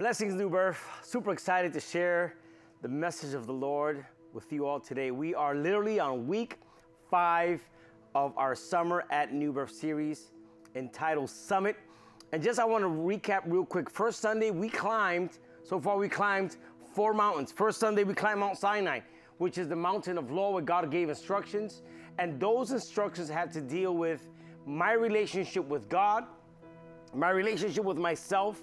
Blessings, 0.00 0.32
New 0.32 0.48
Birth. 0.48 0.82
Super 1.02 1.30
excited 1.30 1.74
to 1.74 1.78
share 1.78 2.34
the 2.80 2.88
message 2.88 3.34
of 3.34 3.46
the 3.46 3.52
Lord 3.52 4.02
with 4.32 4.50
you 4.50 4.64
all 4.64 4.80
today. 4.80 5.10
We 5.10 5.34
are 5.34 5.54
literally 5.54 6.00
on 6.00 6.26
week 6.26 6.56
five 7.10 7.60
of 8.14 8.32
our 8.38 8.54
Summer 8.54 9.04
at 9.10 9.34
New 9.34 9.52
Birth 9.52 9.72
series 9.72 10.32
entitled 10.74 11.28
Summit. 11.28 11.76
And 12.32 12.42
just 12.42 12.58
I 12.58 12.64
want 12.64 12.82
to 12.82 12.88
recap 12.88 13.42
real 13.44 13.66
quick. 13.66 13.90
First 13.90 14.20
Sunday, 14.20 14.50
we 14.50 14.70
climbed, 14.70 15.38
so 15.64 15.78
far 15.78 15.98
we 15.98 16.08
climbed 16.08 16.56
four 16.94 17.12
mountains. 17.12 17.52
First 17.52 17.78
Sunday, 17.78 18.02
we 18.02 18.14
climbed 18.14 18.40
Mount 18.40 18.56
Sinai, 18.56 19.00
which 19.36 19.58
is 19.58 19.68
the 19.68 19.76
mountain 19.76 20.16
of 20.16 20.30
law 20.30 20.50
where 20.50 20.62
God 20.62 20.90
gave 20.90 21.10
instructions. 21.10 21.82
And 22.18 22.40
those 22.40 22.70
instructions 22.70 23.28
had 23.28 23.52
to 23.52 23.60
deal 23.60 23.94
with 23.94 24.30
my 24.64 24.92
relationship 24.92 25.66
with 25.66 25.90
God, 25.90 26.24
my 27.12 27.28
relationship 27.28 27.84
with 27.84 27.98
myself, 27.98 28.62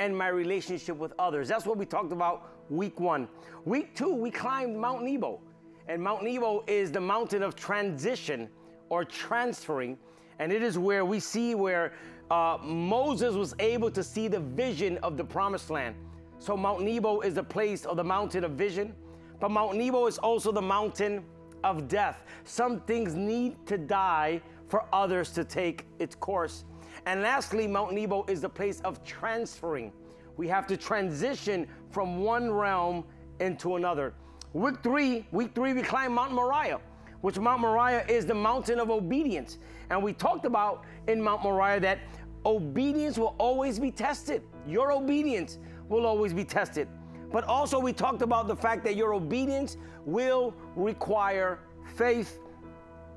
and 0.00 0.16
my 0.16 0.28
relationship 0.28 0.96
with 0.96 1.12
others. 1.18 1.46
That's 1.46 1.66
what 1.66 1.76
we 1.76 1.84
talked 1.84 2.10
about 2.10 2.48
week 2.70 2.98
one. 2.98 3.28
Week 3.66 3.94
two, 3.94 4.14
we 4.14 4.30
climbed 4.30 4.74
Mount 4.74 5.02
Nebo. 5.04 5.40
And 5.88 6.02
Mount 6.02 6.24
Nebo 6.24 6.64
is 6.66 6.90
the 6.90 7.00
mountain 7.00 7.42
of 7.42 7.54
transition 7.54 8.48
or 8.88 9.04
transferring. 9.04 9.98
And 10.38 10.52
it 10.52 10.62
is 10.62 10.78
where 10.78 11.04
we 11.04 11.20
see 11.20 11.54
where 11.54 11.92
uh, 12.30 12.56
Moses 12.62 13.34
was 13.34 13.54
able 13.58 13.90
to 13.90 14.02
see 14.02 14.26
the 14.26 14.40
vision 14.40 14.96
of 15.02 15.18
the 15.18 15.24
promised 15.24 15.68
land. 15.68 15.94
So 16.38 16.56
Mount 16.56 16.80
Nebo 16.80 17.20
is 17.20 17.34
the 17.34 17.44
place 17.44 17.84
of 17.84 17.98
the 17.98 18.04
mountain 18.04 18.42
of 18.42 18.52
vision. 18.52 18.94
But 19.38 19.50
Mount 19.50 19.76
Nebo 19.76 20.06
is 20.06 20.16
also 20.16 20.50
the 20.50 20.62
mountain 20.62 21.22
of 21.62 21.88
death. 21.88 22.24
Some 22.44 22.80
things 22.80 23.14
need 23.14 23.66
to 23.66 23.76
die 23.76 24.40
for 24.68 24.86
others 24.94 25.30
to 25.32 25.44
take 25.44 25.84
its 25.98 26.14
course. 26.14 26.64
And 27.06 27.22
lastly, 27.22 27.66
Mount 27.66 27.92
Nebo 27.92 28.24
is 28.28 28.40
the 28.40 28.48
place 28.48 28.80
of 28.80 29.02
transferring. 29.04 29.92
We 30.36 30.48
have 30.48 30.66
to 30.68 30.76
transition 30.76 31.66
from 31.90 32.20
one 32.22 32.50
realm 32.50 33.04
into 33.40 33.76
another. 33.76 34.14
Week 34.52 34.82
three, 34.82 35.26
week 35.32 35.54
three, 35.54 35.72
we 35.72 35.82
climb 35.82 36.14
Mount 36.14 36.32
Moriah, 36.32 36.80
which 37.20 37.38
Mount 37.38 37.60
Moriah 37.60 38.04
is 38.08 38.26
the 38.26 38.34
mountain 38.34 38.78
of 38.78 38.90
obedience. 38.90 39.58
And 39.90 40.02
we 40.02 40.12
talked 40.12 40.44
about 40.44 40.84
in 41.08 41.22
Mount 41.22 41.42
Moriah 41.42 41.80
that 41.80 41.98
obedience 42.44 43.18
will 43.18 43.34
always 43.38 43.78
be 43.78 43.90
tested. 43.90 44.42
Your 44.66 44.92
obedience 44.92 45.58
will 45.88 46.06
always 46.06 46.32
be 46.32 46.44
tested. 46.44 46.88
But 47.30 47.44
also, 47.44 47.78
we 47.78 47.92
talked 47.92 48.22
about 48.22 48.48
the 48.48 48.56
fact 48.56 48.82
that 48.84 48.96
your 48.96 49.14
obedience 49.14 49.76
will 50.04 50.54
require 50.74 51.60
faith. 51.94 52.40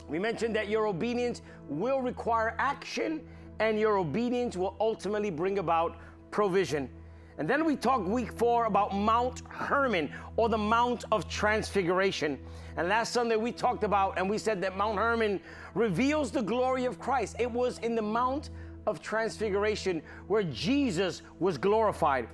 We 0.07 0.19
mentioned 0.19 0.55
that 0.55 0.69
your 0.69 0.85
obedience 0.85 1.41
will 1.67 2.01
require 2.01 2.55
action 2.59 3.21
and 3.59 3.79
your 3.79 3.97
obedience 3.97 4.57
will 4.57 4.75
ultimately 4.79 5.29
bring 5.29 5.59
about 5.59 5.97
provision. 6.31 6.89
And 7.37 7.49
then 7.49 7.65
we 7.65 7.75
talked 7.75 8.07
week 8.07 8.31
four 8.33 8.65
about 8.65 8.93
Mount 8.93 9.41
Hermon 9.49 10.11
or 10.35 10.49
the 10.49 10.57
Mount 10.57 11.05
of 11.11 11.27
Transfiguration. 11.27 12.37
And 12.77 12.89
last 12.89 13.11
Sunday 13.11 13.35
we 13.35 13.51
talked 13.51 13.83
about 13.83 14.17
and 14.17 14.29
we 14.29 14.37
said 14.37 14.61
that 14.61 14.77
Mount 14.77 14.97
Hermon 14.97 15.39
reveals 15.73 16.31
the 16.31 16.41
glory 16.41 16.85
of 16.85 16.99
Christ. 16.99 17.35
It 17.39 17.49
was 17.49 17.79
in 17.79 17.95
the 17.95 18.01
Mount 18.01 18.51
of 18.85 19.01
Transfiguration 19.01 20.01
where 20.27 20.43
Jesus 20.43 21.23
was 21.39 21.57
glorified. 21.57 22.27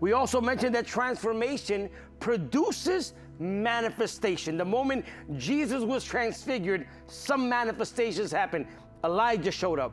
We 0.00 0.12
also 0.12 0.40
mentioned 0.40 0.74
that 0.74 0.86
transformation 0.86 1.88
produces 2.20 3.14
manifestation. 3.38 4.56
The 4.56 4.64
moment 4.64 5.04
Jesus 5.36 5.82
was 5.82 6.04
transfigured, 6.04 6.86
some 7.06 7.48
manifestations 7.48 8.30
happened. 8.30 8.66
Elijah 9.04 9.50
showed 9.50 9.78
up. 9.78 9.92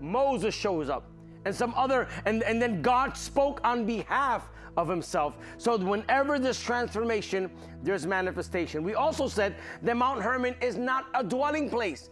Moses 0.00 0.54
shows 0.54 0.88
up 0.88 1.10
and 1.44 1.54
some 1.54 1.72
other, 1.74 2.08
and, 2.24 2.42
and 2.42 2.60
then 2.60 2.82
God 2.82 3.16
spoke 3.16 3.60
on 3.64 3.86
behalf 3.86 4.48
of 4.76 4.88
himself. 4.88 5.36
So 5.58 5.76
whenever 5.78 6.38
there's 6.38 6.62
transformation, 6.62 7.50
there's 7.82 8.06
manifestation. 8.06 8.82
We 8.82 8.94
also 8.94 9.28
said 9.28 9.56
that 9.82 9.96
Mount 9.96 10.22
Hermon 10.22 10.54
is 10.60 10.76
not 10.76 11.06
a 11.14 11.24
dwelling 11.24 11.70
place. 11.70 12.10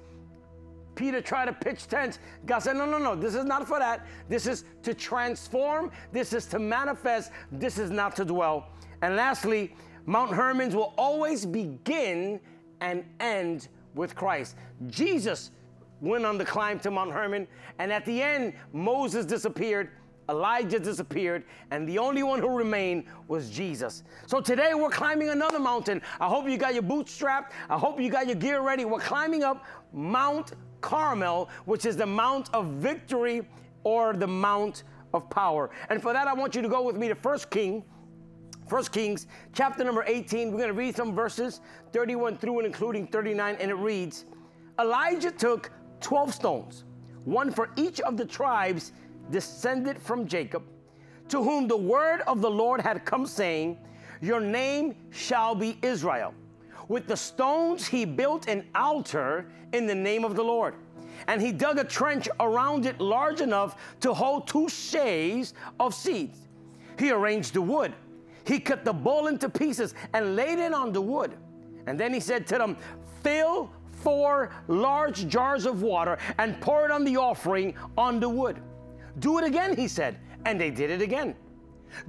Peter 0.94 1.21
tried 1.21 1.44
to 1.44 1.53
pitch 1.53 1.87
tents. 1.87 2.19
God 2.44 2.59
said, 2.59 2.76
No, 2.76 2.84
no, 2.84 2.99
no, 2.99 3.15
this 3.15 3.37
is 3.37 3.44
not 3.44 3.69
for 3.69 3.78
that. 3.78 4.05
This 4.28 4.49
is 4.49 4.65
to 4.82 4.94
transform, 4.94 5.93
this 6.12 6.32
is 6.32 6.47
to 6.47 6.59
manifest, 6.59 7.31
this 7.53 7.78
is 7.78 7.91
not 7.91 8.16
to 8.16 8.25
dwell. 8.25 8.70
And 9.00 9.15
lastly, 9.15 9.76
Mount 10.06 10.32
Hermons 10.32 10.75
will 10.75 10.94
always 10.99 11.47
begin 11.47 12.41
and 12.81 13.05
end 13.20 13.69
with 13.94 14.16
Christ. 14.16 14.56
Jesus 14.88 15.53
went 16.00 16.25
on 16.25 16.38
the 16.38 16.44
climb 16.44 16.78
to 16.81 16.91
Mount 16.91 17.12
Hermon. 17.12 17.47
And 17.78 17.92
at 17.92 18.04
the 18.04 18.22
end, 18.22 18.54
Moses 18.72 19.26
disappeared, 19.26 19.91
Elijah 20.28 20.78
disappeared, 20.78 21.44
and 21.70 21.88
the 21.88 21.98
only 21.98 22.22
one 22.22 22.41
who 22.41 22.54
remained 22.54 23.04
was 23.28 23.50
Jesus. 23.50 24.03
So 24.26 24.41
today 24.41 24.75
we're 24.75 24.91
climbing 24.91 25.31
another 25.31 25.58
mountain. 25.58 26.03
I 26.20 26.26
hope 26.26 26.47
you 26.48 26.58
got 26.58 26.75
your 26.75 26.82
boots 26.82 27.12
strapped. 27.12 27.53
I 27.70 27.78
hope 27.78 27.98
you 28.00 28.10
got 28.10 28.26
your 28.26 28.37
gear 28.37 28.60
ready. 28.60 28.84
We're 28.84 29.00
climbing 29.00 29.42
up 29.42 29.64
Mount 29.92 30.53
Carmel, 30.82 31.48
which 31.64 31.87
is 31.87 31.97
the 31.97 32.06
Mount 32.06 32.50
of 32.53 32.66
Victory 32.66 33.48
or 33.84 34.12
the 34.12 34.26
Mount 34.26 34.84
of 35.14 35.31
Power. 35.31 35.70
And 35.88 36.03
for 36.03 36.12
that, 36.12 36.28
I 36.28 36.34
want 36.34 36.54
you 36.54 36.60
to 36.60 36.69
go 36.69 36.82
with 36.82 36.97
me 36.97 37.08
to 37.08 37.14
1 37.14 37.38
King. 37.50 37.84
1 38.69 38.84
Kings 38.87 39.26
chapter 39.54 39.82
number 39.82 40.04
18. 40.06 40.50
We're 40.50 40.58
going 40.58 40.69
to 40.69 40.75
read 40.75 40.94
some 40.94 41.14
verses 41.14 41.62
31 41.92 42.37
through 42.37 42.58
and 42.58 42.66
including 42.66 43.06
39, 43.06 43.56
and 43.58 43.70
it 43.70 43.75
reads 43.75 44.26
Elijah 44.78 45.31
took 45.31 45.70
12 46.00 46.34
stones, 46.34 46.84
one 47.25 47.50
for 47.50 47.70
each 47.76 48.00
of 48.00 48.16
the 48.16 48.25
tribes 48.25 48.92
descended 49.31 50.00
from 50.00 50.26
Jacob, 50.26 50.62
to 51.28 51.42
whom 51.42 51.69
the 51.69 51.76
word 51.76 52.22
of 52.26 52.41
the 52.41 52.50
Lord 52.50 52.81
had 52.81 53.04
come, 53.04 53.26
saying, 53.26 53.78
Your 54.20 54.41
name 54.41 54.94
shall 55.10 55.54
be 55.54 55.78
Israel. 55.82 56.34
With 56.88 57.06
the 57.06 57.16
stones 57.16 57.87
he 57.87 58.04
built 58.04 58.48
an 58.48 58.64
altar 58.75 59.50
in 59.72 59.87
the 59.87 59.94
name 59.94 60.25
of 60.25 60.34
the 60.34 60.42
Lord. 60.42 60.75
And 61.26 61.42
he 61.42 61.53
dug 61.53 61.78
a 61.78 61.84
trench 61.84 62.28
around 62.41 62.87
it 62.87 63.00
large 63.00 63.41
enough 63.41 63.76
to 64.00 64.14
hold 64.14 64.47
two 64.47 64.69
sheaves 64.69 65.53
of 65.78 65.94
seeds. 65.94 66.38
He 66.98 67.10
arranged 67.10 67.54
the 67.54 67.62
wood. 67.62 67.92
He 68.44 68.58
cut 68.58 68.84
the 68.84 68.92
bull 68.92 69.26
into 69.26 69.48
pieces 69.48 69.94
and 70.14 70.34
laid 70.34 70.58
it 70.58 70.72
on 70.72 70.92
the 70.92 71.00
wood. 71.00 71.37
And 71.87 72.00
then 72.00 72.14
he 72.14 72.20
said 72.20 72.47
to 72.48 72.58
them, 72.58 72.76
Fill 73.22 73.70
four 74.03 74.50
large 74.69 75.28
jars 75.28 75.66
of 75.66 75.82
water 75.82 76.19
and 76.38 76.60
pour 76.60 76.84
it 76.84 76.91
on 76.91 77.04
the 77.04 77.16
offering 77.16 77.75
on 77.97 78.20
the 78.20 78.28
wood. 78.28 78.60
Do 79.19 79.38
it 79.38 79.44
again, 79.44 79.76
he 79.76 79.88
said, 79.88 80.19
and 80.44 80.60
they 80.60 80.70
did 80.70 80.91
it 80.91 81.03
again. 81.03 81.34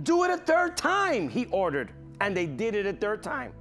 Do 0.03 0.23
it 0.23 0.31
a 0.31 0.37
third 0.37 0.77
time, 0.77 1.29
he 1.29 1.45
ordered, 1.47 1.91
and 2.21 2.35
they 2.35 2.45
did 2.45 2.75
it 2.75 2.85
a 2.85 2.93
third 2.93 3.23
time. 3.23 3.53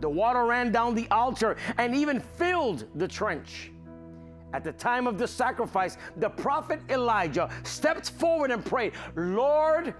The 0.00 0.08
water 0.08 0.44
ran 0.44 0.72
down 0.72 0.94
the 0.94 1.08
altar 1.10 1.56
and 1.78 1.94
even 1.94 2.20
filled 2.20 2.86
the 2.94 3.06
trench. 3.06 3.70
At 4.52 4.64
the 4.64 4.72
time 4.72 5.06
of 5.06 5.18
the 5.18 5.28
sacrifice, 5.28 5.96
the 6.16 6.30
prophet 6.30 6.80
Elijah 6.88 7.50
stepped 7.62 8.10
forward 8.10 8.50
and 8.50 8.64
prayed, 8.64 8.94
Lord, 9.14 9.94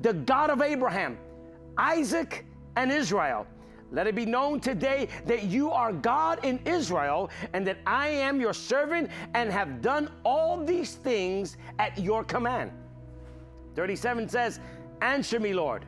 the 0.00 0.14
God 0.14 0.50
of 0.50 0.62
Abraham, 0.62 1.18
Isaac, 1.78 2.44
and 2.76 2.90
Israel, 2.90 3.46
let 3.92 4.06
it 4.06 4.14
be 4.14 4.26
known 4.26 4.60
today 4.60 5.08
that 5.26 5.44
you 5.44 5.70
are 5.70 5.92
God 5.92 6.44
in 6.44 6.58
Israel 6.64 7.30
and 7.52 7.66
that 7.66 7.78
I 7.86 8.08
am 8.08 8.40
your 8.40 8.52
servant 8.52 9.10
and 9.34 9.50
have 9.50 9.80
done 9.80 10.10
all 10.24 10.64
these 10.64 10.94
things 10.94 11.56
at 11.78 11.98
your 11.98 12.24
command. 12.24 12.72
37 13.76 14.28
says, 14.28 14.60
Answer 15.00 15.38
me, 15.38 15.52
Lord. 15.52 15.84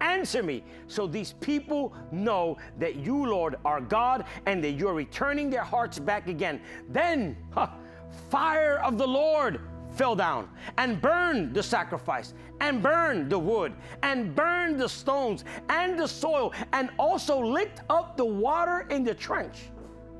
Answer 0.00 0.42
me 0.42 0.62
so 0.86 1.06
these 1.06 1.32
people 1.40 1.92
know 2.12 2.56
that 2.78 2.96
you, 2.96 3.26
Lord, 3.26 3.56
are 3.64 3.80
God 3.80 4.24
and 4.46 4.62
that 4.62 4.72
you're 4.72 4.94
returning 4.94 5.50
their 5.50 5.64
hearts 5.64 5.98
back 5.98 6.28
again. 6.28 6.60
Then, 6.88 7.36
huh, 7.50 7.68
fire 8.30 8.78
of 8.78 8.96
the 8.96 9.06
Lord 9.06 9.60
fell 9.98 10.14
down 10.14 10.48
and 10.78 11.02
burned 11.02 11.52
the 11.52 11.62
sacrifice 11.62 12.32
and 12.60 12.80
burned 12.82 13.28
the 13.28 13.38
wood 13.38 13.74
and 14.04 14.34
burned 14.34 14.78
the 14.78 14.88
stones 14.88 15.44
and 15.68 15.98
the 15.98 16.06
soil 16.06 16.54
and 16.72 16.88
also 16.98 17.38
licked 17.38 17.82
up 17.90 18.16
the 18.16 18.24
water 18.24 18.86
in 18.90 19.02
the 19.02 19.14
trench. 19.14 19.70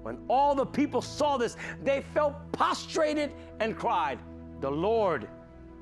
When 0.02 0.18
all 0.28 0.54
the 0.54 0.66
people 0.66 1.00
saw 1.00 1.36
this, 1.36 1.56
they 1.82 2.04
fell 2.12 2.40
prostrated 2.52 3.32
and 3.60 3.76
cried, 3.76 4.18
The 4.60 4.70
Lord, 4.70 5.28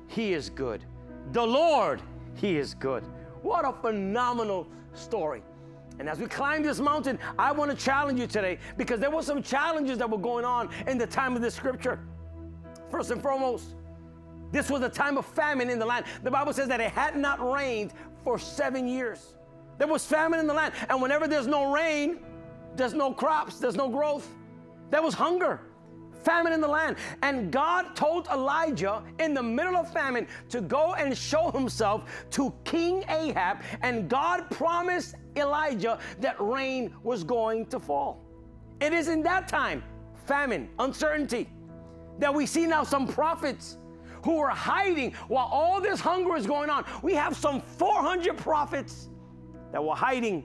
He 0.07 0.33
is 0.33 0.49
good. 0.49 0.83
The 1.31 1.45
Lord, 1.45 2.01
He 2.35 2.57
is 2.57 2.75
good. 2.75 3.03
What 3.41 3.67
a 3.67 3.73
phenomenal 3.73 4.67
story. 4.93 5.43
And 5.99 6.07
as 6.07 6.19
we 6.19 6.27
climb 6.27 6.61
this 6.61 6.79
mountain, 6.79 7.17
I 7.39 7.51
want 7.51 7.71
to 7.71 7.77
challenge 7.77 8.19
you 8.19 8.27
today 8.27 8.59
because 8.77 8.99
there 8.99 9.09
were 9.09 9.23
some 9.23 9.41
challenges 9.41 9.97
that 9.97 10.09
were 10.09 10.17
going 10.17 10.45
on 10.45 10.69
in 10.85 10.97
the 10.97 11.07
time 11.07 11.35
of 11.35 11.41
the 11.41 11.49
scripture. 11.49 11.99
First 12.91 13.11
and 13.11 13.21
foremost, 13.21 13.75
this 14.51 14.69
was 14.69 14.81
a 14.81 14.89
time 14.89 15.17
of 15.17 15.25
famine 15.25 15.69
in 15.69 15.79
the 15.79 15.85
land. 15.85 16.05
The 16.23 16.31
Bible 16.31 16.53
says 16.53 16.67
that 16.69 16.79
it 16.79 16.91
had 16.91 17.15
not 17.17 17.39
rained 17.39 17.93
for 18.23 18.39
seven 18.39 18.87
years. 18.87 19.35
There 19.77 19.87
was 19.87 20.05
famine 20.05 20.39
in 20.39 20.47
the 20.47 20.53
land. 20.53 20.73
And 20.89 21.01
whenever 21.01 21.27
there's 21.27 21.47
no 21.47 21.71
rain, 21.73 22.19
there's 22.75 22.93
no 22.93 23.13
crops, 23.13 23.59
there's 23.59 23.75
no 23.75 23.89
growth. 23.89 24.27
There 24.89 25.01
was 25.01 25.13
hunger. 25.13 25.61
famine 26.27 26.51
in 26.51 26.59
the 26.59 26.67
land. 26.67 26.97
And 27.23 27.51
God 27.51 27.95
told 27.95 28.27
Elijah 28.27 29.01
in 29.19 29.33
the 29.33 29.41
middle 29.43 29.77
of 29.77 29.91
famine 29.93 30.27
to 30.49 30.59
go 30.59 30.93
and 30.95 31.17
show 31.17 31.51
himself 31.51 32.03
to 32.31 32.53
King 32.65 33.05
Ahab. 33.07 33.61
And 33.81 34.09
God 34.09 34.49
promised 34.51 35.15
Elijah 35.37 35.99
that 36.19 36.35
rain 36.39 36.93
was 37.03 37.23
going 37.23 37.65
to 37.67 37.79
fall. 37.79 38.25
It 38.81 38.91
is 38.91 39.07
in 39.07 39.23
that 39.23 39.47
time, 39.47 39.83
famine, 40.25 40.69
uncertainty, 40.79 41.49
that 42.19 42.33
we 42.33 42.45
see 42.45 42.65
now 42.67 42.83
some 42.83 43.07
prophets 43.07 43.77
who 44.27 44.39
are 44.39 44.49
hiding 44.49 45.13
while 45.29 45.47
all 45.49 45.79
this 45.79 46.01
hunger 46.01 46.35
is 46.35 46.45
going 46.45 46.69
on. 46.69 46.83
We 47.01 47.13
have 47.13 47.37
some 47.37 47.61
400 47.61 48.35
prophets 48.35 49.07
that 49.71 49.81
were 49.81 49.95
hiding 49.95 50.43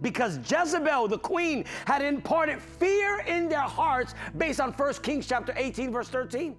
because 0.00 0.38
Jezebel, 0.50 1.06
the 1.06 1.18
queen, 1.18 1.64
had 1.86 2.02
imparted 2.02 2.60
fear 2.60 3.20
in 3.20 3.48
their 3.48 3.60
hearts 3.60 4.16
based 4.36 4.60
on 4.60 4.72
1 4.72 4.94
Kings 4.94 5.28
chapter 5.28 5.54
18, 5.56 5.92
verse 5.92 6.08
13. 6.08 6.56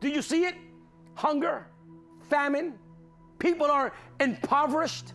Do 0.00 0.08
you 0.08 0.22
see 0.22 0.44
it? 0.44 0.54
Hunger, 1.14 1.66
famine, 2.30 2.74
people 3.40 3.66
are 3.66 3.92
impoverished. 4.20 5.14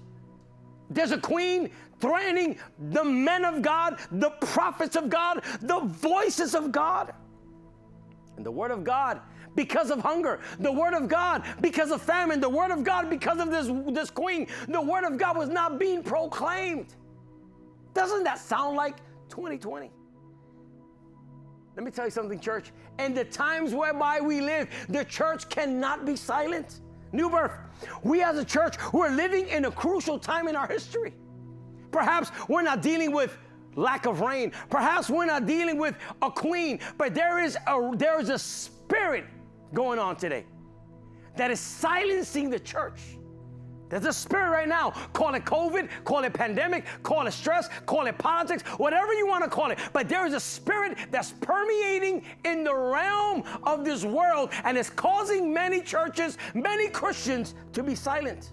There's 0.90 1.12
a 1.12 1.18
queen 1.18 1.70
threatening 2.02 2.60
the 2.92 3.06
men 3.06 3.46
of 3.46 3.62
God, 3.62 3.98
the 4.12 4.32
prophets 4.42 4.98
of 4.98 5.10
God, 5.10 5.42
the 5.62 5.80
voices 5.80 6.54
of 6.54 6.74
God. 6.74 7.14
And 8.36 8.46
the 8.46 8.52
word 8.52 8.72
of 8.72 8.84
God 8.84 9.22
because 9.58 9.90
of 9.92 10.00
hunger, 10.00 10.40
the 10.60 10.72
word 10.72 10.94
of 10.94 11.10
God 11.10 11.44
because 11.60 11.92
of 11.92 12.02
famine, 12.02 12.40
the 12.40 12.48
word 12.48 12.72
of 12.72 12.86
God 12.86 13.10
because 13.10 13.40
of 13.40 13.52
this, 13.52 13.70
this 13.94 14.10
queen, 14.10 14.48
the 14.70 14.80
word 14.80 15.04
of 15.04 15.18
God 15.18 15.36
was 15.36 15.50
not 15.50 15.78
being 15.78 16.02
proclaimed. 16.02 16.96
Doesn't 17.94 18.24
that 18.24 18.40
sound 18.40 18.78
like 18.78 18.98
2020? 19.28 19.92
Let 21.76 21.84
me 21.84 21.92
tell 21.92 22.06
you 22.06 22.12
something, 22.12 22.40
church. 22.40 22.72
In 23.00 23.14
the 23.14 23.26
times 23.26 23.74
whereby 23.74 24.22
we 24.22 24.40
live, 24.40 24.70
the 24.88 25.04
church 25.04 25.50
cannot 25.50 26.06
be 26.06 26.16
silent. 26.16 26.82
New 27.12 27.30
birth. 27.30 27.52
We 28.04 28.22
as 28.22 28.38
a 28.38 28.46
church, 28.46 28.76
we're 28.94 29.10
living 29.10 29.48
in 29.48 29.66
a 29.66 29.72
crucial 29.72 30.20
time 30.20 30.48
in 30.48 30.56
our 30.56 30.68
history. 30.68 31.14
Perhaps 31.92 32.32
we're 32.48 32.62
not 32.62 32.82
dealing 32.82 33.12
with 33.12 33.38
lack 33.76 34.06
of 34.06 34.22
rain. 34.22 34.52
Perhaps 34.70 35.10
we're 35.10 35.26
not 35.26 35.46
dealing 35.46 35.78
with 35.78 35.96
a 36.22 36.30
queen, 36.30 36.80
but 36.98 37.14
there 37.16 37.44
is 37.44 37.58
a 37.68 37.92
there 37.96 38.20
is 38.20 38.30
a 38.30 38.38
spirit 38.40 39.26
going 39.74 40.00
on 40.00 40.16
today 40.16 40.46
that 41.38 41.52
is 41.52 41.60
silencing 41.60 42.50
the 42.50 42.60
church. 42.60 43.00
There's 43.90 44.06
a 44.06 44.12
spirit 44.12 44.50
right 44.50 44.68
now. 44.68 44.92
Call 45.14 45.34
it 45.36 45.46
COVID, 45.46 45.88
call 46.04 46.26
it 46.26 46.34
pandemic, 46.34 46.86
call 47.04 47.26
it 47.26 47.32
stress, 47.32 47.70
call 47.86 48.06
it 48.08 48.18
politics, 48.18 48.64
whatever 48.78 49.14
you 49.14 49.26
want 49.26 49.46
to 49.46 49.50
call 49.50 49.72
it. 49.72 49.80
But 49.94 50.10
there 50.10 50.26
is 50.26 50.34
a 50.34 50.42
spirit 50.42 50.98
that's 51.10 51.32
permeating 51.32 52.24
in 52.44 52.66
the 52.66 52.76
realm 52.76 53.44
of 53.64 53.86
this 53.86 54.04
world 54.04 54.52
and 54.66 54.78
it's 54.78 54.90
causing 54.90 55.54
many 55.54 55.82
churches, 55.82 56.38
many 56.54 56.90
Christians 56.90 57.56
to 57.74 57.82
be 57.82 57.96
silent. 57.96 58.52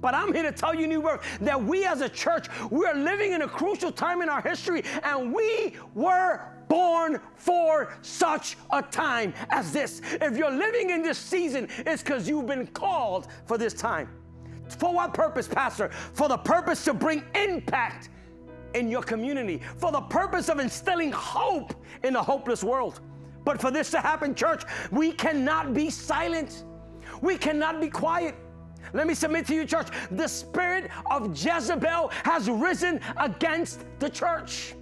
But 0.00 0.14
I'm 0.14 0.32
here 0.32 0.42
to 0.42 0.52
tell 0.52 0.74
you, 0.74 0.86
New 0.86 1.02
Birth, 1.02 1.22
that 1.40 1.62
we 1.62 1.84
as 1.84 2.00
a 2.00 2.08
church, 2.08 2.48
we 2.70 2.84
are 2.86 2.94
living 2.94 3.32
in 3.32 3.42
a 3.42 3.48
crucial 3.48 3.90
time 3.90 4.20
in 4.20 4.28
our 4.28 4.42
history, 4.42 4.82
and 5.02 5.32
we 5.32 5.76
were 5.94 6.53
born 6.74 7.20
for 7.36 7.94
such 8.02 8.56
a 8.72 8.82
time 8.82 9.32
as 9.50 9.72
this. 9.72 10.02
If 10.20 10.36
you're 10.36 10.50
living 10.50 10.90
in 10.90 11.02
this 11.02 11.18
season, 11.18 11.68
it's 11.86 12.02
because 12.02 12.28
you've 12.28 12.48
been 12.48 12.66
called 12.66 13.28
for 13.46 13.56
this 13.56 13.74
time. 13.74 14.08
For 14.80 14.92
what 14.92 15.14
purpose, 15.14 15.46
Pastor? 15.46 15.90
For 16.14 16.26
the 16.26 16.36
purpose 16.36 16.82
to 16.86 16.92
bring 16.92 17.22
impact 17.36 18.08
in 18.74 18.90
your 18.90 19.02
community, 19.02 19.62
for 19.76 19.92
the 19.92 20.00
purpose 20.00 20.48
of 20.48 20.58
instilling 20.58 21.12
hope 21.12 21.74
in 22.02 22.16
a 22.16 22.22
hopeless 22.22 22.64
world. 22.64 23.00
But 23.44 23.60
for 23.60 23.70
this 23.70 23.90
to 23.92 24.00
happen, 24.00 24.34
church, 24.34 24.64
we 24.90 25.12
cannot 25.12 25.74
be 25.74 25.90
silent. 25.90 26.64
We 27.20 27.38
cannot 27.38 27.80
be 27.80 27.88
quiet. 27.88 28.34
Let 28.92 29.06
me 29.06 29.14
submit 29.14 29.46
to 29.46 29.54
you, 29.54 29.64
church. 29.64 29.90
The 30.10 30.26
spirit 30.26 30.90
of 31.08 31.40
Jezebel 31.40 32.10
has 32.24 32.50
risen 32.50 33.00
against 33.16 33.84
the 34.00 34.10
church. 34.10 34.74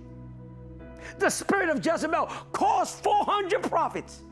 The 1.23 1.31
spirit 1.31 1.69
of 1.69 1.87
Jezebel 1.87 2.27
caused 2.51 2.97
400 3.05 3.63
prophets 3.63 4.23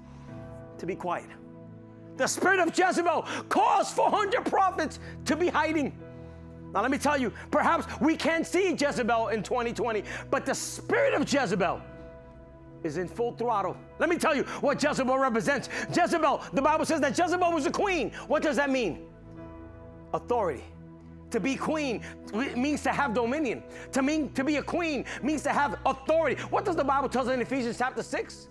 to 0.79 0.87
be 0.87 0.97
quiet. 0.97 1.31
The 2.17 2.27
spirit 2.27 2.59
of 2.59 2.77
Jezebel 2.77 3.27
caused 3.49 3.95
400 3.95 4.45
prophets 4.45 4.99
to 5.27 5.37
be 5.37 5.47
hiding. 5.47 5.97
Now, 6.75 6.83
let 6.83 6.91
me 6.91 6.99
tell 6.99 7.17
you, 7.17 7.33
perhaps 7.53 7.87
we 8.01 8.17
can't 8.17 8.45
see 8.45 8.73
Jezebel 8.73 9.29
in 9.29 9.45
2020, 9.45 10.03
but 10.33 10.45
the 10.45 10.55
spirit 10.55 11.15
of 11.15 11.33
Jezebel 11.33 11.81
is 12.83 12.97
in 12.97 13.07
full 13.07 13.37
throttle. 13.37 13.77
Let 14.01 14.09
me 14.09 14.17
tell 14.17 14.35
you 14.35 14.43
what 14.61 14.83
Jezebel 14.83 15.17
represents. 15.17 15.69
Jezebel, 15.95 16.43
the 16.55 16.63
Bible 16.63 16.85
says 16.85 17.01
that 17.03 17.17
Jezebel 17.17 17.53
was 17.53 17.67
a 17.67 17.71
queen. 17.71 18.11
What 18.27 18.43
does 18.43 18.57
that 18.57 18.69
mean? 18.69 19.07
Authority. 20.13 20.65
To 21.31 21.41
be 21.41 21.57
queen 21.57 22.03
means 22.33 22.83
to 22.83 22.91
have 22.91 23.15
dominion. 23.15 23.63
To 23.93 24.03
mean 24.03 24.33
to 24.33 24.45
be 24.45 24.57
a 24.57 24.63
queen 24.63 25.05
means 25.23 25.43
to 25.43 25.51
have 25.51 25.79
authority. 25.87 26.41
What 26.51 26.65
does 26.65 26.77
the 26.77 26.85
Bible 26.85 27.09
tell 27.09 27.29
us 27.29 27.33
in 27.33 27.41
Ephesians 27.41 27.79
chapter 27.79 28.03
6? 28.03 28.49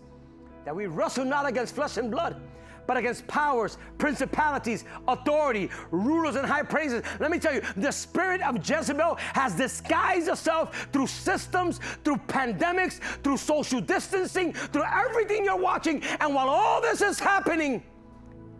That 0.66 0.76
we 0.76 0.88
wrestle 0.88 1.26
not 1.26 1.48
against 1.48 1.76
flesh 1.76 1.98
and 1.98 2.10
blood, 2.10 2.40
but 2.88 2.98
against 2.98 3.28
powers, 3.28 3.78
principalities, 3.98 4.86
authority, 5.08 5.70
rulers, 5.92 6.36
and 6.36 6.46
high 6.46 6.64
praises. 6.64 7.04
Let 7.20 7.32
me 7.32 7.40
tell 7.40 7.54
you, 7.54 7.62
the 7.78 7.92
spirit 7.92 8.42
of 8.42 8.58
Jezebel 8.58 9.16
has 9.34 9.56
disguised 9.56 10.28
itself 10.28 10.88
through 10.92 11.08
systems, 11.08 11.80
through 12.04 12.18
pandemics, 12.28 13.00
through 13.24 13.38
social 13.38 13.82
distancing, 13.82 14.54
through 14.54 14.86
everything 14.86 15.46
you're 15.46 15.58
watching. 15.58 16.02
And 16.20 16.34
while 16.34 16.50
all 16.50 16.82
this 16.82 17.02
is 17.02 17.20
happening, 17.20 17.84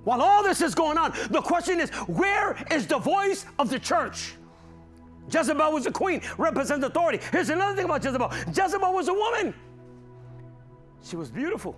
while 0.04 0.22
all 0.22 0.44
this 0.44 0.62
is 0.62 0.74
going 0.74 0.98
on, 0.98 1.14
the 1.30 1.42
question 1.42 1.80
is 1.80 1.90
where 2.08 2.56
is 2.72 2.88
the 2.88 2.98
voice 2.98 3.46
of 3.58 3.70
the 3.70 3.80
church? 3.80 4.36
Jezebel 5.32 5.72
was 5.72 5.86
a 5.86 5.92
queen, 5.92 6.22
represents 6.38 6.86
authority. 6.86 7.20
Here's 7.32 7.50
another 7.50 7.76
thing 7.76 7.86
about 7.86 8.04
Jezebel 8.04 8.32
Jezebel 8.48 8.94
was 8.94 9.08
a 9.08 9.14
woman. 9.14 9.54
She 11.04 11.16
was 11.16 11.30
beautiful, 11.30 11.76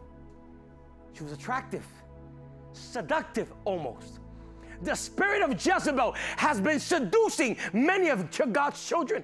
she 1.13 1.23
was 1.23 1.33
attractive 1.33 1.85
seductive 2.73 3.51
almost. 3.65 4.19
The 4.81 4.95
spirit 4.95 5.43
of 5.43 5.63
Jezebel 5.63 6.15
has 6.37 6.59
been 6.59 6.79
seducing 6.79 7.57
many 7.73 8.09
of 8.09 8.27
God's 8.51 8.83
children. 8.87 9.23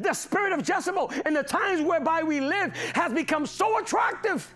The 0.00 0.14
spirit 0.14 0.52
of 0.52 0.66
Jezebel 0.66 1.12
in 1.26 1.34
the 1.34 1.42
times 1.42 1.82
whereby 1.82 2.22
we 2.22 2.40
live 2.40 2.74
has 2.94 3.12
become 3.12 3.46
so 3.46 3.78
attractive. 3.78 4.52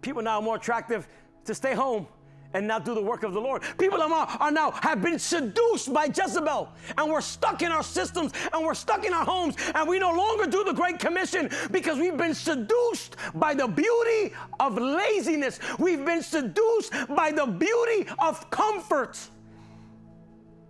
People 0.00 0.22
now 0.22 0.36
are 0.36 0.42
more 0.42 0.56
attractive 0.56 1.06
to 1.44 1.54
stay 1.54 1.74
home 1.74 2.06
and 2.54 2.66
not 2.66 2.84
do 2.84 2.94
the 2.94 3.02
work 3.02 3.22
of 3.22 3.32
the 3.32 3.40
Lord. 3.40 3.62
People 3.78 4.00
are 4.02 4.50
now, 4.50 4.70
have 4.82 5.02
been 5.02 5.18
seduced 5.18 5.92
by 5.92 6.06
Jezebel, 6.06 6.68
and 6.96 7.10
we're 7.10 7.20
stuck 7.20 7.62
in 7.62 7.70
our 7.70 7.82
systems 7.82 8.32
and 8.52 8.64
we're 8.64 8.74
stuck 8.74 9.04
in 9.04 9.12
our 9.12 9.24
homes, 9.24 9.54
and 9.74 9.88
we 9.88 9.98
no 9.98 10.12
longer 10.12 10.46
do 10.46 10.64
the 10.64 10.72
Great 10.72 10.98
Commission 10.98 11.50
because 11.70 11.98
we've 11.98 12.16
been 12.16 12.34
seduced 12.34 13.16
by 13.34 13.54
the 13.54 13.66
beauty 13.66 14.34
of 14.60 14.78
laziness. 14.78 15.60
We've 15.78 16.04
been 16.04 16.22
seduced 16.22 16.92
by 17.14 17.32
the 17.32 17.46
beauty 17.46 18.10
of 18.18 18.48
comfort. 18.50 19.18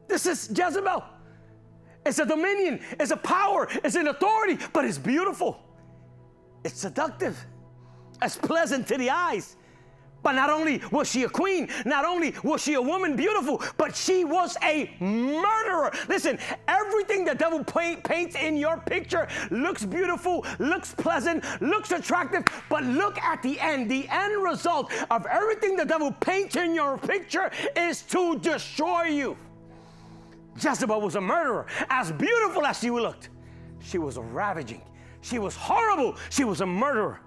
This 0.09 0.27
is 0.27 0.51
Jezebel. 0.57 1.05
It's 2.07 2.19
a 2.19 2.25
dominion, 2.25 2.81
it's 2.99 3.11
a 3.11 3.17
power, 3.17 3.69
it's 3.85 3.95
an 3.95 4.09
authority, 4.09 4.59
but 4.73 4.85
it's 4.85 4.99
beautiful. 4.99 5.61
It's 6.65 6.81
seductive. 6.81 7.39
It's 8.23 8.37
pleasant 8.37 8.89
to 8.89 8.97
the 8.97 9.11
eyes. 9.11 9.57
But 10.23 10.33
not 10.33 10.51
only 10.51 10.83
was 10.91 11.09
she 11.09 11.23
a 11.23 11.29
queen, 11.29 11.69
not 11.85 12.05
only 12.05 12.35
was 12.43 12.63
she 12.63 12.75
a 12.75 12.83
woman 12.83 13.17
beautiful, 13.17 13.63
but 13.77 13.95
she 13.95 14.25
was 14.25 14.57
a 14.63 14.91
murderer. 15.01 15.93
Listen, 16.09 16.39
everything 16.67 17.25
the 17.25 17.35
devil 17.35 17.63
paint, 17.63 18.03
paints 18.05 18.37
in 18.37 18.57
your 18.57 18.79
picture 18.79 19.29
looks 19.51 19.85
beautiful, 19.85 20.45
looks 20.59 20.93
pleasant, 20.95 21.45
looks 21.63 21.93
attractive, 21.93 22.45
but 22.69 22.83
look 22.85 23.19
at 23.19 23.43
the 23.43 23.59
end. 23.61 23.91
The 23.91 24.09
end 24.09 24.43
result 24.43 24.93
of 25.11 25.25
everything 25.27 25.77
the 25.77 25.85
devil 25.87 26.13
paints 26.13 26.57
in 26.57 26.75
your 26.75 26.99
picture 26.99 27.51
is 27.77 28.03
to 28.03 28.39
destroy 28.41 29.05
you. 29.05 29.37
Jezebel 30.61 31.01
was 31.01 31.15
a 31.15 31.21
murderer. 31.21 31.67
As 31.89 32.11
beautiful 32.13 32.67
as 32.67 32.81
she 32.81 32.91
looked, 32.91 33.31
she 33.81 33.99
was 33.99 34.19
ravaging. 34.19 34.83
She 35.21 35.39
was 35.39 35.55
horrible. 35.55 36.17
She 36.31 36.45
was 36.45 36.61
a 36.61 36.67
murderer. 36.67 37.21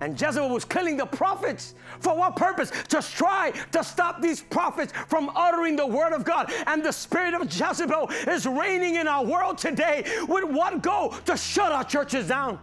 And 0.00 0.20
Jezebel 0.20 0.48
was 0.48 0.64
killing 0.64 0.96
the 0.96 1.06
prophets. 1.06 1.74
For 2.00 2.16
what 2.16 2.36
purpose? 2.36 2.70
To 2.88 3.02
try 3.02 3.52
to 3.72 3.82
stop 3.82 4.22
these 4.22 4.40
prophets 4.40 4.92
from 5.08 5.30
uttering 5.34 5.76
the 5.76 5.86
word 5.86 6.12
of 6.12 6.24
God. 6.24 6.52
And 6.66 6.84
the 6.84 6.92
spirit 6.92 7.34
of 7.34 7.52
Jezebel 7.52 8.10
is 8.28 8.46
reigning 8.46 8.96
in 8.96 9.08
our 9.08 9.24
world 9.24 9.58
today 9.58 10.04
with 10.28 10.44
what 10.44 10.82
goal? 10.82 11.10
To 11.26 11.36
shut 11.36 11.72
our 11.72 11.84
churches 11.84 12.28
down, 12.28 12.60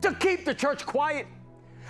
to 0.00 0.12
keep 0.14 0.44
the 0.44 0.54
church 0.54 0.84
quiet 0.84 1.26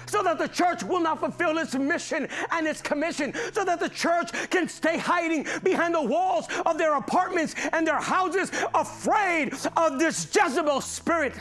so 0.06 0.22
that 0.24 0.38
the 0.38 0.48
church 0.48 0.82
will 0.82 1.00
not 1.00 1.20
fulfill 1.20 1.56
its 1.58 1.74
mission 1.76 2.26
and 2.50 2.66
its 2.66 2.80
commission, 2.80 3.32
so 3.52 3.64
that 3.64 3.78
the 3.78 3.88
church 3.88 4.32
can 4.50 4.68
stay 4.68 4.98
hiding 4.98 5.46
behind 5.62 5.94
the 5.94 6.02
walls 6.02 6.46
of 6.66 6.78
their 6.78 6.94
apartments 6.96 7.54
and 7.72 7.86
their 7.86 8.00
houses, 8.00 8.50
afraid 8.74 9.54
of 9.76 10.00
this 10.00 10.28
Jezebel 10.34 10.80
spirit. 10.80 11.34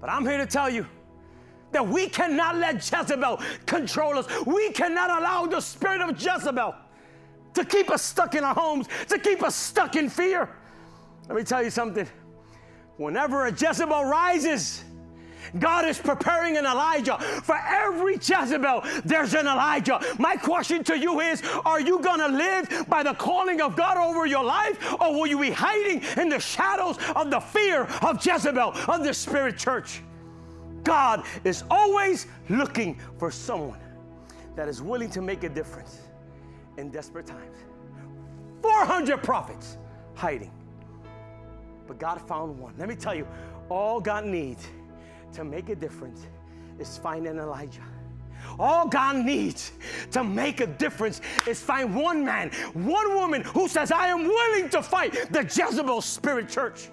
But 0.00 0.10
I'm 0.10 0.24
here 0.24 0.38
to 0.38 0.46
tell 0.46 0.70
you 0.70 0.86
that 1.72 1.86
we 1.86 2.08
cannot 2.08 2.56
let 2.56 2.76
Jezebel 2.76 3.40
control 3.66 4.18
us. 4.18 4.26
We 4.46 4.70
cannot 4.72 5.10
allow 5.10 5.46
the 5.46 5.60
spirit 5.60 6.00
of 6.00 6.20
Jezebel 6.20 6.74
to 7.54 7.64
keep 7.64 7.90
us 7.90 8.02
stuck 8.02 8.34
in 8.34 8.44
our 8.44 8.54
homes, 8.54 8.86
to 9.08 9.18
keep 9.18 9.42
us 9.42 9.54
stuck 9.54 9.96
in 9.96 10.08
fear. 10.08 10.48
Let 11.28 11.36
me 11.36 11.42
tell 11.42 11.62
you 11.62 11.70
something. 11.70 12.06
Whenever 12.98 13.46
a 13.46 13.50
Jezebel 13.50 14.04
rises, 14.04 14.84
God 15.58 15.86
is 15.86 15.98
preparing 15.98 16.56
an 16.56 16.66
Elijah. 16.66 17.18
For 17.18 17.56
every 17.56 18.14
Jezebel, 18.14 18.82
there's 19.04 19.34
an 19.34 19.46
Elijah. 19.46 20.00
My 20.18 20.36
question 20.36 20.82
to 20.84 20.98
you 20.98 21.20
is 21.20 21.42
Are 21.64 21.80
you 21.80 22.00
going 22.00 22.20
to 22.20 22.28
live 22.28 22.86
by 22.88 23.02
the 23.02 23.14
calling 23.14 23.60
of 23.60 23.76
God 23.76 23.96
over 23.96 24.26
your 24.26 24.44
life, 24.44 24.94
or 25.00 25.12
will 25.12 25.26
you 25.26 25.38
be 25.38 25.50
hiding 25.50 26.02
in 26.20 26.28
the 26.28 26.40
shadows 26.40 26.98
of 27.14 27.30
the 27.30 27.40
fear 27.40 27.82
of 28.02 28.24
Jezebel, 28.24 28.72
of 28.88 29.04
the 29.04 29.14
spirit 29.14 29.58
church? 29.58 30.02
God 30.86 31.24
is 31.42 31.64
always 31.68 32.28
looking 32.48 32.98
for 33.18 33.30
someone 33.30 33.80
that 34.54 34.68
is 34.68 34.80
willing 34.80 35.10
to 35.10 35.20
make 35.20 35.42
a 35.42 35.48
difference 35.48 36.00
in 36.76 36.90
desperate 36.90 37.26
times. 37.26 37.56
400 38.62 39.22
prophets 39.22 39.78
hiding. 40.14 40.52
But 41.88 41.98
God 41.98 42.20
found 42.22 42.58
one. 42.58 42.74
Let 42.78 42.88
me 42.88 42.94
tell 42.94 43.14
you, 43.14 43.26
all 43.68 44.00
God 44.00 44.26
needs 44.26 44.66
to 45.32 45.44
make 45.44 45.68
a 45.70 45.74
difference 45.74 46.26
is 46.78 46.96
find 46.98 47.26
an 47.26 47.38
Elijah. 47.38 47.82
All 48.58 48.86
God 48.86 49.16
needs 49.24 49.72
to 50.12 50.22
make 50.22 50.60
a 50.60 50.66
difference 50.66 51.20
is 51.48 51.60
find 51.60 51.94
one 51.94 52.24
man, 52.24 52.50
one 52.74 53.14
woman 53.14 53.42
who 53.42 53.66
says, 53.66 53.90
I 53.90 54.06
am 54.06 54.24
willing 54.24 54.68
to 54.70 54.82
fight 54.82 55.32
the 55.32 55.42
Jezebel 55.42 56.00
spirit 56.00 56.48
church. 56.48 56.90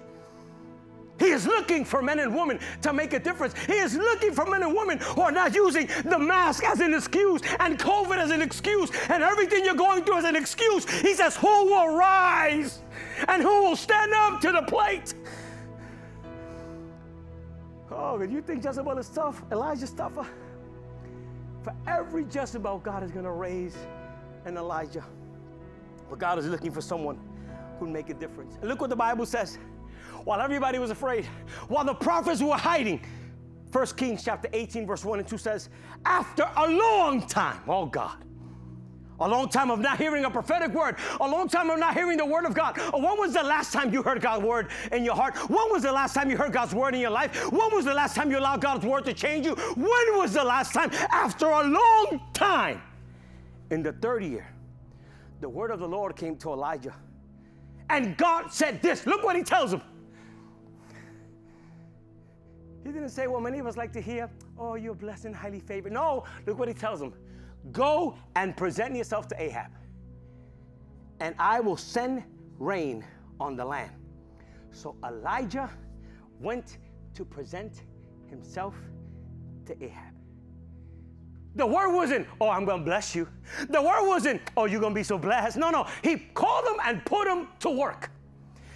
He 1.18 1.26
is 1.26 1.46
looking 1.46 1.84
for 1.84 2.02
men 2.02 2.18
and 2.18 2.34
women 2.34 2.58
to 2.82 2.92
make 2.92 3.12
a 3.12 3.20
difference. 3.20 3.54
He 3.66 3.74
is 3.74 3.96
looking 3.96 4.32
for 4.32 4.46
men 4.46 4.62
and 4.62 4.74
women 4.74 4.98
who 4.98 5.22
are 5.22 5.30
not 5.30 5.54
using 5.54 5.88
the 6.04 6.18
mask 6.18 6.64
as 6.64 6.80
an 6.80 6.92
excuse 6.92 7.40
and 7.60 7.78
COVID 7.78 8.18
as 8.18 8.30
an 8.30 8.42
excuse 8.42 8.90
and 9.08 9.22
everything 9.22 9.64
you're 9.64 9.74
going 9.74 10.04
through 10.04 10.18
as 10.18 10.24
an 10.24 10.36
excuse. 10.36 10.88
He 11.00 11.14
says, 11.14 11.36
Who 11.36 11.66
will 11.66 11.96
rise 11.96 12.80
and 13.28 13.42
who 13.42 13.62
will 13.62 13.76
stand 13.76 14.12
up 14.12 14.40
to 14.40 14.52
the 14.52 14.62
plate? 14.62 15.14
Oh, 17.90 18.20
if 18.20 18.32
you 18.32 18.42
think 18.42 18.64
Jezebel 18.64 18.98
is 18.98 19.08
tough? 19.08 19.42
Elijah's 19.52 19.92
tougher. 19.92 20.26
For 21.62 21.74
every 21.86 22.26
Jezebel, 22.30 22.80
God 22.80 23.04
is 23.04 23.12
going 23.12 23.24
to 23.24 23.30
raise 23.30 23.76
an 24.44 24.56
Elijah. 24.56 25.04
But 26.10 26.18
God 26.18 26.38
is 26.38 26.46
looking 26.46 26.72
for 26.72 26.80
someone 26.80 27.18
who'll 27.78 27.88
make 27.88 28.10
a 28.10 28.14
difference. 28.14 28.56
And 28.60 28.68
look 28.68 28.80
what 28.80 28.90
the 28.90 28.96
Bible 28.96 29.26
says 29.26 29.58
while 30.24 30.40
everybody 30.40 30.78
was 30.78 30.90
afraid, 30.90 31.26
while 31.68 31.84
the 31.84 31.94
prophets 31.94 32.42
were 32.42 32.56
hiding. 32.56 33.00
1 33.72 33.86
Kings 33.96 34.24
chapter 34.24 34.48
18, 34.52 34.86
verse 34.86 35.04
1 35.04 35.18
and 35.18 35.28
2 35.28 35.36
says, 35.36 35.68
After 36.04 36.48
a 36.56 36.68
long 36.68 37.26
time, 37.26 37.60
oh 37.66 37.86
God, 37.86 38.16
a 39.20 39.28
long 39.28 39.48
time 39.48 39.70
of 39.70 39.78
not 39.78 39.98
hearing 39.98 40.24
a 40.24 40.30
prophetic 40.30 40.72
word, 40.72 40.96
a 41.20 41.28
long 41.28 41.48
time 41.48 41.70
of 41.70 41.78
not 41.78 41.94
hearing 41.94 42.16
the 42.16 42.26
word 42.26 42.44
of 42.44 42.54
God. 42.54 42.78
Oh, 42.92 42.98
when 42.98 43.18
was 43.18 43.32
the 43.32 43.42
last 43.42 43.72
time 43.72 43.92
you 43.92 44.02
heard 44.02 44.20
God's 44.20 44.44
word 44.44 44.70
in 44.92 45.04
your 45.04 45.14
heart? 45.14 45.36
When 45.48 45.70
was 45.70 45.82
the 45.82 45.92
last 45.92 46.14
time 46.14 46.30
you 46.30 46.36
heard 46.36 46.52
God's 46.52 46.74
word 46.74 46.94
in 46.94 47.00
your 47.00 47.10
life? 47.10 47.50
When 47.52 47.72
was 47.72 47.84
the 47.84 47.94
last 47.94 48.16
time 48.16 48.30
you 48.30 48.38
allowed 48.38 48.60
God's 48.60 48.84
word 48.84 49.04
to 49.04 49.12
change 49.12 49.46
you? 49.46 49.54
When 49.54 50.18
was 50.18 50.32
the 50.32 50.44
last 50.44 50.72
time? 50.72 50.90
After 51.10 51.46
a 51.46 51.62
long 51.62 52.20
time. 52.32 52.82
In 53.70 53.82
the 53.82 53.92
third 53.92 54.24
year, 54.24 54.48
the 55.40 55.48
word 55.48 55.70
of 55.70 55.78
the 55.78 55.88
Lord 55.88 56.16
came 56.16 56.36
to 56.38 56.52
Elijah. 56.52 56.94
And 57.90 58.16
God 58.16 58.52
said 58.52 58.82
this 58.82 59.06
look 59.06 59.22
what 59.22 59.36
he 59.36 59.42
tells 59.42 59.72
him. 59.72 59.82
He 62.84 62.92
didn't 62.92 63.08
say 63.08 63.26
what 63.26 63.42
many 63.42 63.58
of 63.58 63.66
us 63.66 63.76
like 63.76 63.92
to 63.94 64.00
hear, 64.00 64.30
oh, 64.58 64.74
you're 64.74 64.94
blessed 64.94 65.24
and 65.24 65.34
highly 65.34 65.60
favored. 65.60 65.92
No, 65.92 66.24
look 66.46 66.58
what 66.58 66.68
he 66.68 66.74
tells 66.74 67.00
him. 67.00 67.14
Go 67.72 68.16
and 68.36 68.54
present 68.56 68.94
yourself 68.94 69.26
to 69.28 69.42
Ahab, 69.42 69.70
and 71.20 71.34
I 71.38 71.60
will 71.60 71.78
send 71.78 72.22
rain 72.58 73.04
on 73.40 73.56
the 73.56 73.64
land. 73.64 73.90
So 74.70 74.96
Elijah 75.04 75.70
went 76.40 76.78
to 77.14 77.24
present 77.24 77.82
himself 78.28 78.74
to 79.66 79.82
Ahab. 79.82 80.12
The 81.56 81.64
word 81.64 81.94
wasn't, 81.94 82.26
oh, 82.40 82.50
I'm 82.50 82.66
to 82.80 82.84
bless 82.84 83.14
you. 83.14 83.28
The 83.70 83.80
word 83.80 84.06
wasn't, 84.06 84.42
oh, 84.56 84.64
you're 84.64 84.80
to 84.92 84.98
be 84.98 85.04
so 85.04 85.16
blessed. 85.16 85.56
No, 85.56 85.70
no. 85.70 85.86
He 86.02 86.16
called 86.16 86.66
them 86.66 86.76
and 86.84 87.04
put 87.04 87.26
them 87.26 87.48
to 87.60 87.70
work. 87.70 88.10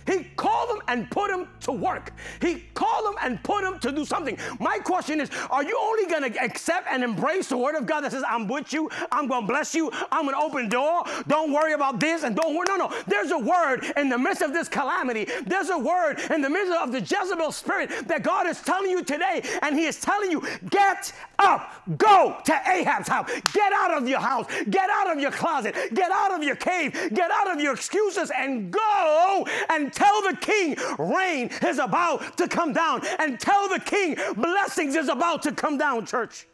He 0.08 0.24
called 0.36 0.70
them 0.70 0.80
and 0.88 1.10
put 1.10 1.30
them 1.30 1.48
to 1.60 1.72
work. 1.72 2.14
He 2.40 2.64
called 2.72 3.04
them 3.04 3.16
and 3.22 3.42
put 3.42 3.62
them 3.62 3.78
to 3.80 3.92
do 3.92 4.06
something. 4.06 4.38
My 4.58 4.78
question 4.78 5.20
is 5.20 5.30
are 5.50 5.62
you 5.62 5.78
only 5.78 6.06
going 6.06 6.32
to 6.32 6.42
accept 6.42 6.86
and 6.90 7.04
embrace 7.04 7.48
the 7.48 7.58
word 7.58 7.74
of 7.74 7.84
God 7.84 8.00
that 8.00 8.12
says, 8.12 8.24
I'm 8.26 8.48
with 8.48 8.72
you, 8.72 8.88
I'm 9.12 9.28
going 9.28 9.42
to 9.42 9.46
bless 9.46 9.74
you, 9.74 9.90
I'm 10.10 10.24
going 10.24 10.34
to 10.34 10.42
open 10.42 10.70
door, 10.70 11.04
don't 11.26 11.52
worry 11.52 11.74
about 11.74 12.00
this, 12.00 12.22
and 12.22 12.34
don't 12.34 12.54
worry? 12.56 12.66
No, 12.68 12.76
no. 12.76 12.92
There's 13.06 13.32
a 13.32 13.38
word 13.38 13.84
in 13.96 14.08
the 14.08 14.16
midst 14.16 14.40
of 14.40 14.54
this 14.54 14.68
calamity. 14.68 15.26
There's 15.46 15.68
a 15.68 15.78
word 15.78 16.20
in 16.30 16.40
the 16.40 16.48
midst 16.48 16.72
of 16.72 16.90
the 16.90 17.00
Jezebel 17.00 17.52
spirit 17.52 17.90
that 18.08 18.22
God 18.22 18.46
is 18.46 18.62
telling 18.62 18.90
you 18.90 19.04
today, 19.04 19.42
and 19.62 19.76
He 19.76 19.84
is 19.84 20.00
telling 20.00 20.30
you, 20.30 20.42
get 20.70 21.12
up, 21.38 21.82
go 21.98 22.38
to 22.46 22.60
Ahab's 22.66 23.08
house, 23.08 23.30
get 23.52 23.72
out 23.74 23.90
of 23.90 24.08
your 24.08 24.20
house, 24.20 24.46
get 24.70 24.88
out 24.90 25.12
of 25.12 25.20
your 25.20 25.30
closet, 25.30 25.74
get 25.92 26.10
out 26.10 26.32
of 26.32 26.42
your 26.42 26.56
cave, 26.56 26.92
get 27.12 27.30
out 27.30 27.50
of 27.50 27.60
your 27.60 27.74
excuses, 27.74 28.30
and 28.34 28.70
go 28.70 29.46
and 29.68 29.92
Tell 29.98 30.22
the 30.22 30.36
king 30.36 30.76
rain 30.96 31.50
is 31.66 31.80
about 31.80 32.36
to 32.36 32.46
come 32.46 32.72
down. 32.72 33.02
And 33.18 33.40
tell 33.40 33.68
the 33.68 33.80
king 33.80 34.16
blessings 34.36 34.94
is 34.94 35.08
about 35.08 35.42
to 35.42 35.50
come 35.50 35.76
down, 35.76 36.06
church. 36.06 36.46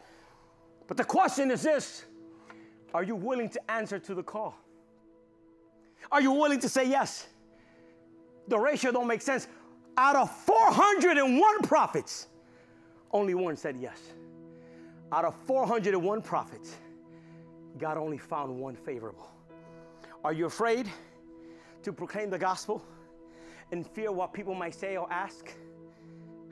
But 0.89 0.97
the 0.97 1.05
question 1.05 1.51
is 1.51 1.61
this 1.61 2.07
Are 2.95 3.03
you 3.03 3.15
willing 3.15 3.51
to 3.51 3.71
answer 3.71 3.99
to 3.99 4.15
the 4.15 4.23
call? 4.23 4.55
Are 6.11 6.23
you 6.23 6.33
willing 6.33 6.59
to 6.61 6.71
say 6.71 6.89
yes? 6.89 7.27
The 8.49 8.59
ratio 8.59 8.93
don't 8.93 9.07
make 9.07 9.21
sense. 9.21 9.47
Out 9.99 10.17
of 10.17 10.31
401 10.31 11.61
prophets, 11.65 12.29
only 13.13 13.35
one 13.35 13.59
said 13.59 13.77
yes. 13.79 14.01
Out 15.13 15.27
of 15.27 15.35
401 15.47 16.23
prophets, 16.23 16.77
God 17.77 17.99
only 17.99 18.17
found 18.17 18.59
one 18.59 18.75
favorable. 18.75 19.31
Are 20.25 20.33
you 20.33 20.47
afraid 20.47 20.89
to 21.83 21.93
proclaim 21.93 22.31
the 22.31 22.39
gospel? 22.39 22.83
In 23.71 23.85
fear 23.85 24.13
what 24.13 24.33
people 24.33 24.55
might 24.55 24.75
say 24.75 24.97
or 24.97 25.11
ask? 25.13 25.53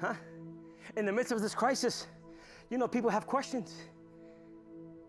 Huh? 0.01 0.15
In 0.97 1.07
the 1.07 1.13
midst 1.13 1.33
of 1.33 1.41
this 1.41 1.55
crisis, 1.55 2.07
you 2.71 2.79
know, 2.79 2.89
people 2.89 3.11
have 3.11 3.27
questions. 3.27 3.75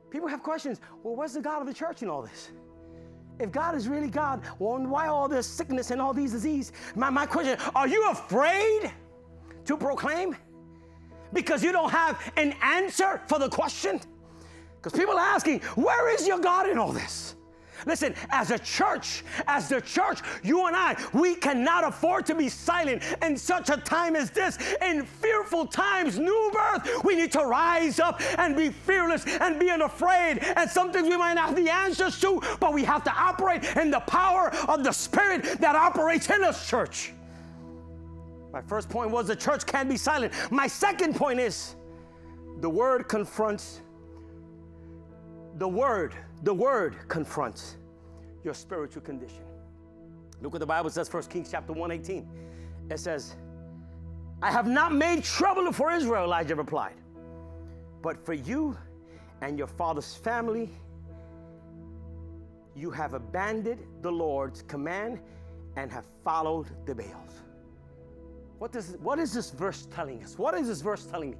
People 0.09 0.27
have 0.27 0.43
questions. 0.43 0.79
Well, 1.01 1.15
where's 1.15 1.33
the 1.33 1.41
God 1.41 1.61
of 1.61 1.67
the 1.67 1.73
church 1.73 2.03
in 2.03 2.09
all 2.09 2.21
this? 2.21 2.51
If 3.39 3.51
God 3.51 3.75
is 3.75 3.87
really 3.87 4.09
God, 4.09 4.43
well, 4.59 4.77
why 4.77 5.07
all 5.07 5.27
this 5.27 5.47
sickness 5.47 5.89
and 5.89 5.99
all 5.99 6.13
these 6.13 6.31
disease? 6.31 6.71
My, 6.95 7.09
my 7.09 7.25
question, 7.25 7.57
are 7.75 7.87
you 7.87 8.09
afraid 8.11 8.91
to 9.65 9.77
proclaim? 9.77 10.35
Because 11.33 11.63
you 11.63 11.71
don't 11.71 11.89
have 11.89 12.31
an 12.37 12.53
answer 12.61 13.21
for 13.27 13.39
the 13.39 13.49
question? 13.49 13.99
Because 14.75 14.97
people 14.97 15.15
are 15.15 15.35
asking, 15.35 15.61
where 15.75 16.13
is 16.13 16.27
your 16.27 16.37
God 16.37 16.69
in 16.69 16.77
all 16.77 16.91
this? 16.91 17.35
Listen, 17.85 18.13
as 18.29 18.51
a 18.51 18.59
church, 18.59 19.23
as 19.47 19.69
the 19.69 19.81
church, 19.81 20.19
you 20.43 20.67
and 20.67 20.75
I, 20.75 20.95
we 21.13 21.35
cannot 21.35 21.83
afford 21.83 22.25
to 22.27 22.35
be 22.35 22.49
silent 22.49 23.03
in 23.21 23.37
such 23.37 23.69
a 23.69 23.77
time 23.77 24.15
as 24.15 24.29
this. 24.31 24.57
In 24.81 25.05
fearful 25.05 25.65
times, 25.65 26.19
new 26.19 26.51
birth, 26.53 27.03
we 27.03 27.15
need 27.15 27.31
to 27.33 27.45
rise 27.45 27.99
up 27.99 28.21
and 28.37 28.55
be 28.55 28.69
fearless 28.69 29.25
and 29.25 29.59
be 29.59 29.69
unafraid. 29.69 30.39
And 30.55 30.69
some 30.69 30.91
things 30.91 31.07
we 31.09 31.17
might 31.17 31.33
not 31.33 31.49
have 31.49 31.55
the 31.55 31.69
answers 31.69 32.19
to, 32.21 32.41
but 32.59 32.73
we 32.73 32.83
have 32.83 33.03
to 33.03 33.11
operate 33.11 33.63
in 33.75 33.91
the 33.91 33.99
power 34.01 34.53
of 34.67 34.83
the 34.83 34.91
Spirit 34.91 35.43
that 35.59 35.75
operates 35.75 36.29
in 36.29 36.43
us, 36.43 36.69
church. 36.69 37.13
My 38.51 38.61
first 38.61 38.87
point 38.87 39.09
was 39.09 39.27
the 39.27 39.35
church 39.35 39.65
can't 39.65 39.89
be 39.89 39.97
silent. 39.97 40.33
My 40.51 40.67
second 40.67 41.15
point 41.15 41.39
is 41.39 41.75
the 42.59 42.69
word 42.69 43.07
confronts 43.09 43.81
the 45.55 45.67
word 45.67 46.13
the 46.43 46.53
word 46.53 46.95
confronts 47.07 47.77
your 48.43 48.53
spiritual 48.53 49.01
condition. 49.01 49.43
Look 50.41 50.53
what 50.53 50.59
the 50.59 50.65
Bible 50.65 50.89
says, 50.89 51.11
1 51.11 51.23
Kings 51.23 51.49
chapter 51.49 51.71
118. 51.71 52.27
It 52.91 52.99
says, 52.99 53.35
I 54.41 54.51
have 54.51 54.67
not 54.67 54.93
made 54.93 55.23
trouble 55.23 55.71
for 55.71 55.91
Israel, 55.91 56.25
Elijah 56.25 56.55
replied, 56.55 56.95
but 58.01 58.23
for 58.25 58.33
you 58.33 58.77
and 59.41 59.57
your 59.57 59.67
father's 59.67 60.15
family, 60.15 60.69
you 62.75 62.91
have 62.91 63.13
abandoned 63.13 63.79
the 64.01 64.11
Lord's 64.11 64.63
command 64.63 65.19
and 65.77 65.89
have 65.91 66.05
followed 66.25 66.67
the 66.85 66.93
Baals. 66.93 67.41
What, 68.59 68.73
does, 68.73 68.97
what 69.01 69.19
is 69.19 69.33
this 69.33 69.51
verse 69.51 69.87
telling 69.91 70.21
us? 70.23 70.37
What 70.37 70.55
is 70.55 70.67
this 70.67 70.81
verse 70.81 71.05
telling 71.05 71.31
me? 71.31 71.37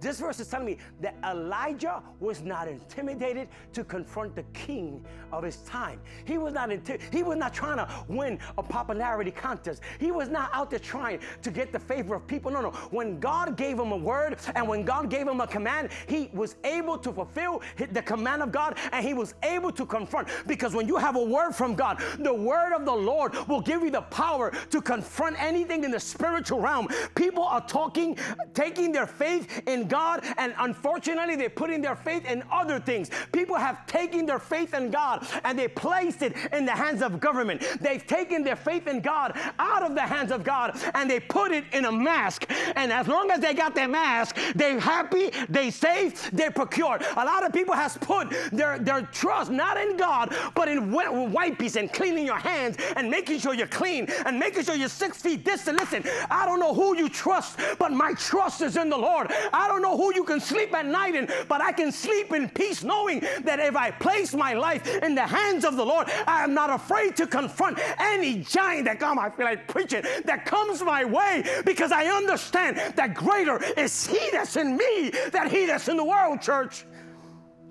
This 0.00 0.18
verse 0.20 0.40
is 0.40 0.48
telling 0.48 0.66
me 0.66 0.78
that 1.00 1.14
Elijah 1.24 2.02
was 2.20 2.42
not 2.42 2.68
intimidated 2.68 3.48
to 3.74 3.84
confront 3.84 4.34
the 4.34 4.44
king 4.54 5.04
of 5.32 5.44
his 5.44 5.56
time. 5.58 6.00
He 6.24 6.38
was 6.38 6.54
not 6.54 6.70
inti- 6.70 7.00
he 7.12 7.22
was 7.22 7.36
not 7.36 7.52
trying 7.52 7.76
to 7.76 7.88
win 8.08 8.38
a 8.56 8.62
popularity 8.62 9.30
contest. 9.30 9.82
He 9.98 10.10
was 10.10 10.28
not 10.28 10.50
out 10.52 10.70
there 10.70 10.78
trying 10.78 11.20
to 11.42 11.50
get 11.50 11.72
the 11.72 11.78
favor 11.78 12.14
of 12.14 12.26
people. 12.26 12.50
No, 12.50 12.60
no. 12.60 12.70
When 12.90 13.20
God 13.20 13.56
gave 13.56 13.78
him 13.78 13.92
a 13.92 13.96
word 13.96 14.38
and 14.54 14.66
when 14.66 14.84
God 14.84 15.10
gave 15.10 15.28
him 15.28 15.40
a 15.40 15.46
command, 15.46 15.90
he 16.06 16.30
was 16.32 16.56
able 16.64 16.98
to 16.98 17.12
fulfill 17.12 17.62
the 17.92 18.02
command 18.02 18.42
of 18.42 18.52
God 18.52 18.78
and 18.92 19.04
he 19.04 19.14
was 19.14 19.34
able 19.42 19.72
to 19.72 19.84
confront. 19.84 20.28
Because 20.46 20.74
when 20.74 20.88
you 20.88 20.96
have 20.96 21.16
a 21.16 21.22
word 21.22 21.52
from 21.52 21.74
God, 21.74 22.02
the 22.18 22.32
word 22.32 22.74
of 22.74 22.84
the 22.84 22.92
Lord 22.92 23.34
will 23.48 23.60
give 23.60 23.82
you 23.82 23.90
the 23.90 24.02
power 24.02 24.50
to 24.70 24.80
confront 24.80 25.40
anything 25.42 25.84
in 25.84 25.90
the 25.90 26.00
spiritual 26.00 26.60
realm. 26.60 26.88
People 27.14 27.44
are 27.44 27.66
talking, 27.66 28.16
taking 28.54 28.92
their 28.92 29.06
faith 29.06 29.62
in 29.66 29.88
God, 29.90 30.24
and 30.38 30.54
unfortunately, 30.58 31.36
they're 31.36 31.50
putting 31.50 31.82
their 31.82 31.96
faith 31.96 32.24
in 32.24 32.42
other 32.50 32.80
things. 32.80 33.10
People 33.32 33.56
have 33.56 33.86
taken 33.86 34.24
their 34.24 34.38
faith 34.38 34.72
in 34.72 34.90
God 34.90 35.26
and 35.44 35.58
they 35.58 35.68
placed 35.68 36.22
it 36.22 36.34
in 36.52 36.64
the 36.64 36.72
hands 36.72 37.02
of 37.02 37.20
government. 37.20 37.62
They've 37.80 38.06
taken 38.06 38.42
their 38.42 38.56
faith 38.56 38.86
in 38.86 39.00
God 39.00 39.38
out 39.58 39.82
of 39.82 39.94
the 39.94 40.02
hands 40.02 40.32
of 40.32 40.44
God 40.44 40.80
and 40.94 41.10
they 41.10 41.20
put 41.20 41.52
it 41.52 41.64
in 41.72 41.84
a 41.84 41.92
mask. 41.92 42.46
And 42.76 42.92
as 42.92 43.08
long 43.08 43.30
as 43.30 43.40
they 43.40 43.52
got 43.52 43.74
their 43.74 43.88
mask, 43.88 44.36
they're 44.54 44.80
happy, 44.80 45.30
they 45.48 45.70
safe, 45.70 46.30
they're 46.30 46.50
procured. 46.50 47.02
A 47.16 47.24
lot 47.24 47.44
of 47.44 47.52
people 47.52 47.74
has 47.74 47.98
put 47.98 48.30
their, 48.52 48.78
their 48.78 49.02
trust 49.02 49.50
not 49.50 49.76
in 49.76 49.96
God, 49.96 50.34
but 50.54 50.68
in 50.68 50.92
wipes 50.92 51.76
and 51.76 51.92
cleaning 51.92 52.24
your 52.24 52.38
hands 52.38 52.76
and 52.96 53.10
making 53.10 53.40
sure 53.40 53.54
you're 53.54 53.66
clean 53.66 54.06
and 54.24 54.38
making 54.38 54.64
sure 54.64 54.76
you're 54.76 54.88
six 54.88 55.20
feet 55.20 55.44
distant. 55.44 55.78
Listen, 55.78 56.04
I 56.30 56.46
don't 56.46 56.60
know 56.60 56.74
who 56.74 56.96
you 56.96 57.08
trust, 57.08 57.58
but 57.78 57.92
my 57.92 58.14
trust 58.14 58.60
is 58.62 58.76
in 58.76 58.88
the 58.88 58.96
Lord. 58.96 59.32
I 59.52 59.66
don't 59.68 59.79
know 59.82 59.96
who 59.96 60.14
you 60.14 60.24
can 60.24 60.40
sleep 60.40 60.74
at 60.74 60.86
night 60.86 61.14
in, 61.14 61.28
but 61.48 61.60
I 61.60 61.72
can 61.72 61.92
sleep 61.92 62.32
in 62.32 62.48
peace 62.48 62.82
knowing 62.82 63.20
that 63.44 63.60
if 63.60 63.76
I 63.76 63.90
place 63.90 64.34
my 64.34 64.54
life 64.54 64.86
in 65.02 65.14
the 65.14 65.26
hands 65.26 65.64
of 65.64 65.76
the 65.76 65.84
Lord, 65.84 66.08
I 66.26 66.44
am 66.44 66.54
not 66.54 66.70
afraid 66.70 67.16
to 67.16 67.26
confront 67.26 67.78
any 67.98 68.38
giant 68.38 68.84
that 68.86 68.98
come. 69.00 69.18
I 69.18 69.30
feel 69.30 69.46
like 69.46 69.68
preaching 69.68 70.02
that 70.24 70.46
comes 70.46 70.82
my 70.82 71.04
way 71.04 71.44
because 71.64 71.92
I 71.92 72.06
understand 72.06 72.76
that 72.96 73.14
greater 73.14 73.62
is 73.76 74.06
He 74.06 74.30
that's 74.32 74.56
in 74.56 74.76
me 74.76 75.10
than 75.32 75.48
He 75.50 75.66
that's 75.66 75.88
in 75.88 75.96
the 75.96 76.04
world, 76.04 76.40
church. 76.40 76.84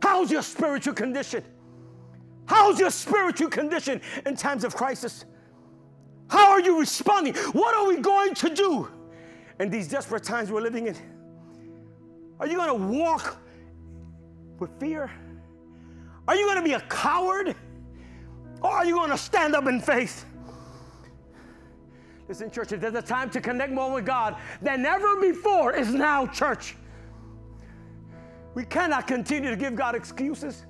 How's 0.02 0.32
your 0.32 0.42
spiritual 0.42 0.94
condition? 0.94 1.44
How's 2.46 2.80
your 2.80 2.90
spiritual 2.90 3.50
condition 3.50 4.02
in 4.26 4.36
times 4.36 4.64
of 4.64 4.76
crisis? 4.76 5.26
How 6.30 6.52
are 6.52 6.62
you 6.62 6.80
responding? 6.80 7.36
What 7.54 7.76
are 7.76 7.88
we 7.88 7.98
going 8.02 8.34
to 8.36 8.50
do 8.50 8.88
in 9.60 9.70
these 9.70 9.88
desperate 9.88 10.24
times 10.24 10.52
we're 10.52 10.62
living 10.62 10.88
in? 10.88 10.96
Are 12.40 12.48
you 12.48 12.56
going 12.56 12.70
to 12.70 12.98
walk 12.98 13.38
with 14.60 14.70
fear? 14.80 15.12
Are 16.28 16.36
you 16.36 16.46
going 16.46 16.58
to 16.58 16.64
be 16.64 16.74
a 16.74 16.82
coward? 16.82 17.56
Or 18.62 18.70
are 18.70 18.86
you 18.86 18.96
going 18.96 19.10
to 19.10 19.18
stand 19.18 19.56
up 19.56 19.68
in 19.68 19.80
faith? 19.82 20.26
Listen, 22.28 22.52
church, 22.52 22.72
if 22.72 22.80
there's 22.80 22.94
a 22.94 23.02
time 23.02 23.30
to 23.32 23.42
connect 23.42 23.74
more 23.74 23.92
with 23.92 24.06
God 24.06 24.36
than 24.62 24.86
ever 24.86 25.20
before, 25.20 25.74
is 25.74 25.94
now, 25.94 26.28
church. 26.28 26.76
We 28.54 28.64
cannot 28.66 29.08
continue 29.08 29.50
to 29.50 29.56
give 29.56 29.76
God 29.76 29.96
excuses. 29.96 30.66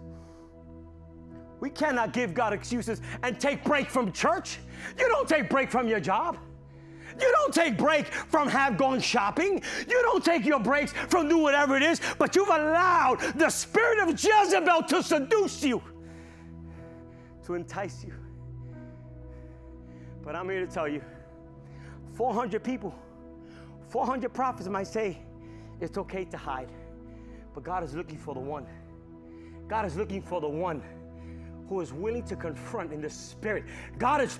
We 1.59 1.69
cannot 1.69 2.13
give 2.13 2.33
God 2.33 2.53
excuses 2.53 3.01
and 3.23 3.39
take 3.39 3.65
break 3.65 3.89
from 3.89 4.13
church. 4.13 4.59
You 4.97 5.07
don't 5.09 5.27
take 5.27 5.49
break 5.49 5.69
from 5.69 5.87
your 5.87 5.99
job. 5.99 6.37
You 7.19 7.31
don't 7.31 7.53
take 7.53 7.77
break 7.77 8.07
from 8.07 8.47
have 8.47 8.77
gone 8.77 8.99
shopping. 8.99 9.61
You 9.87 10.01
don't 10.01 10.23
take 10.23 10.45
your 10.45 10.59
breaks 10.59 10.93
from 10.93 11.29
do 11.29 11.37
whatever 11.37 11.75
it 11.75 11.83
is, 11.83 12.01
but 12.17 12.35
you've 12.35 12.49
allowed 12.49 13.19
the 13.35 13.49
spirit 13.49 13.99
of 13.99 14.11
Jezebel 14.11 14.83
to 14.83 15.03
seduce 15.03 15.63
you, 15.63 15.81
to 17.45 17.55
entice 17.55 18.03
you. 18.03 18.13
But 20.23 20.35
I'm 20.35 20.49
here 20.49 20.65
to 20.65 20.71
tell 20.71 20.87
you 20.87 21.01
400 22.13 22.63
people, 22.63 22.93
400 23.89 24.33
prophets 24.33 24.67
might 24.67 24.87
say 24.87 25.17
it's 25.79 25.97
okay 25.97 26.25
to 26.25 26.37
hide, 26.37 26.69
but 27.53 27.63
God 27.63 27.83
is 27.83 27.95
looking 27.95 28.17
for 28.17 28.33
the 28.33 28.39
one. 28.39 28.65
God 29.67 29.85
is 29.85 29.95
looking 29.95 30.21
for 30.21 30.41
the 30.41 30.47
one 30.47 30.83
who 31.69 31.81
is 31.81 31.93
willing 31.93 32.23
to 32.23 32.35
confront 32.35 32.91
in 32.91 32.99
the 32.99 33.09
spirit. 33.09 33.63
God 33.99 34.21
is 34.21 34.39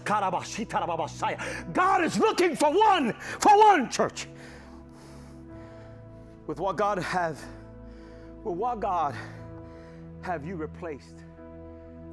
God 1.73 2.03
is 2.03 2.17
looking 2.17 2.55
for 2.55 2.75
one, 2.75 3.13
for 3.13 3.55
one 3.55 3.89
church. 3.91 4.27
With 6.47 6.59
what 6.59 6.75
God 6.75 6.97
have, 6.97 7.39
with 8.43 8.55
what 8.55 8.79
God 8.79 9.13
have 10.21 10.43
you 10.43 10.55
replaced 10.55 11.17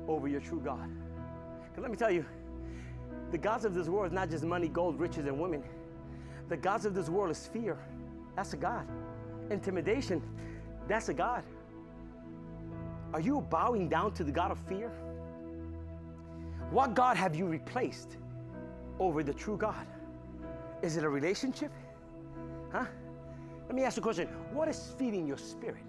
over 0.06 0.28
your 0.28 0.40
true 0.40 0.60
God? 0.62 0.86
Because 1.70 1.82
let 1.82 1.90
me 1.90 1.96
tell 1.96 2.10
you, 2.10 2.26
the 3.30 3.38
gods 3.38 3.64
of 3.64 3.74
this 3.74 3.88
world 3.88 4.08
is 4.08 4.12
not 4.12 4.28
just 4.28 4.44
money, 4.44 4.68
gold, 4.68 5.00
riches, 5.00 5.24
and 5.24 5.40
women. 5.40 5.62
The 6.50 6.58
gods 6.58 6.84
of 6.84 6.94
this 6.94 7.08
world 7.08 7.30
is 7.30 7.46
fear. 7.46 7.78
That's 8.36 8.52
a 8.52 8.58
God. 8.58 8.86
Intimidation. 9.50 10.22
That's 10.86 11.08
a 11.08 11.14
God. 11.14 11.42
Are 13.14 13.20
you 13.20 13.40
bowing 13.40 13.88
down 13.88 14.12
to 14.12 14.24
the 14.24 14.30
God 14.30 14.50
of 14.50 14.58
fear? 14.68 14.92
What 16.70 16.94
God 16.94 17.16
have 17.16 17.34
you 17.34 17.46
replaced 17.46 18.16
over 18.98 19.22
the 19.22 19.34
true 19.34 19.56
God? 19.56 19.86
Is 20.82 20.96
it 20.96 21.04
a 21.04 21.08
relationship? 21.08 21.72
Huh? 22.72 22.86
Let 23.66 23.74
me 23.74 23.82
ask 23.82 23.96
you 23.96 24.00
a 24.00 24.04
question. 24.04 24.28
What 24.52 24.68
is 24.68 24.94
feeding 24.98 25.26
your 25.26 25.38
spirit? 25.38 25.84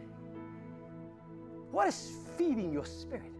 What 1.71 1.87
is 1.87 2.11
feeding 2.37 2.71
your 2.71 2.85
spirit? 2.85 3.31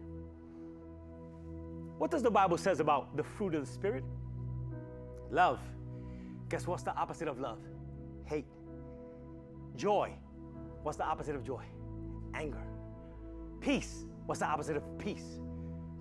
What 1.98 2.10
does 2.10 2.22
the 2.22 2.30
Bible 2.30 2.58
says 2.58 2.80
about 2.80 3.16
the 3.16 3.24
fruit 3.24 3.54
of 3.54 3.66
the 3.66 3.72
spirit? 3.72 4.04
Love. 5.30 5.58
Guess 6.48 6.66
what's 6.66 6.82
the 6.82 6.94
opposite 6.94 7.28
of 7.28 7.40
love? 7.40 7.58
Hate. 8.24 8.46
Joy. 9.76 10.12
What's 10.82 10.98
the 10.98 11.04
opposite 11.04 11.34
of 11.34 11.44
joy? 11.44 11.62
Anger. 12.34 12.62
Peace. 13.60 14.04
What's 14.26 14.40
the 14.40 14.46
opposite 14.46 14.76
of 14.76 14.98
peace? 14.98 15.40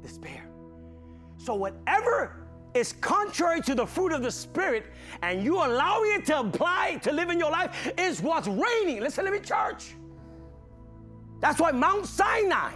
Despair. 0.02 0.44
So, 1.38 1.56
whatever 1.56 2.48
is 2.74 2.94
contrary 2.94 3.62
to 3.62 3.76
the 3.76 3.86
fruit 3.86 4.12
of 4.12 4.22
the 4.22 4.32
Spirit 4.32 4.86
and 5.22 5.44
you 5.44 5.56
allowing 5.56 6.12
it 6.12 6.26
to 6.28 6.40
apply 6.40 7.00
to 7.04 7.12
live 7.12 7.30
in 7.30 7.40
your 7.40 7.52
life 7.52 7.92
is 7.98 8.22
what's 8.22 8.48
reigning. 8.48 9.02
Listen 9.02 9.26
to 9.26 9.32
me, 9.32 9.40
church. 9.40 9.96
That's 11.40 11.60
why 11.60 11.72
Mount 11.72 12.06
Sinai 12.06 12.72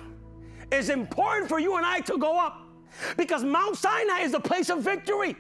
is 0.72 0.90
important 0.90 1.50
for 1.50 1.60
you 1.60 1.78
and 1.78 1.86
I 1.86 2.00
to 2.02 2.18
go 2.18 2.40
up 2.40 2.62
because 3.18 3.44
Mount 3.44 3.76
Sinai 3.76 4.20
is 4.20 4.32
the 4.32 4.40
place 4.40 4.70
of 4.70 4.82
victory. 4.82 5.36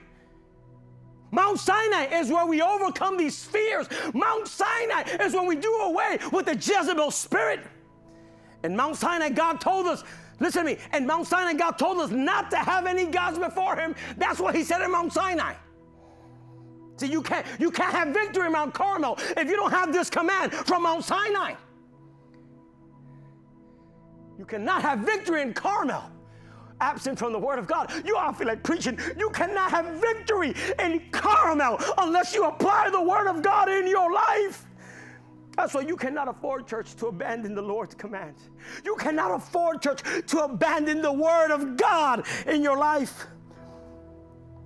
Mount 1.31 1.59
Sinai 1.59 2.05
is 2.19 2.29
where 2.29 2.45
we 2.45 2.61
overcome 2.61 3.17
these 3.17 3.43
fears. 3.43 3.87
Mount 4.13 4.47
Sinai 4.47 5.03
is 5.21 5.33
when 5.33 5.47
we 5.47 5.55
do 5.55 5.73
away 5.75 6.19
with 6.31 6.45
the 6.45 6.55
Jezebel 6.55 7.11
spirit. 7.11 7.61
And 8.63 8.75
Mount 8.75 8.97
Sinai, 8.97 9.29
God 9.29 9.61
told 9.61 9.87
us 9.87 10.03
Listen 10.41 10.65
to 10.65 10.71
me. 10.73 10.77
And 10.91 11.05
Mount 11.05 11.27
Sinai, 11.27 11.53
God 11.53 11.77
told 11.77 11.99
us 11.99 12.09
not 12.09 12.49
to 12.51 12.57
have 12.57 12.87
any 12.87 13.05
gods 13.05 13.37
before 13.37 13.75
him. 13.75 13.95
That's 14.17 14.39
what 14.39 14.55
he 14.55 14.63
said 14.63 14.81
in 14.81 14.91
Mount 14.91 15.13
Sinai. 15.13 15.53
See, 16.97 17.07
you 17.07 17.21
can't, 17.21 17.45
you 17.59 17.71
can't 17.71 17.93
have 17.93 18.09
victory 18.09 18.47
in 18.47 18.51
Mount 18.51 18.73
Carmel 18.73 19.17
if 19.37 19.47
you 19.47 19.55
don't 19.55 19.71
have 19.71 19.93
this 19.93 20.09
command 20.09 20.51
from 20.51 20.83
Mount 20.83 21.05
Sinai. 21.05 21.53
You 24.37 24.45
cannot 24.45 24.81
have 24.81 24.99
victory 24.99 25.43
in 25.43 25.53
Carmel 25.53 26.11
absent 26.79 27.19
from 27.19 27.31
the 27.31 27.39
Word 27.39 27.59
of 27.59 27.67
God. 27.67 27.91
You 28.03 28.17
all 28.17 28.33
feel 28.33 28.47
like 28.47 28.63
preaching. 28.63 28.99
You 29.15 29.29
cannot 29.29 29.69
have 29.69 29.85
victory 30.01 30.55
in 30.79 31.03
Carmel 31.11 31.77
unless 31.99 32.33
you 32.33 32.45
apply 32.45 32.89
the 32.89 33.01
Word 33.01 33.27
of 33.27 33.43
God 33.43 33.69
in 33.69 33.87
your 33.87 34.11
life. 34.11 34.65
Uh, 35.57 35.63
That's 35.63 35.73
why 35.73 35.81
you 35.81 35.95
cannot 35.95 36.27
afford, 36.27 36.67
church, 36.67 36.95
to 36.95 37.07
abandon 37.07 37.55
the 37.55 37.61
Lord's 37.61 37.93
commands. 37.95 38.49
You 38.85 38.95
cannot 38.95 39.31
afford, 39.31 39.81
church, 39.81 40.01
to 40.27 40.39
abandon 40.39 41.01
the 41.01 41.11
Word 41.11 41.51
of 41.51 41.77
God 41.77 42.25
in 42.47 42.63
your 42.63 42.77
life. 42.77 43.25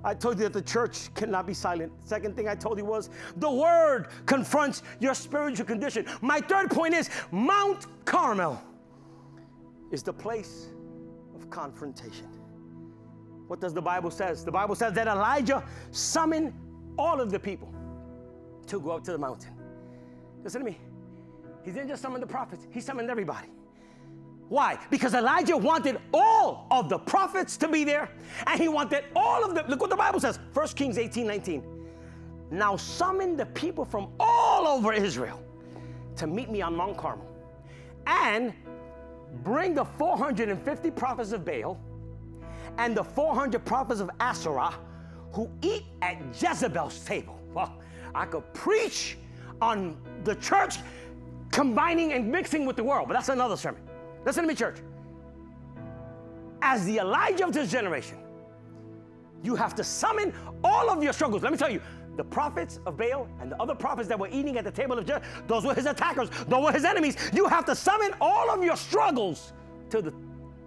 I 0.04 0.13
told 0.13 0.38
you 0.38 0.43
that 0.43 0.54
the 0.54 0.62
church 0.62 1.12
cannot 1.15 1.48
be 1.48 1.56
silent. 1.56 1.91
Second 2.04 2.36
thing 2.36 2.48
I 2.48 2.54
told 2.54 2.78
you 2.78 2.86
was 2.86 3.10
the 3.38 3.50
Word 3.50 4.10
confronts 4.28 4.84
your 5.00 5.15
spiritual 5.15 5.65
condition. 5.65 6.06
My 6.21 6.39
third 6.39 6.69
point 6.69 6.93
is 6.93 7.10
Mount 7.32 7.88
Carmel 8.06 8.62
is 9.91 10.04
the 10.04 10.13
place 10.13 10.67
of 11.34 11.50
confrontation. 11.50 12.28
What 13.48 13.60
does 13.60 13.74
the 13.74 13.82
Bible 13.82 14.12
says? 14.12 14.45
The 14.45 14.52
Bible 14.52 14.76
says 14.76 14.93
that 14.93 15.08
Elijah 15.08 15.63
summoned 15.89 16.54
all 17.00 17.19
of 17.19 17.32
the 17.32 17.39
people 17.39 17.74
to 18.67 18.80
go 18.80 18.91
up 18.91 19.04
to 19.06 19.12
the 19.12 19.17
mountain. 19.17 19.55
Listen 20.45 20.62
to 20.62 20.65
me. 20.65 20.77
He 21.63 21.71
didn't 21.71 21.89
just 21.89 22.03
summon 22.03 22.21
the 22.21 22.27
prophets, 22.27 22.67
he 22.71 22.79
summoned 22.79 23.10
everybody. 23.10 23.47
Why? 24.47 24.77
Because 24.91 25.15
Elijah 25.15 25.58
wanted 25.58 25.97
all 26.13 26.67
of 26.69 26.88
the 26.88 26.99
prophets 26.99 27.58
to 27.58 27.67
be 27.67 27.84
there, 27.84 28.10
and 28.45 28.62
he 28.62 28.67
wanted 28.67 29.05
all 29.15 29.43
of 29.43 29.55
them. 29.55 29.65
Look 29.67 29.81
what 29.81 29.89
the 29.89 29.95
Bible 29.95 30.19
says 30.19 30.39
1 30.53 30.67
Kings 30.69 30.99
18 30.99 31.25
19. 31.25 31.63
Now 32.51 32.77
summon 32.77 33.36
the 33.36 33.47
people 33.47 33.84
from 33.84 34.10
all 34.19 34.67
over 34.67 34.93
Israel 34.93 35.41
to 36.17 36.27
meet 36.27 36.51
me 36.51 36.62
on 36.62 36.75
Mount 36.75 36.95
Carmel 36.95 37.27
and 38.05 38.53
bring 39.43 39.73
the 39.73 39.84
450 39.84 40.91
prophets 40.91 41.31
of 41.31 41.43
Baal 41.43 41.79
and 42.77 42.95
the 42.95 43.03
400 43.03 43.65
prophets 43.65 43.99
of 43.99 44.12
Asherah 44.19 44.75
who 45.34 45.49
eat 45.63 45.86
at 46.03 46.21
Jezebel's 46.39 47.03
table. 47.03 47.39
Well, 47.51 47.81
I 48.13 48.25
could 48.25 48.53
preach 48.53 49.17
on 49.65 49.97
the 50.23 50.36
church 50.36 50.78
combining 51.51 52.13
and 52.13 52.32
mixing 52.32 52.65
with 52.65 52.75
the 52.75 52.84
world, 52.84 53.08
but 53.08 53.15
that's 53.15 53.30
another 53.30 53.58
sermon. 53.58 53.82
Listen 54.25 54.43
to 54.43 54.47
me, 54.47 54.56
church. 54.56 54.78
As 56.62 56.86
the 56.86 56.97
Elijah 56.97 57.45
of 57.47 57.54
this 57.54 57.71
generation, 57.71 58.17
you 59.43 59.56
have 59.56 59.75
to 59.75 59.84
summon 59.84 60.34
all 60.63 60.89
of 60.89 61.04
your 61.04 61.13
struggles. 61.13 61.43
Let 61.43 61.51
me 61.51 61.58
tell 61.58 61.71
you, 61.71 61.82
the 62.15 62.23
prophets 62.23 62.80
of 62.86 62.97
Baal 62.97 63.28
and 63.41 63.51
the 63.51 63.62
other 63.62 63.75
prophets 63.75 64.08
that 64.08 64.17
were 64.17 64.30
eating 64.32 64.58
at 64.58 64.63
the 64.63 64.71
table 64.71 64.97
of 64.97 65.08
Jezebel, 65.08 65.28
those 65.47 65.65
were 65.65 65.73
his 65.73 65.86
attackers, 65.86 66.30
those 66.47 66.63
were 66.63 66.71
his 66.71 66.86
enemies. 66.86 67.17
You 67.34 67.47
have 67.47 67.65
to 67.65 67.75
summon 67.75 68.12
all 68.21 68.49
of 68.49 68.63
your 68.63 68.78
struggles 68.78 69.54
to 69.89 70.01
the 70.01 70.13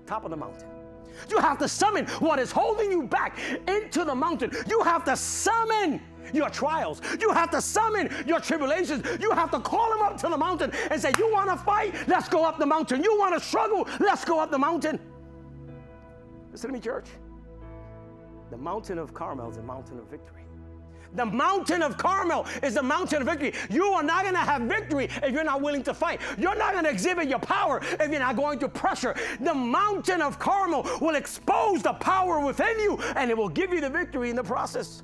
top 0.07 0.25
of 0.25 0.31
the 0.31 0.37
mountain. 0.37 0.69
You 1.29 1.39
have 1.39 1.59
to 1.59 1.69
summon 1.69 2.07
what 2.21 2.39
is 2.39 2.53
holding 2.53 2.91
you 2.91 3.03
back 3.05 3.39
into 3.67 4.05
the 4.05 4.15
mountain. 4.15 4.51
You 4.69 4.83
have 4.83 5.05
to 5.05 5.17
summon 5.17 6.01
your 6.33 6.51
trials. 6.51 7.01
You 7.21 7.31
have 7.31 7.51
to 7.51 7.61
summon 7.61 8.11
your 8.27 8.41
tribulations. 8.41 9.05
You 9.21 9.31
have 9.33 9.51
to 9.51 9.61
call 9.61 9.91
them 9.91 10.03
up 10.03 10.17
to 10.19 10.29
the 10.29 10.37
mountain 10.37 10.73
and 10.91 11.01
say, 11.01 11.13
You 11.19 11.31
want 11.33 11.51
to 11.51 11.57
fight? 11.57 11.95
Let's 12.07 12.29
go 12.29 12.45
up 12.45 12.59
the 12.59 12.67
mountain. 12.67 13.03
You 13.03 13.19
want 13.19 13.35
to 13.35 13.41
struggle? 13.41 13.89
Let's 14.01 14.25
go 14.25 14.41
up 14.41 14.51
the 14.51 14.59
mountain. 14.59 14.99
Listen 16.53 16.71
to 16.71 16.75
me, 16.75 16.81
church. 16.81 17.07
The 18.51 18.57
mountain 18.57 18.99
of 18.99 19.13
Carmel 19.13 19.51
is 19.51 19.59
a 19.59 19.63
mountain 19.63 19.99
of 19.99 20.07
victory. 20.07 20.39
The 21.15 21.25
mountain 21.25 21.83
of 21.83 21.97
Carmel 21.97 22.47
is 22.63 22.75
the 22.75 22.83
mountain 22.83 23.23
of 23.23 23.29
victory. 23.29 23.55
You 23.71 23.85
are 23.87 24.03
not 24.03 24.23
going 24.23 24.35
to 24.35 24.41
have 24.41 24.63
victory 24.63 25.09
if 25.23 25.33
you're 25.33 25.45
not 25.45 25.63
willing 25.63 25.83
to 25.85 25.95
fight. 25.95 26.21
You're 26.37 26.57
not 26.57 26.73
going 26.73 26.85
to 26.85 26.91
exhibit 26.91 27.29
your 27.29 27.39
power 27.39 27.81
if 27.83 28.11
you're 28.11 28.21
not 28.21 28.37
going 28.37 28.59
to 28.61 28.69
pressure. 28.69 29.15
The 29.41 29.55
mountain 29.55 30.21
of 30.21 30.39
Carmel 30.39 30.87
will 31.01 31.15
expose 31.15 31.83
the 31.83 31.95
power 31.95 32.45
within 32.45 32.79
you 32.81 32.99
and 33.17 33.31
it 33.31 33.37
will 33.37 33.49
give 33.49 33.73
you 33.73 33.81
the 33.81 33.91
victory 33.91 34.31
in 34.31 34.37
the 34.37 34.45
process. 34.45 35.03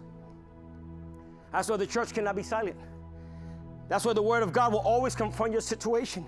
That's 1.54 1.68
why 1.68 1.76
the 1.76 1.86
church 1.86 2.12
cannot 2.12 2.34
be 2.34 2.42
silent. 2.42 2.74
That's 3.88 4.04
why 4.04 4.12
the 4.12 4.22
word 4.22 4.42
of 4.42 4.52
God 4.52 4.72
will 4.72 4.80
always 4.80 5.14
confront 5.14 5.52
your 5.52 5.60
situation. 5.60 6.26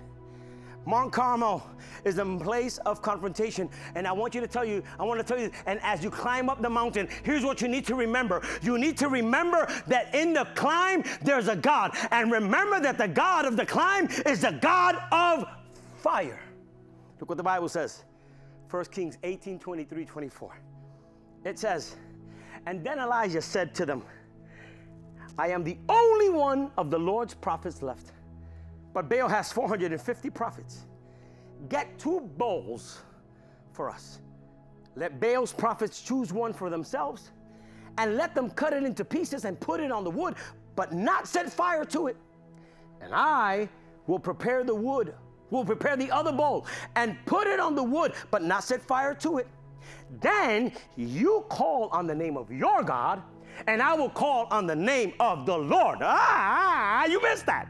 Mount 0.85 1.11
Carmel 1.11 1.69
is 2.05 2.17
a 2.17 2.23
place 2.23 2.77
of 2.85 3.01
confrontation. 3.01 3.69
And 3.95 4.07
I 4.07 4.13
want 4.13 4.33
you 4.33 4.39
to 4.39 4.47
tell 4.47 4.63
you, 4.63 4.81
I 4.97 5.03
want 5.03 5.19
to 5.19 5.25
tell 5.25 5.37
you, 5.37 5.51
and 5.65 5.81
as 5.83 6.01
you 6.01 6.09
climb 6.09 6.49
up 6.49 6.61
the 6.61 6.69
mountain, 6.69 7.09
here's 7.23 7.43
what 7.43 7.61
you 7.61 7.67
need 7.67 7.85
to 7.87 7.95
remember. 7.95 8.41
You 8.61 8.77
need 8.77 8.97
to 8.99 9.09
remember 9.09 9.67
that 9.87 10.15
in 10.15 10.31
the 10.31 10.45
climb, 10.55 11.03
there's 11.21 11.49
a 11.49 11.57
God. 11.57 11.91
And 12.11 12.31
remember 12.31 12.79
that 12.79 12.97
the 12.97 13.09
God 13.09 13.43
of 13.43 13.57
the 13.57 13.65
climb 13.65 14.07
is 14.25 14.39
the 14.39 14.57
God 14.61 14.95
of 15.11 15.45
fire. 15.97 16.39
Look 17.19 17.27
what 17.27 17.37
the 17.37 17.43
Bible 17.43 17.67
says 17.67 18.05
1 18.69 18.85
Kings 18.85 19.17
18 19.23 19.59
23 19.59 20.05
24. 20.05 20.61
It 21.43 21.59
says, 21.59 21.97
And 22.65 22.81
then 22.81 22.99
Elijah 22.99 23.41
said 23.41 23.75
to 23.75 23.85
them, 23.85 24.03
I 25.37 25.49
am 25.49 25.63
the 25.63 25.77
only 25.87 26.29
one 26.29 26.71
of 26.77 26.89
the 26.89 26.97
Lord's 26.97 27.33
prophets 27.33 27.81
left. 27.81 28.11
But 28.93 29.09
Baal 29.09 29.29
has 29.29 29.51
450 29.51 30.29
prophets. 30.31 30.85
Get 31.69 31.99
two 31.99 32.21
bowls 32.37 32.99
for 33.73 33.89
us. 33.89 34.19
Let 34.95 35.19
Baal's 35.19 35.53
prophets 35.53 36.01
choose 36.01 36.33
one 36.33 36.53
for 36.53 36.69
themselves 36.69 37.31
and 37.99 38.15
let 38.15 38.33
them 38.33 38.49
cut 38.49 38.73
it 38.73 38.83
into 38.83 39.05
pieces 39.05 39.45
and 39.45 39.59
put 39.59 39.79
it 39.79 39.91
on 39.91 40.03
the 40.03 40.09
wood, 40.09 40.35
but 40.75 40.93
not 40.93 41.27
set 41.27 41.51
fire 41.51 41.85
to 41.85 42.07
it. 42.07 42.17
And 43.01 43.13
I 43.13 43.69
will 44.07 44.19
prepare 44.19 44.63
the 44.63 44.73
wood, 44.73 45.13
will 45.51 45.65
prepare 45.65 45.95
the 45.95 46.09
other 46.11 46.31
bowl 46.31 46.65
and 46.95 47.15
put 47.25 47.47
it 47.47 47.59
on 47.59 47.75
the 47.75 47.83
wood, 47.83 48.13
but 48.31 48.43
not 48.43 48.63
set 48.63 48.81
fire 48.81 49.13
to 49.15 49.37
it. 49.37 49.47
Then 50.19 50.71
you 50.95 51.45
call 51.49 51.89
on 51.89 52.07
the 52.07 52.15
name 52.15 52.37
of 52.37 52.51
your 52.51 52.83
God, 52.83 53.21
and 53.65 53.81
I 53.81 53.93
will 53.93 54.09
call 54.09 54.47
on 54.51 54.67
the 54.67 54.75
name 54.75 55.13
of 55.19 55.45
the 55.45 55.57
Lord. 55.57 55.99
Ah, 56.01 57.05
you 57.05 57.21
missed 57.21 57.45
that. 57.47 57.67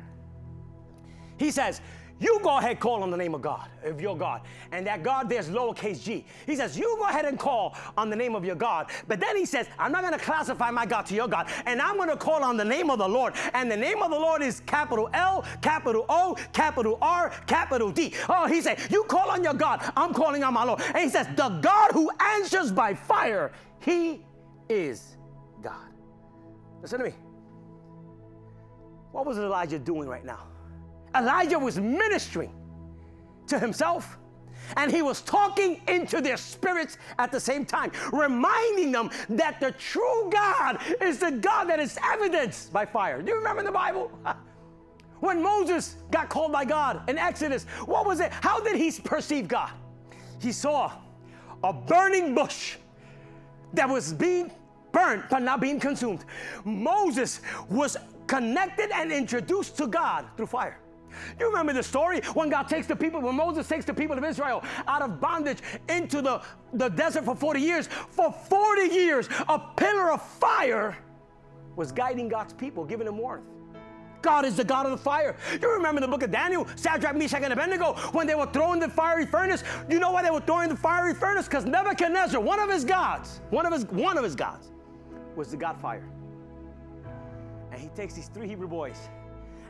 He 1.38 1.52
says, 1.52 1.82
you 2.20 2.40
go 2.42 2.58
ahead 2.58 2.80
call 2.80 3.04
on 3.04 3.12
the 3.12 3.18
name 3.18 3.36
of 3.36 3.44
God, 3.44 3.70
of 3.84 4.02
your 4.02 4.18
God. 4.18 4.42
And 4.72 4.88
that 4.88 5.04
God 5.04 5.30
there's 5.30 5.50
lowercase 5.50 6.04
g. 6.04 6.26
He 6.48 6.56
says, 6.56 6.78
you 6.78 6.96
go 6.98 7.08
ahead 7.08 7.26
and 7.26 7.38
call 7.38 7.76
on 7.96 8.10
the 8.10 8.16
name 8.16 8.34
of 8.36 8.44
your 8.44 8.56
God. 8.56 8.90
But 9.08 9.20
then 9.20 9.38
he 9.38 9.46
says, 9.46 9.68
I'm 9.78 9.92
not 9.92 10.02
going 10.02 10.18
to 10.18 10.20
classify 10.20 10.72
my 10.72 10.86
God 10.86 11.06
to 11.08 11.14
your 11.14 11.28
God. 11.28 11.48
And 11.68 11.80
I'm 11.80 11.96
going 11.96 12.10
to 12.10 12.18
call 12.18 12.44
on 12.44 12.58
the 12.58 12.66
name 12.66 12.90
of 12.90 12.98
the 12.98 13.08
Lord. 13.08 13.36
And 13.54 13.72
the 13.72 13.78
name 13.78 14.02
of 14.02 14.10
the 14.10 14.18
Lord 14.18 14.42
is 14.42 14.62
capital 14.62 15.10
L, 15.14 15.46
capital 15.62 16.06
O, 16.10 16.36
capital 16.54 16.98
R, 17.02 17.30
capital 17.46 17.92
D. 17.92 18.14
Oh, 18.30 18.48
he 18.48 18.62
said, 18.62 18.80
you 18.90 19.04
call 19.04 19.30
on 19.30 19.44
your 19.44 19.54
God. 19.54 19.84
I'm 19.96 20.14
calling 20.14 20.44
on 20.44 20.56
my 20.56 20.64
Lord. 20.64 20.82
And 20.82 20.98
he 20.98 21.10
says, 21.10 21.28
the 21.36 21.50
God 21.50 21.92
who 21.92 22.10
answers 22.20 22.72
by 22.72 22.96
fire, 22.96 23.52
he 23.80 24.26
is. 24.70 25.18
Listen 26.82 27.00
to 27.00 27.06
me. 27.06 27.14
What 29.12 29.26
was 29.26 29.38
Elijah 29.38 29.80
doing 29.80 30.08
right 30.08 30.26
now? 30.26 30.48
Elijah 31.16 31.58
was 31.58 31.80
ministering 31.80 32.54
to 33.48 33.60
himself 33.60 34.18
and 34.76 34.92
he 34.92 35.02
was 35.02 35.22
talking 35.22 35.82
into 35.88 36.20
their 36.20 36.38
spirits 36.38 36.98
at 37.18 37.32
the 37.32 37.40
same 37.40 37.66
time, 37.66 37.92
reminding 38.12 38.92
them 38.92 39.10
that 39.30 39.60
the 39.60 39.72
true 39.72 40.30
God 40.30 40.80
is 41.02 41.20
the 41.20 41.32
God 41.32 41.66
that 41.66 41.80
is 41.80 41.98
evidenced 42.04 42.74
by 42.74 42.86
fire. 42.86 43.22
Do 43.22 43.32
you 43.32 43.38
remember 43.38 43.62
in 43.62 43.66
the 43.66 43.72
Bible? 43.72 44.12
When 45.20 45.42
Moses 45.42 45.96
got 46.12 46.30
called 46.30 46.52
by 46.52 46.64
God 46.64 47.10
in 47.10 47.18
Exodus, 47.18 47.64
what 47.88 48.06
was 48.06 48.20
it? 48.20 48.32
How 48.32 48.60
did 48.60 48.76
he 48.76 48.92
perceive 48.92 49.48
God? 49.48 49.72
He 50.40 50.52
saw 50.52 50.92
a 51.64 51.74
burning 51.74 52.36
bush 52.36 52.78
that 53.74 53.90
was 53.90 54.14
being 54.14 54.52
burnt 54.98 55.30
but 55.30 55.44
not 55.44 55.62
being 55.62 55.80
consumed. 55.80 56.26
Moses 56.66 57.42
was 57.70 57.98
connected 58.26 58.90
and 58.92 59.12
introduced 59.12 59.78
to 59.78 59.86
God 59.86 60.26
through 60.36 60.48
fire. 60.48 60.80
You 61.40 61.48
remember 61.48 61.74
the 61.74 61.84
story 61.84 62.22
when 62.34 62.50
God 62.50 62.68
takes 62.68 62.88
the 62.88 62.96
people, 62.96 63.22
when 63.22 63.36
Moses 63.36 63.68
takes 63.68 63.86
the 63.86 63.94
people 63.94 64.18
of 64.18 64.24
Israel 64.24 64.64
out 64.88 65.02
of 65.02 65.20
bondage 65.22 65.60
into 65.90 66.22
the, 66.22 66.42
the 66.74 66.90
desert 66.90 67.26
for 67.26 67.36
40 67.36 67.62
years. 67.62 67.88
For 68.10 68.32
40 68.32 68.94
years, 68.94 69.30
a 69.48 69.60
pillar 69.76 70.12
of 70.12 70.22
fire 70.22 70.98
was 71.76 71.92
guiding 71.92 72.28
God's 72.28 72.54
people, 72.54 72.84
giving 72.84 73.06
them 73.06 73.18
warmth. 73.18 73.46
God 74.22 74.46
is 74.46 74.56
the 74.56 74.64
God 74.64 74.86
of 74.86 74.92
the 74.92 74.98
fire. 74.98 75.38
You 75.62 75.72
remember 75.72 76.02
the 76.02 76.08
book 76.08 76.24
of 76.24 76.32
Daniel, 76.32 76.68
Shadrach, 76.76 77.16
Meshach, 77.16 77.44
and 77.44 77.54
Abednego, 77.54 77.94
when 78.12 78.26
they 78.28 78.36
were 78.36 78.48
thrown 78.48 78.74
in 78.74 78.80
the 78.80 78.90
fiery 78.90 79.26
furnace. 79.26 79.64
You 79.90 80.00
know 80.00 80.12
why 80.12 80.24
they 80.24 80.32
were 80.32 80.42
thrown 80.42 80.64
in 80.64 80.70
the 80.70 80.76
fiery 80.76 81.14
furnace? 81.14 81.46
Because 81.46 81.66
Nebuchadnezzar, 81.66 82.42
one 82.42 82.60
of 82.60 82.70
his 82.70 82.84
gods, 82.84 83.42
one 83.52 83.66
of 83.66 83.74
his 83.74 83.86
one 83.86 84.18
of 84.18 84.24
his 84.24 84.36
gods, 84.36 84.72
was 85.38 85.52
the 85.52 85.58
God 85.58 85.80
fire. 85.80 86.10
And 87.72 87.80
he 87.80 87.90
takes 87.90 88.16
these 88.16 88.28
three 88.30 88.48
Hebrew 88.48 88.68
boys 88.68 89.10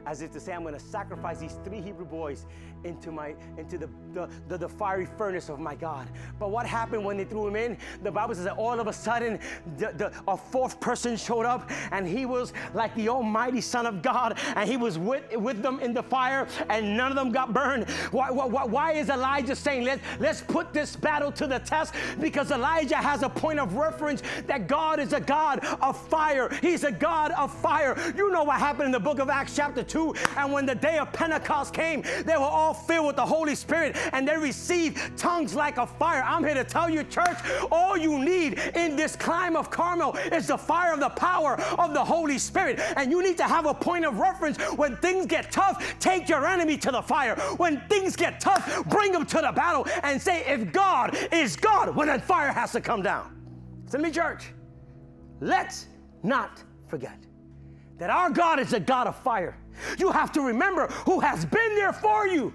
as 0.08 0.22
if 0.22 0.32
to 0.32 0.40
say, 0.40 0.54
I'm 0.54 0.62
going 0.62 0.74
to 0.74 0.80
sacrifice 0.80 1.40
these 1.40 1.58
three 1.66 1.82
Hebrew 1.82 2.06
boys 2.06 2.46
into 2.84 3.12
my 3.12 3.36
into 3.58 3.78
the, 3.78 3.90
the, 4.14 4.30
the, 4.48 4.58
the, 4.58 4.70
fiery 4.70 5.06
furnace 5.18 5.50
of 5.50 5.60
my 5.60 5.76
God. 5.76 6.08
But 6.40 6.52
what 6.52 6.66
happened 6.66 7.04
when 7.04 7.18
they 7.18 7.26
threw 7.26 7.48
him 7.48 7.56
in? 7.56 7.78
The 8.04 8.12
Bible 8.12 8.36
says 8.36 8.46
that 8.46 8.56
all 8.56 8.80
of 8.80 8.88
a 8.88 8.94
sudden 8.94 9.40
the, 9.78 9.92
the, 9.98 10.14
a 10.28 10.38
fourth 10.38 10.80
person 10.80 11.18
showed 11.18 11.46
up 11.46 11.70
and 11.92 12.08
he 12.08 12.26
was 12.26 12.54
like 12.74 12.94
the 12.96 13.10
almighty 13.10 13.62
Son 13.62 13.86
of 13.86 14.02
God 14.02 14.38
and 14.56 14.70
he 14.70 14.78
was 14.78 14.98
with, 14.98 15.36
with 15.36 15.62
them 15.62 15.80
in 15.80 15.94
the 15.94 16.04
fire 16.04 16.48
and 16.70 16.96
none 16.96 17.12
of 17.12 17.16
them 17.16 17.32
got 17.32 17.54
burned. 17.54 17.90
Why, 18.12 18.32
why, 18.32 18.64
why 18.64 18.92
is 18.94 19.10
Elijah 19.10 19.56
saying, 19.56 19.84
Let, 19.84 20.00
let's 20.20 20.42
put 20.42 20.72
this 20.72 20.96
battle 20.96 21.32
to 21.34 21.48
the 21.48 21.60
test? 21.60 21.94
Because 22.22 22.52
Elijah 22.52 22.98
has 22.98 23.24
a 23.24 23.30
point 23.30 23.60
of 23.60 23.74
reference 23.74 24.22
that 24.46 24.68
God 24.68 25.00
is 25.00 25.14
a 25.14 25.20
God 25.20 25.60
of 25.82 26.00
fire. 26.08 26.50
He's 26.62 26.84
a 26.84 26.92
God 26.92 27.32
of 27.32 27.54
fire. 27.54 27.98
You 28.16 28.32
know 28.32 28.44
what 28.44 28.60
happened 28.60 28.86
in 28.86 28.92
the 28.92 29.00
book 29.00 29.20
of 29.20 29.30
Acts, 29.30 29.56
chapter 29.56 29.84
2. 29.84 29.97
And 30.36 30.52
when 30.54 30.66
the 30.66 30.76
day 30.76 30.98
of 30.98 31.12
Pentecost 31.12 31.74
came, 31.74 32.04
they 32.26 32.38
were 32.38 32.44
all 32.44 32.74
filled 32.74 33.08
with 33.08 33.16
the 33.16 33.26
Holy 33.26 33.56
Spirit 33.56 33.98
and 34.14 34.28
they 34.28 34.38
received 34.38 35.18
tongues 35.18 35.56
like 35.56 35.78
a 35.78 35.88
fire. 35.88 36.24
I'm 36.24 36.44
here 36.44 36.54
to 36.54 36.64
tell 36.64 36.90
you, 36.90 37.04
church, 37.04 37.38
all 37.72 37.98
you 37.98 38.20
need 38.20 38.60
in 38.76 38.96
this 38.96 39.16
climb 39.16 39.56
of 39.56 39.70
Carmel 39.72 40.16
is 40.32 40.48
the 40.48 40.58
fire 40.58 40.94
of 40.94 41.00
the 41.00 41.10
power 41.10 41.60
of 41.80 41.94
the 41.94 42.04
Holy 42.04 42.38
Spirit. 42.38 42.80
And 42.96 43.12
you 43.12 43.24
need 43.24 43.38
to 43.38 43.46
have 43.46 43.66
a 43.66 43.74
point 43.74 44.06
of 44.06 44.20
reference 44.20 44.58
when 44.74 44.98
things 44.98 45.26
get 45.26 45.52
tough, 45.52 45.84
take 46.00 46.30
your 46.30 46.46
enemy 46.46 46.78
to 46.78 46.92
the 46.92 47.02
fire. 47.02 47.36
When 47.58 47.82
things 47.90 48.16
get 48.16 48.40
tough, 48.40 48.86
bring 48.90 49.12
them 49.12 49.26
to 49.26 49.42
the 49.42 49.52
battle 49.52 49.88
and 50.04 50.22
say, 50.22 50.44
if 50.46 50.72
God 50.72 51.18
is 51.32 51.56
God, 51.56 51.96
well, 51.96 52.08
then 52.08 52.22
fire 52.22 52.52
has 52.52 52.72
to 52.74 52.82
come 52.82 53.02
down. 53.02 53.34
To 53.92 53.98
me, 53.98 54.12
church. 54.12 54.52
Let's 55.40 55.88
not 56.24 56.64
forget 56.88 57.27
that 57.98 58.10
our 58.10 58.30
God 58.30 58.60
is 58.60 58.74
a 58.74 58.80
God 58.80 59.08
of 59.08 59.16
fire. 59.16 59.58
You 59.98 60.12
have 60.12 60.32
to 60.34 60.42
remember 60.42 60.88
who 60.88 61.20
has 61.20 61.46
been 61.46 61.76
there 61.76 61.94
for 61.94 62.28
you 62.28 62.54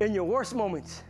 in 0.00 0.12
your 0.12 0.24
worst 0.24 0.54
moments. 0.54 1.02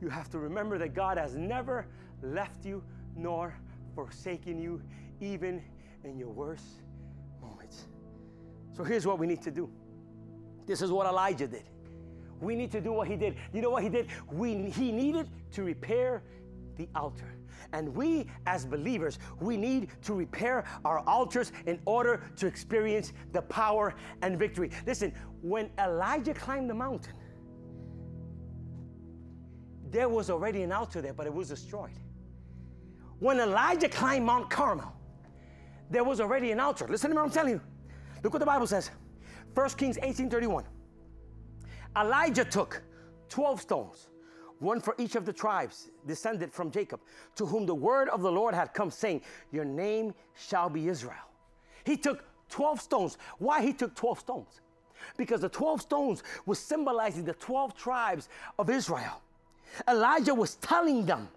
You 0.00 0.08
have 0.08 0.30
to 0.30 0.38
remember 0.38 0.78
that 0.78 0.94
God 0.94 1.18
has 1.18 1.34
never 1.34 1.86
left 2.22 2.64
you 2.64 2.82
nor 3.16 3.54
forsaken 3.94 4.60
you, 4.60 4.82
even 5.20 5.62
in 6.04 6.18
your 6.18 6.28
worst 6.28 6.82
moments. 7.40 7.86
So 8.76 8.84
here's 8.84 9.06
what 9.06 9.18
we 9.18 9.26
need 9.26 9.42
to 9.42 9.50
do 9.50 9.70
This 10.66 10.82
is 10.82 10.90
what 10.90 11.06
Elijah 11.06 11.46
did. 11.46 11.64
We 12.40 12.54
need 12.54 12.70
to 12.72 12.80
do 12.80 12.92
what 12.92 13.08
he 13.08 13.16
did. 13.16 13.36
You 13.52 13.62
know 13.62 13.70
what 13.70 13.82
he 13.82 13.88
did? 13.88 14.08
We, 14.30 14.70
he 14.70 14.92
needed 14.92 15.28
to 15.52 15.62
repair 15.62 16.22
the 16.76 16.86
altar. 16.94 17.35
And 17.72 17.94
we, 17.94 18.26
as 18.46 18.64
believers, 18.64 19.18
we 19.40 19.56
need 19.56 19.88
to 20.02 20.14
repair 20.14 20.64
our 20.84 21.00
altars 21.00 21.52
in 21.66 21.78
order 21.84 22.22
to 22.36 22.46
experience 22.46 23.12
the 23.32 23.42
power 23.42 23.94
and 24.22 24.38
victory. 24.38 24.70
Listen, 24.86 25.12
when 25.42 25.70
Elijah 25.78 26.34
climbed 26.34 26.70
the 26.70 26.74
mountain, 26.74 27.14
there 29.90 30.08
was 30.08 30.30
already 30.30 30.62
an 30.62 30.72
altar 30.72 31.00
there, 31.00 31.14
but 31.14 31.26
it 31.26 31.32
was 31.32 31.48
destroyed. 31.48 31.98
When 33.18 33.40
Elijah 33.40 33.88
climbed 33.88 34.26
Mount 34.26 34.50
Carmel, 34.50 34.92
there 35.90 36.04
was 36.04 36.20
already 36.20 36.50
an 36.50 36.60
altar. 36.60 36.86
Listen 36.88 37.10
to 37.10 37.16
what 37.16 37.24
I'm 37.24 37.30
telling 37.30 37.54
you. 37.54 37.60
Look 38.22 38.32
what 38.32 38.40
the 38.40 38.46
Bible 38.46 38.66
says. 38.66 38.90
1 39.54 39.68
Kings 39.78 39.96
18:31. 39.98 40.64
Elijah 41.96 42.44
took 42.44 42.82
12 43.28 43.60
stones, 43.60 44.08
one 44.58 44.80
for 44.80 44.94
each 44.98 45.16
of 45.16 45.24
the 45.24 45.32
tribes 45.32 45.90
descended 46.06 46.52
from 46.52 46.70
Jacob, 46.70 47.00
to 47.36 47.46
whom 47.46 47.66
the 47.66 47.74
word 47.74 48.08
of 48.08 48.22
the 48.22 48.32
Lord 48.32 48.54
had 48.54 48.72
come, 48.72 48.90
saying, 48.90 49.22
Your 49.52 49.64
name 49.64 50.14
shall 50.34 50.70
be 50.70 50.88
Israel. 50.88 51.14
He 51.84 51.96
took 51.96 52.24
12 52.48 52.80
stones. 52.80 53.18
Why 53.38 53.62
he 53.62 53.72
took 53.72 53.94
12 53.94 54.20
stones? 54.20 54.60
Because 55.16 55.40
the 55.40 55.48
12 55.48 55.82
stones 55.82 56.22
was 56.46 56.58
symbolizing 56.58 57.24
the 57.24 57.34
12 57.34 57.76
tribes 57.76 58.28
of 58.58 58.70
Israel. 58.70 59.22
Elijah 59.88 60.34
was 60.34 60.54
telling 60.56 61.04
them 61.04 61.28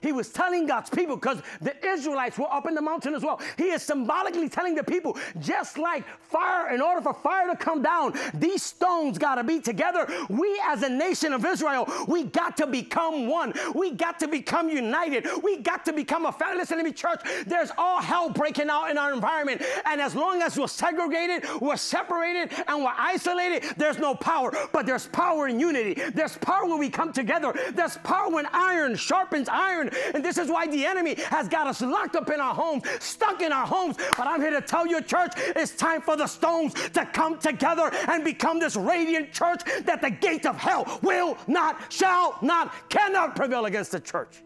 he 0.00 0.12
was 0.12 0.28
telling 0.28 0.66
God's 0.66 0.90
people 0.90 1.16
because 1.16 1.42
the 1.60 1.74
Israelites 1.86 2.38
were 2.38 2.52
up 2.52 2.66
in 2.66 2.74
the 2.74 2.82
mountain 2.82 3.14
as 3.14 3.22
well. 3.22 3.40
He 3.56 3.64
is 3.64 3.82
symbolically 3.82 4.48
telling 4.48 4.74
the 4.74 4.84
people, 4.84 5.16
just 5.40 5.78
like 5.78 6.04
fire, 6.20 6.74
in 6.74 6.80
order 6.80 7.00
for 7.00 7.14
fire 7.14 7.48
to 7.48 7.56
come 7.56 7.82
down, 7.82 8.14
these 8.34 8.62
stones 8.62 9.18
got 9.18 9.36
to 9.36 9.44
be 9.44 9.60
together. 9.60 10.06
We, 10.28 10.60
as 10.64 10.82
a 10.82 10.88
nation 10.88 11.32
of 11.32 11.44
Israel, 11.44 11.88
we 12.06 12.24
got 12.24 12.56
to 12.58 12.66
become 12.66 13.28
one. 13.28 13.52
We 13.74 13.90
got 13.92 14.18
to 14.20 14.28
become 14.28 14.68
united. 14.68 15.26
We 15.42 15.58
got 15.58 15.84
to 15.86 15.92
become 15.92 16.26
a 16.26 16.32
family. 16.32 16.58
Listen 16.58 16.78
to 16.78 16.84
me, 16.84 16.92
church. 16.92 17.20
There's 17.46 17.70
all 17.78 18.00
hell 18.00 18.30
breaking 18.30 18.68
out 18.70 18.90
in 18.90 18.98
our 18.98 19.12
environment. 19.12 19.62
And 19.84 20.00
as 20.00 20.14
long 20.14 20.42
as 20.42 20.58
we're 20.58 20.66
segregated, 20.68 21.44
we're 21.60 21.76
separated, 21.76 22.52
and 22.66 22.82
we're 22.82 22.92
isolated, 22.96 23.64
there's 23.76 23.98
no 23.98 24.14
power. 24.14 24.52
But 24.72 24.86
there's 24.86 25.06
power 25.06 25.48
in 25.48 25.60
unity. 25.60 25.94
There's 26.14 26.36
power 26.38 26.66
when 26.66 26.78
we 26.78 26.90
come 26.90 27.12
together. 27.12 27.54
There's 27.72 27.96
power 27.98 28.30
when 28.30 28.46
iron 28.52 28.96
sharpens 28.96 29.48
iron. 29.48 29.87
And 30.14 30.24
this 30.24 30.38
is 30.38 30.48
why 30.48 30.66
the 30.66 30.84
enemy 30.84 31.16
has 31.28 31.48
got 31.48 31.66
us 31.66 31.80
locked 31.80 32.16
up 32.16 32.30
in 32.30 32.40
our 32.40 32.54
homes, 32.54 32.84
stuck 33.00 33.42
in 33.42 33.52
our 33.52 33.66
homes. 33.66 33.96
But 34.16 34.26
I'm 34.26 34.40
here 34.40 34.50
to 34.50 34.60
tell 34.60 34.86
you, 34.86 35.00
church, 35.00 35.32
it's 35.36 35.74
time 35.74 36.00
for 36.00 36.16
the 36.16 36.26
stones 36.26 36.74
to 36.90 37.06
come 37.06 37.38
together 37.38 37.90
and 38.08 38.24
become 38.24 38.58
this 38.58 38.76
radiant 38.76 39.32
church 39.32 39.62
that 39.84 40.00
the 40.00 40.10
gate 40.10 40.46
of 40.46 40.56
hell 40.56 40.98
will 41.02 41.36
not, 41.46 41.92
shall 41.92 42.38
not, 42.42 42.72
cannot 42.88 43.36
prevail 43.36 43.66
against 43.66 43.92
the 43.92 44.00
church. 44.00 44.42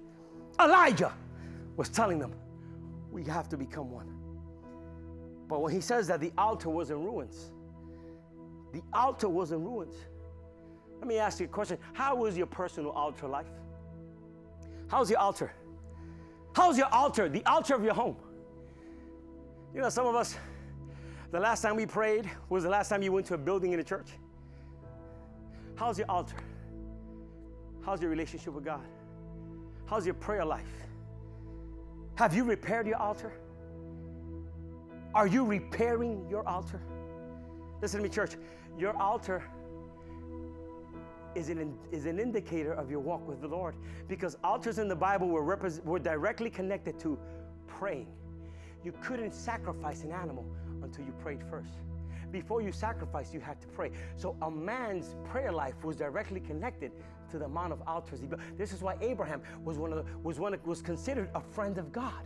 Elijah 0.61 1.13
was 1.77 1.89
telling 1.89 2.19
them, 2.19 2.33
we 3.11 3.25
have 3.25 3.49
to 3.49 3.57
become 3.57 3.91
one. 3.91 4.09
But 5.49 5.61
when 5.61 5.73
he 5.73 5.81
says 5.81 6.07
that 6.09 6.21
the 6.21 6.33
altar 6.39 6.71
was 6.71 6.91
in 6.91 7.05
ruins, 7.05 7.53
the 8.73 8.83
altar 8.95 9.29
was 9.29 9.53
in 9.53 9.63
ruins. 9.63 9.95
Let 10.99 11.07
me 11.07 11.19
ask 11.19 11.41
you 11.41 11.47
a 11.47 11.49
question. 11.49 11.79
How 11.93 12.15
was 12.15 12.37
your 12.37 12.47
personal 12.47 12.93
altar 12.93 13.29
life? 13.29 13.47
How's 14.93 15.09
your 15.09 15.21
altar? 15.21 15.51
How's 16.55 16.77
your 16.77 16.93
altar? 16.93 17.27
The 17.27 17.43
altar 17.47 17.75
of 17.75 17.83
your 17.83 17.95
home. 17.95 18.15
You 19.75 19.81
know, 19.81 19.89
some 19.89 20.07
of 20.07 20.15
us, 20.15 20.37
the 21.31 21.41
last 21.41 21.63
time 21.63 21.77
we 21.77 21.87
prayed 21.87 22.31
was 22.51 22.63
the 22.63 22.69
last 22.69 22.91
time 22.91 23.03
you 23.03 23.11
went 23.11 23.25
to 23.29 23.35
a 23.35 23.39
building 23.39 23.73
in 23.73 23.81
a 23.81 23.83
church. 23.83 24.09
How's 25.77 25.97
your 25.97 26.11
altar? 26.11 26.37
How's 27.87 28.03
your 28.03 28.11
relationship 28.11 28.53
with 28.53 28.67
God? 28.67 28.85
How's 29.87 30.05
your 30.05 30.15
prayer 30.15 30.45
life? 30.45 30.69
Have 32.17 32.35
you 32.35 32.45
repaired 32.45 32.87
your 32.87 32.99
altar? 32.99 33.33
Are 35.15 35.27
you 35.27 35.47
repairing 35.47 36.27
your 36.29 36.47
altar? 36.47 36.83
Listen 37.81 38.01
to 38.01 38.05
me, 38.05 38.11
church. 38.11 38.37
Your 38.79 38.95
altar 38.99 39.43
is 41.35 41.49
an, 41.49 41.75
is 41.91 42.07
an 42.07 42.19
indicator 42.19 42.73
of 42.73 42.91
your 42.91 43.01
walk 43.01 43.27
with 43.27 43.41
the 43.41 43.49
Lord 43.49 43.75
because 44.09 44.37
altars 44.45 44.79
in 44.79 44.89
the 44.89 44.97
Bible 44.97 45.29
were, 45.29 45.45
were 45.85 45.99
directly 45.99 46.51
connected 46.51 46.99
to 47.01 47.19
praying. 47.67 48.09
You 48.85 48.93
couldn't 49.03 49.35
sacrifice 49.35 50.03
an 50.03 50.13
animal 50.13 50.45
until 50.83 51.05
you 51.05 51.13
prayed 51.23 51.43
first. 51.49 51.79
Before 52.31 52.63
you 52.63 52.73
sacrifice, 52.73 53.35
you 53.35 53.41
had 53.41 53.61
to 53.61 53.69
pray. 53.69 53.91
So 54.17 54.37
a 54.43 54.51
man's 54.51 55.17
prayer 55.25 55.53
life 55.53 55.85
was 55.85 55.97
directly 55.97 56.41
connected 56.41 56.93
to 57.31 57.39
the 57.39 57.45
amount 57.45 57.73
of 57.73 57.83
altars 57.87 58.21
he 58.21 58.27
built. 58.27 58.41
This 58.57 58.73
is 58.73 58.81
why 58.81 58.97
Abraham 59.01 59.43
was 59.65 59.79
one 59.79 59.93
of 59.93 59.99
the, 59.99 60.19
was 60.23 60.39
one 60.39 60.57
was 60.65 60.81
considered 60.81 61.29
a 61.35 61.41
friend 61.41 61.79
of 61.79 61.93
God. 61.93 62.25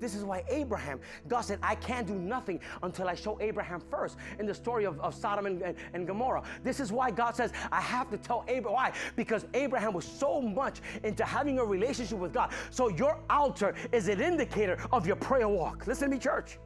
This 0.00 0.14
is 0.14 0.24
why 0.24 0.44
Abraham, 0.48 1.00
God 1.26 1.42
said, 1.42 1.58
I 1.62 1.74
can't 1.74 2.06
do 2.06 2.14
nothing 2.14 2.60
until 2.82 3.08
I 3.08 3.14
show 3.14 3.38
Abraham 3.40 3.80
first 3.90 4.16
in 4.38 4.46
the 4.46 4.54
story 4.54 4.84
of, 4.84 4.98
of 5.00 5.14
Sodom 5.14 5.46
and, 5.46 5.62
and, 5.62 5.76
and 5.92 6.06
Gomorrah. 6.06 6.42
This 6.62 6.80
is 6.80 6.92
why 6.92 7.10
God 7.10 7.34
says, 7.36 7.52
I 7.72 7.80
have 7.80 8.10
to 8.10 8.18
tell 8.18 8.44
Abraham. 8.48 8.74
Why? 8.74 8.92
Because 9.16 9.46
Abraham 9.54 9.92
was 9.92 10.04
so 10.04 10.40
much 10.40 10.80
into 11.02 11.24
having 11.24 11.58
a 11.58 11.64
relationship 11.64 12.18
with 12.18 12.32
God. 12.32 12.52
So 12.70 12.88
your 12.88 13.18
altar 13.30 13.74
is 13.92 14.08
an 14.08 14.20
indicator 14.20 14.78
of 14.92 15.06
your 15.06 15.16
prayer 15.16 15.48
walk. 15.48 15.86
Listen 15.86 16.10
to 16.10 16.16
me, 16.16 16.20
church. 16.20 16.58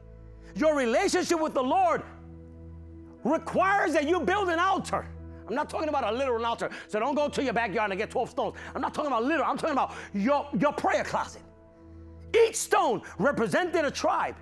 Your 0.55 0.75
relationship 0.75 1.39
with 1.39 1.53
the 1.53 1.63
Lord 1.63 2.03
requires 3.23 3.93
that 3.93 4.07
you 4.07 4.19
build 4.19 4.49
an 4.49 4.59
altar. 4.59 5.07
I'm 5.47 5.55
not 5.55 5.69
talking 5.69 5.89
about 5.89 6.03
a 6.03 6.15
literal 6.15 6.45
altar. 6.45 6.69
So 6.87 6.99
don't 6.99 7.15
go 7.15 7.27
to 7.27 7.43
your 7.43 7.53
backyard 7.53 7.91
and 7.91 7.99
get 7.99 8.09
12 8.09 8.29
stones. 8.29 8.55
I'm 8.73 8.81
not 8.81 8.93
talking 8.93 9.11
about 9.11 9.23
literal. 9.23 9.49
I'm 9.49 9.57
talking 9.57 9.73
about 9.73 9.93
your, 10.13 10.47
your 10.57 10.73
prayer 10.73 11.03
closet. 11.03 11.41
Each 12.33 12.55
stone 12.55 13.01
represented 13.19 13.85
a 13.85 13.91
tribe. 13.91 14.35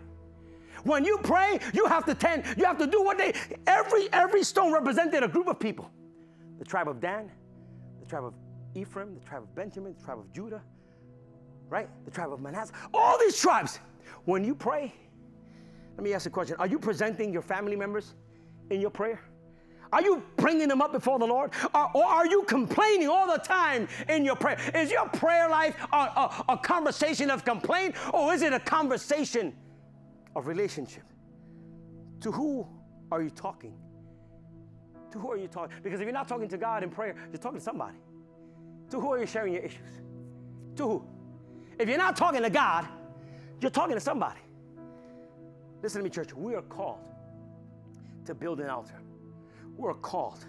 When 0.83 1.05
you 1.05 1.17
pray, 1.19 1.59
you 1.73 1.85
have 1.85 2.05
to 2.05 2.15
tend, 2.15 2.43
you 2.57 2.65
have 2.65 2.77
to 2.79 2.87
do 2.87 3.03
what 3.03 3.17
they 3.17 3.33
every 3.67 4.11
every 4.11 4.43
stone 4.43 4.71
represented 4.73 5.23
a 5.23 5.27
group 5.27 5.47
of 5.47 5.59
people. 5.59 5.91
The 6.59 6.65
tribe 6.65 6.87
of 6.87 6.99
Dan, 6.99 7.29
the 7.99 8.05
tribe 8.07 8.25
of 8.25 8.33
Ephraim, 8.73 9.13
the 9.13 9.21
tribe 9.21 9.43
of 9.43 9.55
Benjamin, 9.55 9.95
the 9.97 10.03
tribe 10.03 10.19
of 10.19 10.31
Judah, 10.33 10.61
right? 11.69 11.89
The 12.05 12.11
tribe 12.11 12.31
of 12.33 12.41
Manasseh. 12.41 12.73
All 12.93 13.17
these 13.19 13.39
tribes. 13.39 13.79
When 14.25 14.43
you 14.43 14.55
pray, 14.55 14.93
let 15.97 16.03
me 16.03 16.13
ask 16.13 16.25
a 16.25 16.29
question. 16.29 16.55
Are 16.59 16.67
you 16.67 16.79
presenting 16.79 17.33
your 17.33 17.41
family 17.41 17.75
members 17.75 18.13
in 18.69 18.81
your 18.81 18.91
prayer? 18.91 19.19
Are 19.91 20.01
you 20.01 20.23
bringing 20.37 20.67
them 20.67 20.81
up 20.81 20.93
before 20.93 21.19
the 21.19 21.25
Lord? 21.25 21.51
Or, 21.75 21.91
or, 21.93 22.05
are 22.05 22.25
you 22.25 22.43
complaining 22.43 23.09
all 23.09 23.27
the 23.27 23.39
time 23.39 23.87
in 24.07 24.23
your 24.23 24.35
prayer? 24.35 24.57
Is 24.73 24.89
your 24.89 25.07
prayer 25.09 25.49
life 25.49 25.75
a, 25.91 25.95
a, 25.95 26.45
a 26.49 26.57
conversation 26.57 27.29
of 27.29 27.43
complaint 27.43 27.95
or 28.13 28.33
is 28.33 28.41
it 28.41 28.53
a 28.53 28.59
conversation 28.59 29.53
of 30.35 30.47
relationship? 30.47 31.03
To 32.21 32.31
who 32.31 32.65
are 33.11 33.21
you 33.21 33.29
talking? 33.29 33.73
To 35.11 35.19
who 35.19 35.31
are 35.31 35.37
you 35.37 35.49
talking? 35.49 35.75
Because 35.83 35.99
if 35.99 36.05
you're 36.05 36.13
not 36.13 36.27
talking 36.27 36.47
to 36.47 36.57
God 36.57 36.83
in 36.83 36.89
prayer, 36.89 37.15
you're 37.31 37.41
talking 37.41 37.59
to 37.59 37.63
somebody. 37.63 37.97
To 38.91 38.99
who 38.99 39.11
are 39.11 39.19
you 39.19 39.25
sharing 39.25 39.53
your 39.53 39.63
issues? 39.63 39.89
To 40.77 40.83
who? 40.87 41.05
If 41.79 41.89
you're 41.89 41.97
not 41.97 42.15
talking 42.15 42.41
to 42.43 42.49
God, 42.49 42.87
you're 43.59 43.71
talking 43.71 43.95
to 43.95 44.01
somebody. 44.01 44.39
Listen 45.81 45.99
to 45.99 46.03
me, 46.03 46.09
church. 46.09 46.33
We 46.33 46.55
are 46.55 46.61
called 46.61 46.99
to 48.25 48.33
build 48.33 48.61
an 48.61 48.69
altar 48.69 49.01
we're 49.77 49.93
called 49.93 50.45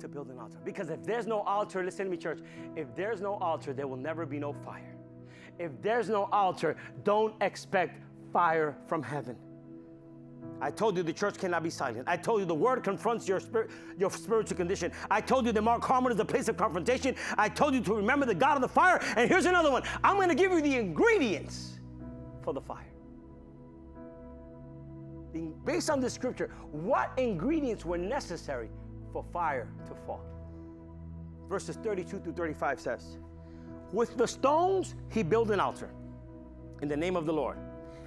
to 0.00 0.08
build 0.08 0.28
an 0.30 0.38
altar. 0.38 0.58
Because 0.64 0.90
if 0.90 1.04
there's 1.04 1.26
no 1.26 1.40
altar, 1.40 1.84
listen 1.84 2.06
to 2.06 2.10
me, 2.10 2.16
church, 2.16 2.40
if 2.76 2.94
there's 2.94 3.20
no 3.20 3.34
altar, 3.34 3.72
there 3.72 3.86
will 3.86 3.96
never 3.96 4.26
be 4.26 4.38
no 4.38 4.52
fire. 4.52 4.96
If 5.58 5.70
there's 5.82 6.08
no 6.08 6.24
altar, 6.32 6.76
don't 7.04 7.34
expect 7.42 8.00
fire 8.32 8.76
from 8.86 9.02
heaven. 9.02 9.36
I 10.62 10.70
told 10.70 10.96
you 10.96 11.02
the 11.02 11.12
church 11.12 11.38
cannot 11.38 11.62
be 11.62 11.70
silent. 11.70 12.04
I 12.06 12.16
told 12.16 12.40
you 12.40 12.46
the 12.46 12.54
word 12.54 12.82
confronts 12.82 13.28
your 13.28 13.40
spirit, 13.40 13.70
your 13.98 14.10
spiritual 14.10 14.56
condition. 14.56 14.90
I 15.10 15.20
told 15.20 15.46
you 15.46 15.52
that 15.52 15.62
Mount 15.62 15.82
Carmel 15.82 16.12
is 16.12 16.18
a 16.18 16.24
place 16.24 16.48
of 16.48 16.56
confrontation. 16.56 17.14
I 17.36 17.48
told 17.48 17.74
you 17.74 17.80
to 17.82 17.94
remember 17.94 18.26
the 18.26 18.34
God 18.34 18.56
of 18.56 18.62
the 18.62 18.68
fire. 18.68 19.00
And 19.16 19.28
here's 19.28 19.46
another 19.46 19.70
one. 19.70 19.82
I'm 20.02 20.16
going 20.16 20.28
to 20.28 20.34
give 20.34 20.52
you 20.52 20.62
the 20.62 20.76
ingredients 20.76 21.78
for 22.42 22.54
the 22.54 22.60
fire 22.60 22.89
based 25.64 25.90
on 25.90 26.00
the 26.00 26.10
scripture, 26.10 26.50
what 26.70 27.12
ingredients 27.16 27.84
were 27.84 27.98
necessary 27.98 28.70
for 29.12 29.24
fire 29.32 29.68
to 29.86 29.94
fall? 30.06 30.24
Verses 31.48 31.76
32 31.76 32.20
through 32.20 32.32
35 32.32 32.80
says, 32.80 33.18
With 33.92 34.16
the 34.16 34.26
stones 34.26 34.94
he 35.10 35.22
built 35.22 35.50
an 35.50 35.60
altar 35.60 35.90
in 36.82 36.88
the 36.88 36.96
name 36.96 37.16
of 37.16 37.26
the 37.26 37.32
Lord. 37.32 37.58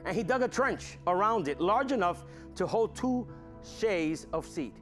And 0.05 0.15
he 0.15 0.23
dug 0.23 0.41
a 0.41 0.47
trench 0.47 0.97
around 1.07 1.47
it 1.47 1.61
large 1.61 1.91
enough 1.91 2.25
to 2.55 2.67
hold 2.67 2.95
two 2.95 3.27
sheaves 3.63 4.27
of 4.33 4.45
seed. 4.45 4.73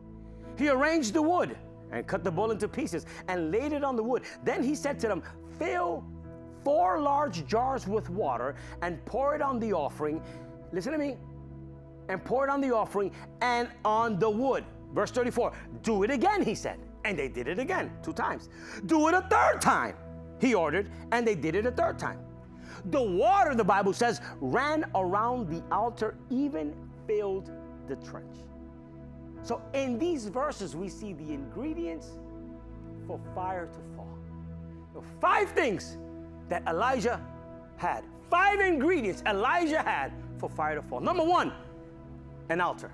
He 0.58 0.70
arranged 0.70 1.14
the 1.14 1.22
wood 1.22 1.58
and 1.92 2.08
cut 2.08 2.24
the 2.24 2.32
bull 2.32 2.52
into 2.52 2.68
pieces 2.68 3.06
and 3.28 3.52
laid 3.52 3.74
it 3.74 3.84
on 3.84 3.96
the 3.96 4.04
wood. 4.04 4.24
Then 4.44 4.64
he 4.64 4.76
said 4.76 5.00
to 5.00 5.08
them, 5.08 5.24
Fill 5.60 6.04
four 6.64 7.00
large 7.00 7.46
jars 7.46 7.88
with 7.88 8.10
water 8.10 8.56
and 8.82 9.04
pour 9.06 9.36
it 9.36 9.42
on 9.42 9.60
the 9.60 9.74
offering. 9.74 10.22
Listen 10.72 10.92
to 10.94 10.98
me 10.98 11.18
and 12.12 12.24
pour 12.24 12.46
it 12.46 12.50
on 12.50 12.62
the 12.62 12.74
offering 12.74 13.12
and 13.42 13.70
on 13.86 14.20
the 14.20 14.30
wood. 14.30 14.64
Verse 14.94 15.12
34 15.12 15.54
Do 15.82 16.04
it 16.04 16.12
again, 16.12 16.44
he 16.44 16.56
said. 16.56 16.80
And 17.04 17.18
they 17.18 17.28
did 17.28 17.48
it 17.48 17.58
again, 17.58 17.92
two 18.04 18.14
times. 18.14 18.50
Do 18.86 19.08
it 19.08 19.16
a 19.16 19.22
third 19.22 19.60
time, 19.60 19.96
he 20.40 20.54
ordered, 20.54 20.92
and 21.12 21.28
they 21.28 21.36
did 21.36 21.56
it 21.56 21.66
a 21.66 21.72
third 21.72 21.98
time. 21.98 22.20
The 22.86 23.02
water, 23.02 23.56
the 23.56 23.64
Bible 23.64 23.94
says, 23.94 24.22
ran 24.40 24.86
around 24.96 25.50
the 25.50 25.64
altar, 25.72 26.16
even 26.30 26.76
filled 27.08 27.52
the 27.88 27.96
trench. 27.98 28.38
So 29.44 29.62
in 29.74 29.98
these 29.98 30.28
verses, 30.28 30.76
we 30.76 30.90
see 30.90 31.14
the 31.14 31.34
ingredients 31.34 32.12
for 33.08 33.20
fire 33.34 33.66
to 33.66 33.96
fall. 33.96 34.18
The 34.94 35.02
five 35.20 35.50
things 35.52 35.98
that 36.50 36.64
Elijah 36.68 37.20
had. 37.78 38.04
Five 38.30 38.60
ingredients 38.60 39.24
Elijah 39.26 39.82
had 39.82 40.14
for 40.38 40.50
fire 40.50 40.76
to 40.76 40.82
fall. 40.82 41.02
Number 41.02 41.24
one, 41.24 41.52
an 42.52 42.62
altar, 42.62 42.92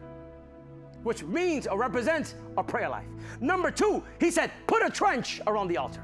which 1.04 1.24
means 1.24 1.68
or 1.68 1.78
represents 1.78 2.36
a 2.58 2.64
prayer 2.64 2.90
life. 2.90 3.08
Number 3.42 3.72
two, 3.72 4.04
he 4.20 4.32
said, 4.32 4.52
put 4.68 4.86
a 4.86 4.90
trench 4.90 5.42
around 5.48 5.68
the 5.68 5.78
altar. 5.78 6.04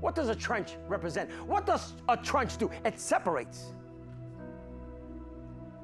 What 0.00 0.14
does 0.14 0.28
a 0.28 0.34
trench 0.34 0.76
represent? 0.86 1.30
What 1.46 1.66
does 1.66 1.94
a 2.08 2.16
trench 2.16 2.58
do? 2.58 2.70
It 2.84 3.00
separates. 3.00 3.72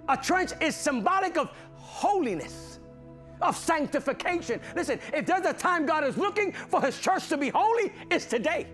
A 0.08 0.16
trench 0.16 0.52
is 0.60 0.76
symbolic 0.76 1.38
of 1.38 1.50
holiness, 1.76 2.78
of 3.40 3.56
sanctification. 3.56 4.60
Listen, 4.76 5.00
if 5.14 5.26
there's 5.26 5.46
a 5.46 5.52
time 5.52 5.86
God 5.86 6.04
is 6.04 6.16
looking 6.18 6.52
for 6.52 6.80
his 6.82 6.98
church 6.98 7.28
to 7.28 7.36
be 7.36 7.48
holy, 7.48 7.92
it's 8.10 8.26
today. 8.26 8.66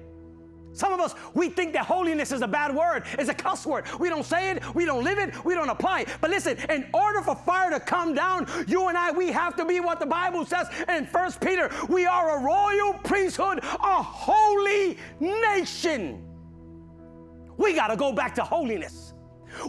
Some 0.73 0.93
of 0.93 1.01
us, 1.01 1.15
we 1.35 1.49
think 1.49 1.73
that 1.73 1.87
holiness 1.87 2.31
is 2.31 2.43
a 2.43 2.49
bad 2.49 2.75
word, 2.75 3.05
it's 3.19 3.29
a 3.29 3.35
cuss 3.35 3.67
word. 3.67 3.85
We 3.99 4.09
don't 4.09 4.25
say 4.25 4.51
it, 4.51 4.63
we 4.75 4.85
don't 4.85 5.03
live 5.03 5.19
it, 5.19 5.45
we 5.45 5.55
don't 5.55 5.69
apply 5.69 6.03
it. 6.03 6.09
But 6.21 6.31
listen, 6.31 6.57
in 6.71 6.89
order 6.95 7.21
for 7.23 7.35
fire 7.35 7.71
to 7.71 7.81
come 7.81 8.15
down, 8.15 8.47
you 8.67 8.89
and 8.89 8.97
I, 8.97 9.11
we 9.11 9.33
have 9.33 9.57
to 9.57 9.65
be 9.65 9.81
what 9.81 9.99
the 9.99 10.07
Bible 10.07 10.45
says 10.45 10.69
in 10.89 11.07
First 11.07 11.41
Peter. 11.41 11.71
We 11.89 12.07
are 12.07 12.39
a 12.39 12.43
royal 12.43 12.95
priesthood, 13.05 13.61
a 13.63 14.03
holy 14.03 14.99
nation. 15.21 16.25
We 17.57 17.75
got 17.75 17.89
to 17.89 17.97
go 17.97 18.13
back 18.13 18.35
to 18.37 18.45
holiness. 18.45 19.08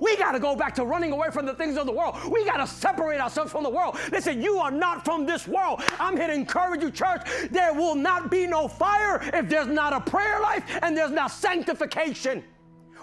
We 0.01 0.17
got 0.17 0.33
to 0.33 0.39
go 0.39 0.55
back 0.55 0.75
to 0.75 0.85
running 0.85 1.11
away 1.11 1.29
from 1.31 1.45
the 1.45 1.53
things 1.53 1.77
of 1.77 1.85
the 1.85 1.91
world. 1.91 2.15
We 2.29 2.45
got 2.45 2.57
to 2.57 2.67
separate 2.67 3.19
ourselves 3.19 3.51
from 3.51 3.63
the 3.63 3.69
world. 3.69 3.97
Listen, 4.11 4.41
you 4.41 4.57
are 4.57 4.71
not 4.71 5.05
from 5.05 5.25
this 5.25 5.47
world. 5.47 5.81
I'm 5.99 6.15
here 6.17 6.27
to 6.27 6.33
encourage 6.33 6.81
you, 6.81 6.91
church. 6.91 7.21
There 7.51 7.73
will 7.73 7.95
not 7.95 8.29
be 8.29 8.47
no 8.47 8.67
fire 8.67 9.21
if 9.33 9.49
there's 9.49 9.67
not 9.67 9.93
a 9.93 10.01
prayer 10.01 10.39
life 10.41 10.63
and 10.81 10.95
there's 10.95 11.11
not 11.11 11.31
sanctification. 11.31 12.43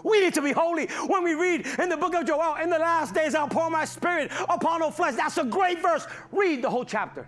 We 0.04 0.20
need 0.20 0.34
to 0.34 0.42
be 0.42 0.52
holy. 0.52 0.86
When 1.06 1.24
we 1.24 1.34
read 1.34 1.66
in 1.78 1.88
the 1.88 1.96
book 1.96 2.14
of 2.14 2.26
Joel, 2.26 2.56
in 2.62 2.70
the 2.70 2.78
last 2.78 3.14
days 3.14 3.34
I'll 3.34 3.48
pour 3.48 3.70
my 3.70 3.84
spirit 3.84 4.30
upon 4.48 4.82
all 4.82 4.90
flesh. 4.90 5.14
That's 5.16 5.38
a 5.38 5.44
great 5.44 5.82
verse. 5.82 6.06
Read 6.30 6.62
the 6.62 6.70
whole 6.70 6.84
chapter. 6.84 7.26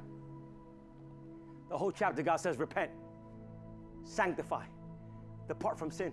The 1.68 1.76
whole 1.76 1.92
chapter, 1.92 2.22
God 2.22 2.36
says, 2.36 2.56
repent, 2.56 2.90
sanctify, 4.04 4.64
depart 5.48 5.78
from 5.78 5.90
sin. 5.90 6.12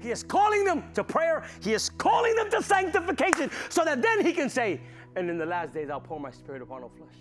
He 0.00 0.10
is 0.10 0.22
calling 0.22 0.64
them 0.64 0.84
to 0.94 1.02
prayer. 1.02 1.44
He 1.62 1.72
is 1.72 1.88
calling 1.88 2.34
them 2.36 2.50
to 2.50 2.62
sanctification 2.62 3.50
so 3.68 3.84
that 3.84 4.02
then 4.02 4.24
he 4.24 4.32
can 4.32 4.50
say, 4.50 4.80
And 5.16 5.30
in 5.30 5.38
the 5.38 5.46
last 5.46 5.72
days, 5.72 5.88
I'll 5.90 6.00
pour 6.00 6.20
my 6.20 6.30
spirit 6.30 6.62
upon 6.62 6.82
all 6.82 6.90
flesh. 6.90 7.16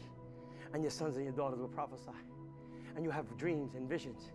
And 0.74 0.84
your 0.84 0.92
sons 0.92 1.16
and 1.16 1.26
your 1.26 1.34
daughters 1.34 1.60
will 1.60 1.68
prophesy. 1.68 2.12
And 2.96 3.04
you'll 3.04 3.14
have 3.14 3.38
dreams 3.38 3.76
and 3.76 3.88
visions. 3.88 4.32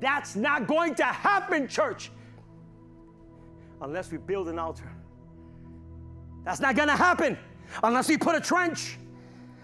That's 0.00 0.34
not 0.34 0.66
going 0.66 0.94
to 0.96 1.04
happen, 1.04 1.68
church, 1.68 2.10
unless 3.82 4.10
we 4.10 4.18
build 4.18 4.48
an 4.48 4.58
altar. 4.58 4.90
That's 6.44 6.60
not 6.60 6.74
going 6.74 6.88
to 6.88 6.96
happen 6.96 7.36
unless 7.82 8.08
we 8.08 8.16
put 8.16 8.34
a 8.34 8.40
trench. 8.40 8.98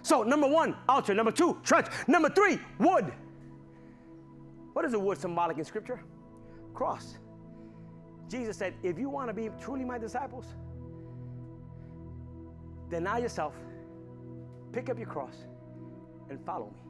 So, 0.03 0.23
number 0.23 0.47
one, 0.47 0.77
altar. 0.89 1.15
Number 1.15 1.33
two, 1.33 1.59
trench. 1.65 1.87
Number 2.07 2.29
three, 2.29 2.59
wood. 2.79 3.13
What 4.73 4.85
is 4.85 4.93
a 4.93 4.99
wood 4.99 5.19
symbolic 5.19 5.59
in 5.59 5.65
Scripture? 5.65 6.01
Cross. 6.75 7.17
Jesus 8.29 8.57
said, 8.57 8.75
if 8.83 8.99
you 8.99 9.09
want 9.09 9.29
to 9.29 9.35
be 9.35 9.51
truly 9.61 9.85
my 9.85 9.99
disciples, 9.99 10.47
deny 12.91 13.19
yourself, 13.19 13.55
pick 14.73 14.89
up 14.91 14.99
your 14.99 15.07
cross, 15.07 15.35
and 16.29 16.45
follow 16.45 16.67
me. 16.67 16.83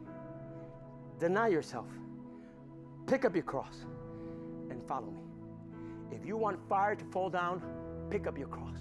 Deny 1.18 1.48
yourself, 1.48 1.88
pick 3.06 3.24
up 3.24 3.34
your 3.34 3.44
cross, 3.44 3.84
and 4.70 4.82
follow 4.86 5.10
me. 5.10 6.16
If 6.16 6.24
you 6.24 6.36
want 6.36 6.58
fire 6.68 6.94
to 6.94 7.04
fall 7.06 7.28
down, 7.28 7.62
pick 8.10 8.26
up 8.26 8.38
your 8.38 8.48
cross. 8.48 8.78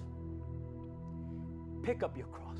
Pick 1.84 2.04
up 2.04 2.18
your 2.18 2.28
cross. 2.28 2.58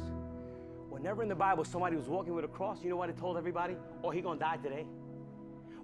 Whenever 0.90 1.24
in 1.24 1.30
the 1.30 1.36
Bible 1.36 1.64
somebody 1.64 1.96
was 1.96 2.08
walking 2.08 2.34
with 2.34 2.46
a 2.46 2.50
cross, 2.50 2.84
you 2.84 2.90
know 2.90 2.96
what 2.96 3.10
it 3.10 3.18
told 3.18 3.38
everybody? 3.38 3.76
Oh, 4.04 4.10
he 4.10 4.22
gonna 4.22 4.40
die 4.40 4.58
today 4.58 4.86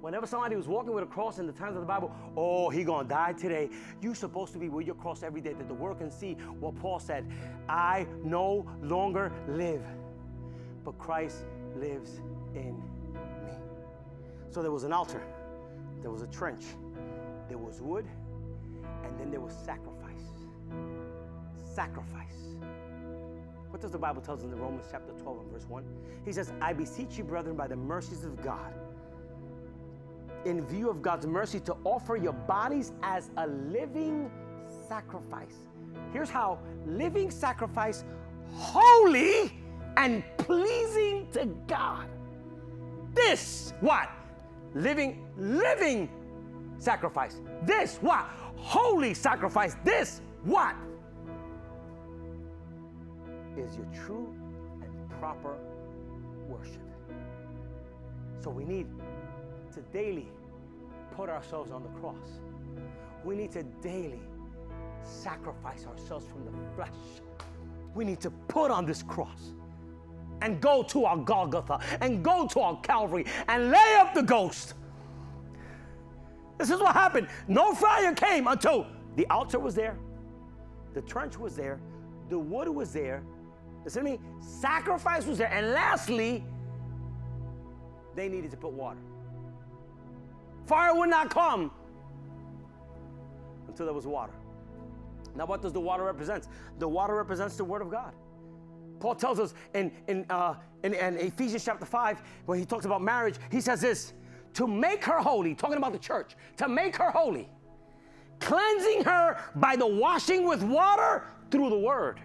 whenever 0.02 0.26
somebody 0.26 0.56
was 0.56 0.68
walking 0.68 0.94
with 0.94 1.04
a 1.04 1.08
cross 1.08 1.40
in 1.40 1.48
the 1.48 1.54
times 1.54 1.76
of 1.76 1.82
the 1.82 1.88
Bible, 1.88 2.12
oh, 2.36 2.70
he 2.70 2.84
gonna 2.84 3.08
die 3.08 3.34
today. 3.34 3.70
You're 4.02 4.16
supposed 4.16 4.52
to 4.54 4.60
be 4.60 4.68
with 4.68 4.86
your 4.86 4.96
cross 4.96 5.24
every 5.24 5.42
day 5.42 5.54
that 5.54 5.68
the 5.68 5.74
world 5.74 6.00
can 6.00 6.12
see 6.12 6.34
what 6.60 6.76
Paul 6.76 7.00
said. 7.00 7.26
I 7.70 8.08
no 8.24 8.68
longer 8.82 9.32
live, 9.48 9.84
but 10.84 10.98
Christ 10.98 11.46
lives 11.76 12.20
in 12.56 12.78
me. 13.46 13.54
So 14.50 14.62
there 14.62 14.72
was 14.72 14.84
an 14.84 14.92
altar, 14.92 15.22
there 16.02 16.12
was 16.12 16.24
a 16.24 16.28
trench, 16.28 16.64
there 17.48 17.60
was 17.60 17.82
wood, 17.82 18.06
and 19.04 19.20
then 19.20 19.30
there 19.32 19.40
was 19.40 19.54
sacrifice. 19.54 20.00
Sacrifice. 21.74 22.58
What 23.70 23.82
does 23.82 23.92
the 23.92 23.98
Bible 23.98 24.22
tell 24.22 24.36
us 24.36 24.44
in 24.44 24.52
the 24.52 24.58
Romans 24.58 24.86
chapter 24.92 25.14
12 25.14 25.40
and 25.44 25.52
verse 25.52 25.66
1? 25.70 25.86
He 26.26 26.34
says, 26.34 26.52
I 26.60 26.74
beseech 26.74 27.18
you, 27.18 27.24
brethren, 27.24 27.56
by 27.56 27.68
the 27.68 27.76
mercies 27.78 28.26
of 28.26 28.42
God 28.44 28.74
in 30.46 30.66
view 30.66 30.90
of 30.90 31.02
God's 31.02 31.28
mercy, 31.28 31.60
to 31.62 31.76
offer 31.84 32.16
your 32.16 32.34
bodies 32.34 32.92
as 33.04 33.30
a 33.38 33.48
living 33.48 34.30
sacrifice. 34.88 35.56
Here's 36.14 36.30
how 36.30 36.60
living 36.86 37.32
sacrifice, 37.32 38.04
holy 38.54 39.52
and 39.98 40.24
pleasing 40.38 41.28
to 41.34 41.46
God. 41.68 42.08
This, 43.14 43.74
what? 43.82 44.10
Living, 44.74 45.26
living 45.38 46.10
sacrifice. 46.78 47.42
This, 47.64 47.98
what? 47.98 48.30
Holy 48.56 49.14
sacrifice. 49.14 49.76
This, 49.84 50.22
what? 50.44 50.76
Is 53.58 53.76
your 53.76 53.88
true 54.06 54.34
and 54.82 55.10
proper 55.20 55.58
worship. 56.48 56.82
So 58.40 58.50
we 58.50 58.64
need 58.64 58.88
to 59.72 59.82
daily 59.94 60.28
put 61.16 61.30
ourselves 61.30 61.72
on 61.72 61.84
the 61.84 61.90
cross. 62.00 62.40
We 63.24 63.36
need 63.36 63.52
to 63.52 63.64
daily 63.82 64.22
sacrifice 65.04 65.86
ourselves 65.86 66.26
from 66.28 66.46
the 66.46 66.52
flesh. 66.76 66.90
We 67.94 68.06
need 68.06 68.20
to 68.22 68.32
put 68.32 68.72
on 68.72 68.86
this 68.86 69.04
cross 69.04 69.54
and 70.42 70.60
go 70.60 70.84
to 70.84 71.06
our 71.06 71.18
Golgotha 71.18 71.80
and 72.02 72.24
go 72.24 72.48
to 72.48 72.60
our 72.60 72.80
Calvary 72.82 73.26
and 73.48 73.70
lay 73.70 73.96
up 74.00 74.14
the 74.14 74.24
ghost. 74.24 74.74
This 76.58 76.70
is 76.70 76.80
what 76.80 76.94
happened. 76.94 77.28
No 77.48 77.74
fire 77.74 78.14
came 78.14 78.48
until 78.48 78.88
the 79.16 79.28
altar 79.28 79.60
was 79.60 79.76
there, 79.76 79.98
the 80.94 81.02
trench 81.02 81.38
was 81.38 81.56
there, 81.56 81.80
the 82.30 82.40
wood 82.40 82.68
was 82.68 82.94
there. 82.94 83.24
Listen 83.84 84.06
to 84.06 84.12
me. 84.12 84.20
Sacrifice 84.40 85.26
was 85.26 85.38
there. 85.38 85.52
And 85.52 85.72
lastly, 85.72 86.44
they 88.16 88.30
needed 88.30 88.52
to 88.52 88.58
put 88.58 88.72
water. 88.72 89.00
Fire 90.66 90.96
would 90.96 91.10
not 91.10 91.30
come 91.30 91.72
until 93.68 93.86
there 93.86 93.96
was 93.96 94.08
water. 94.08 94.34
Now, 95.36 95.46
what 95.46 95.62
does 95.62 95.74
the 95.74 95.80
water 95.80 96.04
represent? 96.04 96.48
The 96.80 96.88
water 96.88 97.16
represents 97.16 97.56
the 97.56 97.64
Word 97.64 97.82
of 97.82 97.90
God. 97.90 98.14
Paul 99.00 99.16
tells 99.16 99.40
us 99.40 99.54
in, 99.74 99.92
in, 100.08 100.26
uh, 100.30 100.56
in, 100.84 100.94
in 100.94 101.18
Ephesians 101.18 101.66
chapter 101.66 101.86
5, 101.86 102.22
when 102.46 102.60
he 102.60 102.66
talks 102.66 102.86
about 102.86 103.02
marriage, 103.02 103.36
he 103.50 103.62
says 103.62 103.82
this 103.82 104.14
to 104.54 104.68
make 104.68 105.04
her 105.06 105.20
holy, 105.20 105.56
talking 105.56 105.78
about 105.78 105.94
the 105.94 106.00
church, 106.00 106.36
to 106.58 106.68
make 106.68 106.96
her 106.98 107.10
holy, 107.10 107.50
cleansing 108.40 109.04
her 109.06 109.38
by 109.56 109.76
the 109.76 109.88
washing 109.88 110.48
with 110.48 110.62
water 110.62 111.24
through 111.50 111.70
the 111.70 111.80
Word, 111.80 112.20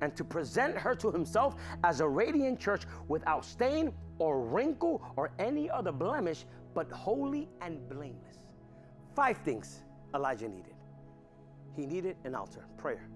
and 0.00 0.16
to 0.16 0.24
present 0.24 0.76
her 0.76 0.94
to 0.94 1.12
himself 1.12 1.54
as 1.84 2.00
a 2.00 2.08
radiant 2.08 2.58
church 2.58 2.82
without 3.08 3.44
stain 3.44 3.92
or 4.18 4.40
wrinkle 4.40 5.02
or 5.16 5.30
any 5.38 5.70
other 5.70 5.92
blemish, 5.92 6.46
but 6.74 6.90
holy 6.90 7.48
and 7.60 7.88
blameless. 7.88 8.38
Five 9.14 9.38
things 9.38 9.82
Elijah 10.14 10.48
needed. 10.48 10.74
He 11.76 11.86
needed 11.86 12.16
an 12.24 12.34
altar, 12.34 12.66
prayer. 12.76 13.08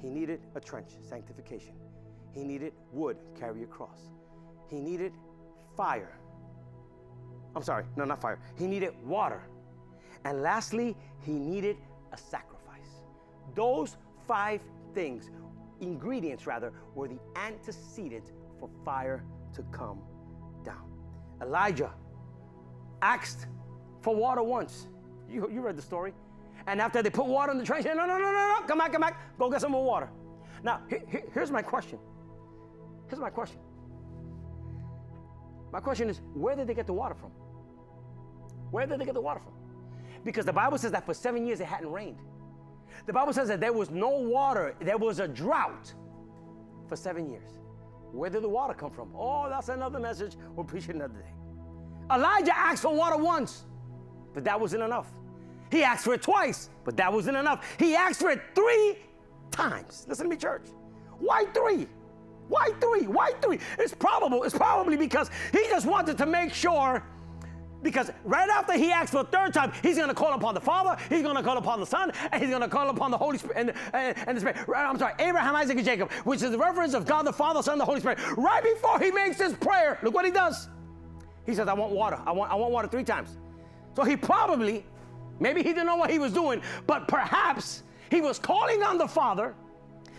He 0.00 0.08
needed 0.08 0.40
a 0.54 0.60
trench, 0.60 0.92
sanctification. 1.02 1.74
He 2.32 2.44
needed 2.44 2.72
wood, 2.92 3.16
carry 3.38 3.62
a 3.62 3.66
cross. 3.66 4.10
He 4.68 4.80
needed 4.80 5.12
fire. 5.76 6.18
I'm 7.56 7.62
sorry, 7.62 7.84
no, 7.96 8.04
not 8.04 8.20
fire. 8.20 8.40
He 8.56 8.66
needed 8.66 8.94
water. 9.04 9.42
And 10.24 10.42
lastly, 10.42 10.96
he 11.20 11.32
needed 11.32 11.76
a 12.12 12.16
sacrifice. 12.16 13.02
Those 13.54 13.96
five 14.26 14.60
things, 14.94 15.30
ingredients 15.80 16.46
rather, 16.46 16.72
were 16.94 17.08
the 17.08 17.18
antecedent 17.36 18.32
for 18.58 18.68
fire 18.84 19.24
to 19.52 19.62
come 19.70 20.00
down. 20.64 20.90
Elijah 21.40 21.92
asked 23.04 23.46
for 24.00 24.16
water 24.16 24.42
once. 24.42 24.88
You, 25.28 25.48
you 25.52 25.60
read 25.60 25.76
the 25.76 25.82
story. 25.82 26.12
And 26.66 26.80
after 26.80 27.02
they 27.02 27.10
put 27.10 27.26
water 27.26 27.52
in 27.52 27.58
the 27.58 27.64
trench, 27.64 27.84
no, 27.84 27.94
no, 27.94 28.06
no, 28.06 28.18
no, 28.18 28.32
no, 28.32 28.60
come 28.66 28.78
back, 28.78 28.92
come 28.92 29.02
back, 29.02 29.38
go 29.38 29.50
get 29.50 29.60
some 29.60 29.72
more 29.72 29.84
water. 29.84 30.08
Now, 30.62 30.80
here's 31.34 31.50
my 31.50 31.60
question. 31.60 31.98
Here's 33.08 33.20
my 33.20 33.28
question. 33.28 33.58
My 35.70 35.80
question 35.80 36.08
is, 36.08 36.22
where 36.32 36.56
did 36.56 36.66
they 36.66 36.74
get 36.74 36.86
the 36.86 36.92
water 36.92 37.14
from? 37.14 37.30
Where 38.70 38.86
did 38.86 38.98
they 38.98 39.04
get 39.04 39.14
the 39.14 39.20
water 39.20 39.40
from? 39.40 39.52
Because 40.24 40.46
the 40.46 40.52
Bible 40.52 40.78
says 40.78 40.92
that 40.92 41.04
for 41.04 41.12
seven 41.12 41.46
years 41.46 41.60
it 41.60 41.66
hadn't 41.66 41.92
rained. 41.92 42.18
The 43.06 43.12
Bible 43.12 43.34
says 43.34 43.48
that 43.48 43.60
there 43.60 43.72
was 43.72 43.90
no 43.90 44.08
water, 44.08 44.74
there 44.80 44.96
was 44.96 45.18
a 45.18 45.28
drought 45.28 45.92
for 46.88 46.96
seven 46.96 47.28
years. 47.28 47.50
Where 48.12 48.30
did 48.30 48.42
the 48.42 48.48
water 48.48 48.72
come 48.72 48.90
from? 48.90 49.10
Oh, 49.14 49.48
that's 49.50 49.68
another 49.68 49.98
message. 49.98 50.36
We'll 50.54 50.64
preach 50.64 50.88
it 50.88 50.94
another 50.94 51.14
day. 51.14 51.43
Elijah 52.12 52.56
asked 52.56 52.82
for 52.82 52.94
water 52.94 53.16
once, 53.16 53.64
but 54.32 54.44
that 54.44 54.60
wasn't 54.60 54.82
enough. 54.82 55.12
He 55.70 55.82
asked 55.82 56.04
for 56.04 56.14
it 56.14 56.22
twice, 56.22 56.70
but 56.84 56.96
that 56.96 57.12
wasn't 57.12 57.36
enough. 57.36 57.66
He 57.78 57.94
asked 57.94 58.20
for 58.20 58.30
it 58.30 58.40
three 58.54 58.96
times. 59.50 60.06
Listen 60.08 60.26
to 60.26 60.30
me, 60.30 60.36
church. 60.36 60.66
Why 61.18 61.46
three? 61.46 61.86
Why 62.48 62.70
three? 62.80 63.06
Why 63.06 63.32
three? 63.40 63.58
It's 63.78 63.94
probable. 63.94 64.44
It's 64.44 64.56
probably 64.56 64.96
because 64.96 65.30
he 65.52 65.64
just 65.70 65.86
wanted 65.86 66.18
to 66.18 66.26
make 66.26 66.52
sure. 66.52 67.02
Because 67.82 68.10
right 68.24 68.48
after 68.48 68.72
he 68.78 68.90
asked 68.90 69.12
for 69.12 69.20
a 69.20 69.24
third 69.24 69.52
time, 69.52 69.70
he's 69.82 69.96
going 69.96 70.08
to 70.08 70.14
call 70.14 70.32
upon 70.32 70.54
the 70.54 70.60
Father, 70.60 70.96
he's 71.10 71.20
going 71.20 71.36
to 71.36 71.42
call 71.42 71.58
upon 71.58 71.80
the 71.80 71.86
Son, 71.86 72.10
and 72.32 72.40
he's 72.40 72.48
going 72.50 72.62
to 72.62 72.68
call 72.68 72.88
upon 72.88 73.10
the 73.10 73.18
Holy 73.18 73.36
Spirit 73.36 73.58
and, 73.58 73.72
and, 73.92 74.16
and 74.26 74.36
the 74.36 74.40
Spirit. 74.40 74.56
I'm 74.74 74.98
sorry, 74.98 75.12
Abraham, 75.18 75.54
Isaac, 75.54 75.76
and 75.76 75.84
Jacob, 75.84 76.10
which 76.24 76.42
is 76.42 76.50
the 76.50 76.58
reference 76.58 76.94
of 76.94 77.04
God 77.04 77.26
the 77.26 77.32
Father, 77.32 77.62
Son, 77.62 77.72
and 77.72 77.80
the 77.80 77.84
Holy 77.84 78.00
Spirit. 78.00 78.18
Right 78.38 78.62
before 78.62 79.00
he 79.00 79.10
makes 79.10 79.38
his 79.38 79.52
prayer, 79.52 79.98
look 80.02 80.14
what 80.14 80.24
he 80.24 80.30
does. 80.30 80.68
He 81.46 81.54
says, 81.54 81.68
I 81.68 81.74
want 81.74 81.92
water. 81.92 82.18
I 82.26 82.32
want, 82.32 82.50
I 82.50 82.54
want 82.54 82.72
water 82.72 82.88
three 82.88 83.04
times. 83.04 83.36
So 83.94 84.04
he 84.04 84.16
probably, 84.16 84.84
maybe 85.40 85.62
he 85.62 85.68
didn't 85.68 85.86
know 85.86 85.96
what 85.96 86.10
he 86.10 86.18
was 86.18 86.32
doing, 86.32 86.62
but 86.86 87.06
perhaps 87.08 87.82
he 88.10 88.20
was 88.20 88.38
calling 88.38 88.82
on 88.82 88.98
the 88.98 89.06
Father 89.06 89.54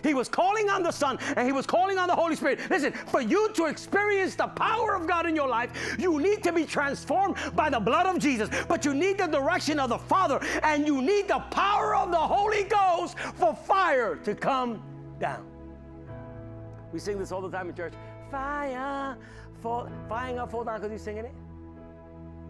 he 0.06 0.14
was 0.14 0.30
calling 0.30 0.70
on 0.70 0.84
the 0.84 0.92
Son 0.92 1.18
and 1.36 1.48
he 1.48 1.52
was 1.52 1.66
calling 1.66 1.98
on 1.98 2.08
the 2.08 2.16
Holy 2.16 2.36
Spirit. 2.36 2.60
Listen, 2.70 2.94
for 2.94 3.22
you 3.22 3.52
to 3.54 3.66
experience 3.66 4.36
the 4.36 4.48
power 4.48 4.94
of 4.94 5.08
God 5.08 5.26
in 5.26 5.36
your 5.36 5.48
life, 5.48 5.98
you 6.00 6.20
need 6.20 6.44
to 6.44 6.54
be 6.54 6.66
transformed 6.66 7.38
by 7.56 7.70
the 7.70 7.80
blood 7.80 8.06
of 8.06 8.20
Jesus. 8.20 8.50
But 8.68 8.86
you 8.86 8.94
need 8.94 9.18
the 9.18 9.28
direction 9.28 9.80
of 9.80 9.90
the 9.90 9.98
Father 9.98 10.40
and 10.62 10.86
you 10.86 11.02
need 11.02 11.28
the 11.28 11.40
power 11.50 11.96
of 11.96 12.12
the 12.12 12.18
Holy 12.18 12.64
Ghost 12.64 13.18
for 13.18 13.56
fire 13.56 14.16
to 14.18 14.36
come 14.36 14.84
down. 15.20 15.46
We 16.94 17.00
sing 17.00 17.18
this 17.18 17.32
all 17.32 17.42
the 17.42 17.50
time 17.50 17.68
in 17.70 17.76
church. 17.76 17.94
Fire, 18.30 19.18
fire 20.08 20.40
up, 20.40 20.52
fall 20.52 20.64
down 20.64 20.80
because 20.80 20.92
you're 20.92 21.00
singing 21.00 21.26
it. 21.26 21.34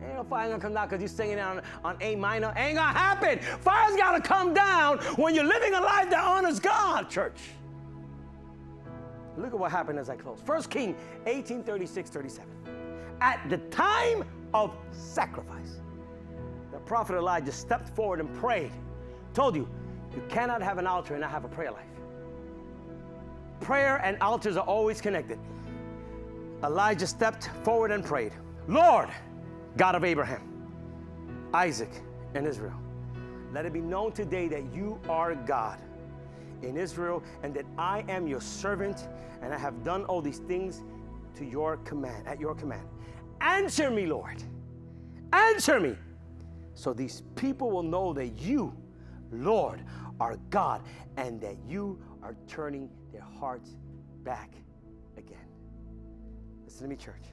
Ain't 0.03 0.15
no 0.15 0.23
fire 0.23 0.49
gonna 0.49 0.61
come 0.61 0.73
down 0.73 0.87
because 0.87 1.01
you're 1.01 1.07
singing 1.07 1.39
on, 1.39 1.61
on 1.83 1.97
A 2.01 2.15
minor. 2.15 2.53
Ain't 2.55 2.75
gonna 2.75 2.97
happen. 2.97 3.39
Fire's 3.39 3.95
gotta 3.95 4.21
come 4.21 4.53
down 4.53 4.99
when 5.15 5.33
you're 5.33 5.45
living 5.45 5.73
a 5.73 5.81
life 5.81 6.09
that 6.09 6.23
honors 6.23 6.59
God, 6.59 7.09
church. 7.09 7.39
Look 9.37 9.53
at 9.53 9.59
what 9.59 9.71
happened 9.71 9.99
as 9.99 10.09
I 10.09 10.15
close. 10.15 10.39
1 10.45 10.63
King 10.63 10.95
18, 11.25 11.63
36, 11.63 12.09
37. 12.09 12.49
At 13.21 13.49
the 13.49 13.57
time 13.57 14.23
of 14.53 14.73
sacrifice, 14.91 15.79
the 16.71 16.79
prophet 16.79 17.15
Elijah 17.15 17.51
stepped 17.51 17.89
forward 17.89 18.19
and 18.19 18.33
prayed. 18.35 18.71
Told 19.33 19.55
you, 19.55 19.67
you 20.13 20.23
cannot 20.29 20.61
have 20.61 20.77
an 20.77 20.87
altar 20.87 21.13
and 21.13 21.21
not 21.21 21.31
have 21.31 21.45
a 21.45 21.49
prayer 21.49 21.71
life. 21.71 21.83
Prayer 23.59 23.97
and 24.03 24.17
altars 24.21 24.57
are 24.57 24.65
always 24.65 25.01
connected. 25.01 25.39
Elijah 26.65 27.05
stepped 27.05 27.49
forward 27.63 27.91
and 27.91 28.03
prayed, 28.03 28.33
Lord, 28.67 29.09
God 29.77 29.93
of 29.93 30.03
Abraham, 30.03 30.41
Isaac, 31.53 31.91
and 32.33 32.47
Israel. 32.47 32.73
Let 33.53 33.67
it 33.67 33.73
be 33.73 33.81
known 33.81 34.13
today 34.13 34.47
that 34.47 34.73
you 34.73 34.99
are 35.07 35.35
God 35.35 35.79
in 36.63 36.75
Israel 36.75 37.21
and 37.43 37.53
that 37.53 37.65
I 37.77 38.03
am 38.07 38.25
your 38.27 38.41
servant 38.41 39.07
and 39.43 39.53
I 39.53 39.59
have 39.59 39.83
done 39.83 40.05
all 40.05 40.21
these 40.21 40.39
things 40.39 40.81
to 41.35 41.45
your 41.45 41.77
command, 41.77 42.27
at 42.27 42.39
your 42.39 42.55
command. 42.55 42.87
Answer 43.41 43.91
me, 43.91 44.07
Lord. 44.07 44.41
Answer 45.33 45.79
me. 45.79 45.95
So 46.73 46.93
these 46.93 47.21
people 47.35 47.69
will 47.69 47.83
know 47.83 48.11
that 48.13 48.39
you, 48.39 48.75
Lord, 49.31 49.83
are 50.19 50.37
God 50.49 50.81
and 51.15 51.39
that 51.41 51.57
you 51.67 52.01
are 52.23 52.35
turning 52.47 52.89
their 53.11 53.21
hearts 53.39 53.75
back. 54.23 54.51
Me, 56.81 56.95
church. 56.95 57.23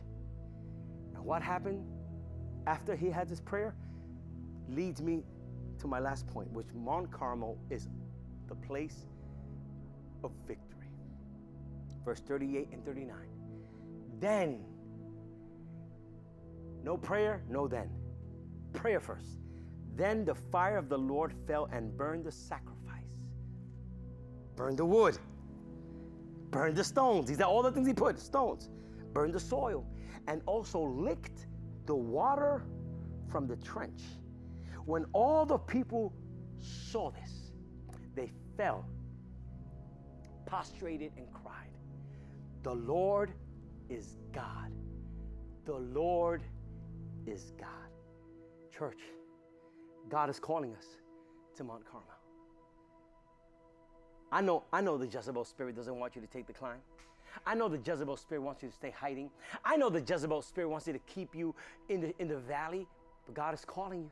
And 1.15 1.25
what 1.25 1.43
happened 1.43 1.85
after 2.67 2.95
he 2.95 3.11
had 3.11 3.29
this 3.29 3.41
prayer 3.41 3.75
leads 4.69 5.03
me 5.03 5.25
to 5.79 5.89
my 5.89 5.99
last 5.99 6.27
point, 6.29 6.51
which 6.53 6.69
Mount 6.75 7.11
Carmel 7.11 7.59
is 7.69 7.89
the 8.49 8.55
place 8.55 9.07
of 10.23 10.31
victory. 10.47 10.89
Verse 12.05 12.21
38 12.21 12.69
and 12.73 12.85
39. 12.85 13.17
Then, 14.21 14.65
no 16.85 16.97
prayer, 16.97 17.43
no 17.49 17.67
then. 17.67 17.91
Prayer 18.73 19.01
first. 19.01 19.39
Then 19.95 20.25
the 20.25 20.35
fire 20.35 20.79
of 20.79 20.89
the 20.89 20.99
Lord 20.99 21.33
fell 21.47 21.69
and 21.73 21.97
burned 21.97 22.25
the 22.25 22.33
sacrifice, 22.33 23.05
burned 24.57 24.79
the 24.79 24.87
wood, 24.87 25.19
burned 26.51 26.77
the 26.77 26.85
stones. 26.85 27.29
These 27.29 27.41
are 27.41 27.49
all 27.49 27.63
the 27.63 27.73
things 27.73 27.87
he 27.87 27.93
put 27.93 28.19
stones, 28.19 28.71
burned 29.13 29.35
the 29.35 29.41
soil, 29.41 29.87
and 30.29 30.43
also 30.47 30.81
licked 30.81 31.47
the 31.87 31.95
water 31.95 32.65
from 33.29 33.47
the 33.47 33.57
trench. 33.57 34.03
When 34.85 35.07
all 35.13 35.47
the 35.47 35.59
people 35.59 36.13
saw 36.59 37.11
this, 37.11 37.53
they 38.15 38.31
fell, 38.57 38.87
prostrated, 40.47 41.13
and 41.17 41.27
cried, 41.33 41.71
The 42.63 42.75
Lord 42.75 43.33
is 43.89 44.17
God. 44.33 44.73
The 45.65 45.75
Lord 45.75 46.43
is 47.27 47.53
God. 47.59 47.69
Church, 48.77 49.01
God 50.09 50.31
is 50.31 50.39
calling 50.39 50.75
us 50.75 50.87
to 51.57 51.65
Mount 51.65 51.85
Carmel. 51.85 52.09
I 54.33 54.41
know, 54.41 54.65
I 54.73 54.81
know 54.81 54.97
the 54.97 55.07
Jezebel 55.07 55.45
spirit 55.45 55.77
doesn't 55.77 55.99
want 55.99 56.17
you 56.17 56.23
to 56.23 56.27
take 56.27 56.47
the 56.47 56.55
climb. 56.55 56.79
I 57.47 57.55
know 57.55 57.69
the 57.69 57.79
Jezebel 57.79 58.17
spirit 58.17 58.43
wants 58.43 58.63
you 58.63 58.69
to 58.69 58.75
stay 58.75 58.91
hiding. 58.91 59.31
I 59.65 59.77
know 59.77 59.91
the 59.91 60.01
Jezebel 60.01 60.43
spirit 60.43 60.69
wants 60.69 60.87
you 60.87 60.93
to 60.93 60.99
keep 61.01 61.35
you 61.35 61.55
in 61.89 62.01
the, 62.01 62.15
in 62.19 62.29
the 62.29 62.39
valley, 62.39 62.87
but 63.27 63.35
God 63.35 63.55
is 63.55 63.65
calling 63.65 64.03
you. 64.03 64.11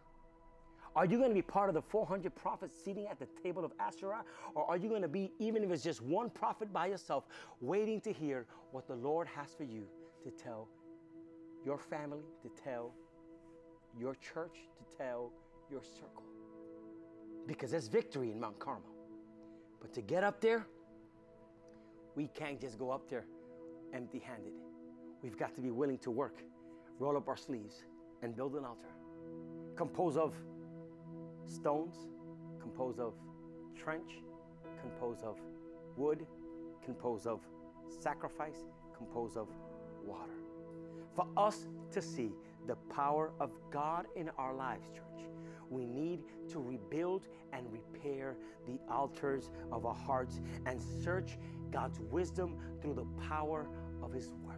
Are 0.96 1.04
you 1.04 1.18
going 1.18 1.30
to 1.30 1.34
be 1.34 1.42
part 1.42 1.68
of 1.68 1.74
the 1.74 1.82
400 1.82 2.34
prophets 2.34 2.74
sitting 2.84 3.06
at 3.06 3.18
the 3.18 3.28
table 3.42 3.64
of 3.64 3.72
Asherah? 3.78 4.24
Or 4.54 4.68
are 4.68 4.76
you 4.76 4.88
going 4.88 5.02
to 5.02 5.08
be, 5.08 5.30
even 5.38 5.62
if 5.62 5.70
it's 5.70 5.84
just 5.84 6.02
one 6.02 6.30
prophet 6.30 6.72
by 6.72 6.86
yourself, 6.86 7.24
waiting 7.60 8.00
to 8.02 8.12
hear 8.12 8.46
what 8.72 8.88
the 8.88 8.96
Lord 8.96 9.28
has 9.28 9.54
for 9.54 9.64
you 9.64 9.84
to 10.24 10.30
tell 10.30 10.68
your 11.64 11.78
family, 11.78 12.24
to 12.42 12.50
tell 12.62 12.92
your 13.98 14.16
church, 14.16 14.56
to 14.78 14.96
tell 14.96 15.30
your 15.70 15.82
circle? 15.82 16.24
Because 17.46 17.70
there's 17.70 17.86
victory 17.86 18.32
in 18.32 18.40
Mount 18.40 18.58
Carmel. 18.58 18.90
But 19.80 19.92
to 19.94 20.02
get 20.02 20.24
up 20.24 20.40
there, 20.40 20.66
we 22.20 22.26
can't 22.34 22.60
just 22.60 22.78
go 22.78 22.90
up 22.90 23.08
there 23.08 23.24
empty 23.94 24.18
handed. 24.18 24.52
We've 25.22 25.38
got 25.38 25.54
to 25.54 25.62
be 25.62 25.70
willing 25.70 25.96
to 26.00 26.10
work, 26.10 26.36
roll 26.98 27.16
up 27.16 27.28
our 27.28 27.36
sleeves, 27.36 27.84
and 28.20 28.36
build 28.36 28.56
an 28.56 28.64
altar 28.66 28.92
composed 29.74 30.18
of 30.18 30.34
stones, 31.46 31.96
composed 32.60 33.00
of 33.00 33.14
trench, 33.74 34.10
composed 34.82 35.22
of 35.24 35.38
wood, 35.96 36.26
composed 36.84 37.26
of 37.26 37.40
sacrifice, 37.88 38.66
composed 38.94 39.38
of 39.38 39.48
water. 40.04 40.36
For 41.14 41.26
us 41.38 41.68
to 41.92 42.02
see 42.02 42.32
the 42.66 42.76
power 42.94 43.32
of 43.40 43.50
God 43.70 44.04
in 44.14 44.28
our 44.36 44.52
lives, 44.52 44.90
church, 44.90 45.24
we 45.70 45.86
need 45.86 46.20
to 46.50 46.58
rebuild 46.58 47.28
and 47.54 47.64
repair 47.72 48.36
the 48.66 48.78
altars 48.92 49.50
of 49.72 49.86
our 49.86 49.94
hearts 49.94 50.40
and 50.66 50.82
search 50.82 51.38
God's 51.70 52.00
wisdom 52.10 52.56
through 52.80 52.94
the 52.94 53.06
power 53.28 53.66
of 54.02 54.12
His 54.12 54.32
Word. 54.44 54.56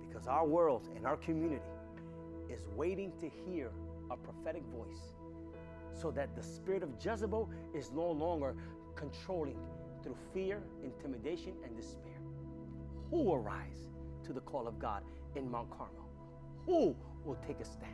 Because 0.00 0.26
our 0.26 0.46
world 0.46 0.88
and 0.96 1.06
our 1.06 1.16
community 1.16 1.62
is 2.50 2.68
waiting 2.76 3.12
to 3.20 3.28
hear 3.28 3.70
a 4.10 4.16
prophetic 4.16 4.62
voice 4.74 5.12
so 5.92 6.10
that 6.10 6.36
the 6.36 6.42
spirit 6.42 6.82
of 6.82 6.90
Jezebel 7.02 7.50
is 7.74 7.90
no 7.92 8.10
longer 8.10 8.54
controlling 8.94 9.58
through 10.02 10.16
fear, 10.32 10.62
intimidation, 10.84 11.54
and 11.64 11.76
despair. 11.76 12.20
Who 13.10 13.22
will 13.22 13.38
rise 13.38 13.88
to 14.24 14.32
the 14.32 14.40
call 14.40 14.68
of 14.68 14.78
God 14.78 15.02
in 15.34 15.50
Mount 15.50 15.70
Carmel? 15.70 16.08
Who 16.66 16.96
will 17.24 17.38
take 17.46 17.60
a 17.60 17.64
stand? 17.64 17.92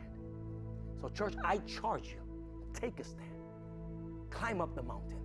So, 1.01 1.09
church, 1.09 1.33
I 1.43 1.57
charge 1.59 2.09
you 2.09 2.23
take 2.73 2.99
a 2.99 3.03
stand, 3.03 3.29
climb 4.29 4.61
up 4.61 4.75
the 4.75 4.83
mountain. 4.83 5.19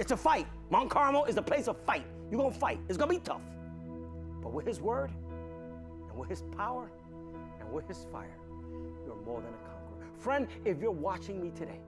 It's 0.00 0.12
a 0.12 0.18
fight. 0.18 0.48
Mount 0.70 0.90
Carmel 0.90 1.26
is 1.26 1.36
a 1.38 1.42
place 1.42 1.68
of 1.68 1.78
fight. 1.82 2.06
You're 2.30 2.40
going 2.40 2.54
to 2.54 2.60
fight. 2.60 2.80
It's 2.88 2.98
going 2.98 3.10
to 3.12 3.16
be 3.18 3.24
tough. 3.24 3.42
But 4.42 4.54
with 4.54 4.66
His 4.66 4.80
word 4.82 5.12
And 6.10 6.18
with 6.18 6.30
his 6.30 6.42
power 6.56 6.90
and 7.60 7.72
with 7.72 7.88
his 7.88 8.06
fire, 8.12 8.36
you're 9.06 9.16
more 9.26 9.42
than 9.42 9.50
a 9.54 9.58
conqueror. 9.58 10.06
Friend, 10.18 10.48
if 10.64 10.80
you're 10.80 10.92
watching 10.92 11.42
me 11.42 11.50
today 11.52 11.80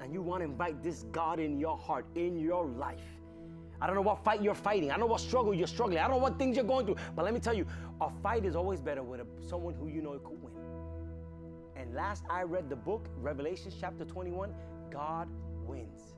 and 0.00 0.12
you 0.14 0.22
want 0.22 0.42
to 0.42 0.46
invite 0.46 0.82
this 0.82 1.04
God 1.12 1.40
in 1.40 1.58
your 1.60 1.78
heart, 1.78 2.06
in 2.16 2.38
your 2.40 2.66
life, 2.66 3.00
I 3.80 3.86
don't 3.86 3.96
know 3.96 4.02
what 4.02 4.24
fight 4.24 4.42
you're 4.42 4.54
fighting. 4.54 4.90
I 4.90 4.94
don't 4.94 5.02
know 5.02 5.12
what 5.12 5.20
struggle 5.20 5.54
you're 5.54 5.68
struggling. 5.68 5.98
I 6.00 6.02
don't 6.02 6.12
know 6.12 6.22
what 6.22 6.38
things 6.38 6.56
you're 6.56 6.66
going 6.66 6.86
through. 6.86 6.96
But 7.16 7.26
let 7.26 7.34
me 7.34 7.40
tell 7.40 7.54
you, 7.54 7.66
a 8.00 8.10
fight 8.22 8.44
is 8.46 8.56
always 8.56 8.80
better 8.80 9.02
with 9.02 9.20
a, 9.20 9.26
someone 9.48 9.74
who 9.74 9.88
you 9.88 10.02
know 10.02 10.18
could 10.20 10.42
win. 10.42 10.54
And 11.76 11.94
last 11.94 12.24
I 12.30 12.42
read 12.44 12.70
the 12.70 12.76
book, 12.76 13.08
Revelation 13.18 13.72
chapter 13.80 14.04
21, 14.04 14.54
God 14.90 15.28
wins. 15.66 16.13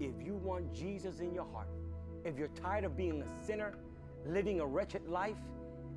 If 0.00 0.14
you 0.24 0.34
want 0.34 0.72
Jesus 0.72 1.20
in 1.20 1.34
your 1.34 1.46
heart, 1.52 1.68
if 2.24 2.38
you're 2.38 2.48
tired 2.48 2.84
of 2.84 2.96
being 2.96 3.22
a 3.22 3.44
sinner, 3.44 3.74
living 4.26 4.60
a 4.60 4.66
wretched 4.66 5.06
life, 5.08 5.36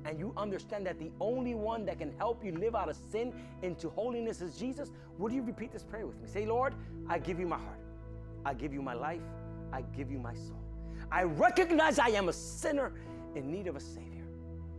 and 0.04 0.18
you 0.18 0.32
understand 0.36 0.86
that 0.86 0.98
the 0.98 1.10
only 1.20 1.54
one 1.54 1.84
that 1.86 1.98
can 1.98 2.12
help 2.18 2.44
you 2.44 2.52
live 2.52 2.74
out 2.74 2.88
of 2.88 2.96
sin 3.10 3.32
into 3.62 3.90
holiness 3.90 4.40
is 4.40 4.56
Jesus, 4.56 4.90
would 5.18 5.32
you 5.32 5.42
repeat 5.42 5.72
this 5.72 5.82
prayer 5.82 6.06
with 6.06 6.20
me? 6.20 6.28
Say, 6.28 6.46
Lord, 6.46 6.74
I 7.08 7.18
give 7.18 7.40
you 7.40 7.46
my 7.46 7.58
heart. 7.58 7.80
I 8.44 8.54
give 8.54 8.72
you 8.72 8.80
my 8.80 8.94
life. 8.94 9.20
I 9.72 9.82
give 9.82 10.10
you 10.10 10.18
my 10.18 10.34
soul. 10.34 10.62
I 11.10 11.24
recognize 11.24 11.98
I 11.98 12.08
am 12.08 12.28
a 12.28 12.32
sinner 12.32 12.92
in 13.34 13.50
need 13.50 13.66
of 13.66 13.76
a 13.76 13.80
Savior. 13.80 14.24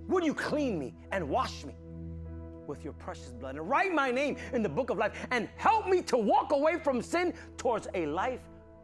Would 0.08 0.24
you 0.24 0.34
clean 0.34 0.80
me 0.80 0.94
and 1.12 1.28
wash 1.28 1.66
me 1.66 1.76
with 2.68 2.84
your 2.84 2.94
precious 2.94 3.32
blood 3.34 3.56
and 3.56 3.68
write 3.68 3.94
my 3.94 4.12
name 4.12 4.38
in 4.54 4.64
the 4.64 4.70
book 4.70 4.90
of 4.90 4.98
life 4.98 5.14
and 5.32 5.50
help 5.58 5.88
me 5.88 6.02
to 6.04 6.18
walk 6.18 6.52
away 6.52 6.78
from 6.80 7.02
sin 7.02 7.34
towards 7.58 7.88
a 7.94 8.06
life 8.06 8.40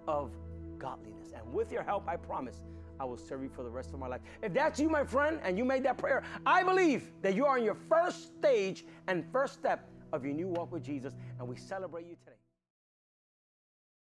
of 0.08 0.32
godliness? 0.78 1.34
And 1.36 1.54
with 1.54 1.72
your 1.72 1.84
help, 1.84 2.08
I 2.08 2.16
promise 2.16 2.62
I 3.00 3.06
will 3.06 3.18
serve 3.18 3.44
you 3.44 3.50
for 3.50 3.64
the 3.64 3.70
rest 3.70 3.94
of 3.94 4.00
my 4.00 4.08
life. 4.08 4.22
If 4.42 4.54
that's 4.54 4.80
you, 4.80 4.90
my 4.90 5.04
friend, 5.04 5.40
and 5.44 5.58
you 5.58 5.66
made 5.66 5.84
that 5.84 5.98
prayer, 5.98 6.24
I 6.46 6.64
believe 6.64 7.12
that 7.22 7.36
you 7.36 7.46
are 7.46 7.58
in 7.58 7.64
your 7.64 7.78
first 7.90 8.38
stage 8.38 8.86
and 9.08 9.26
first 9.32 9.54
step 9.54 9.90
of 10.14 10.24
your 10.24 10.34
new 10.34 10.48
walk 10.48 10.72
with 10.72 10.84
Jesus, 10.84 11.14
and 11.40 11.48
we 11.48 11.58
celebrate 11.58 12.06
you 12.06 12.16
today. 12.16 12.38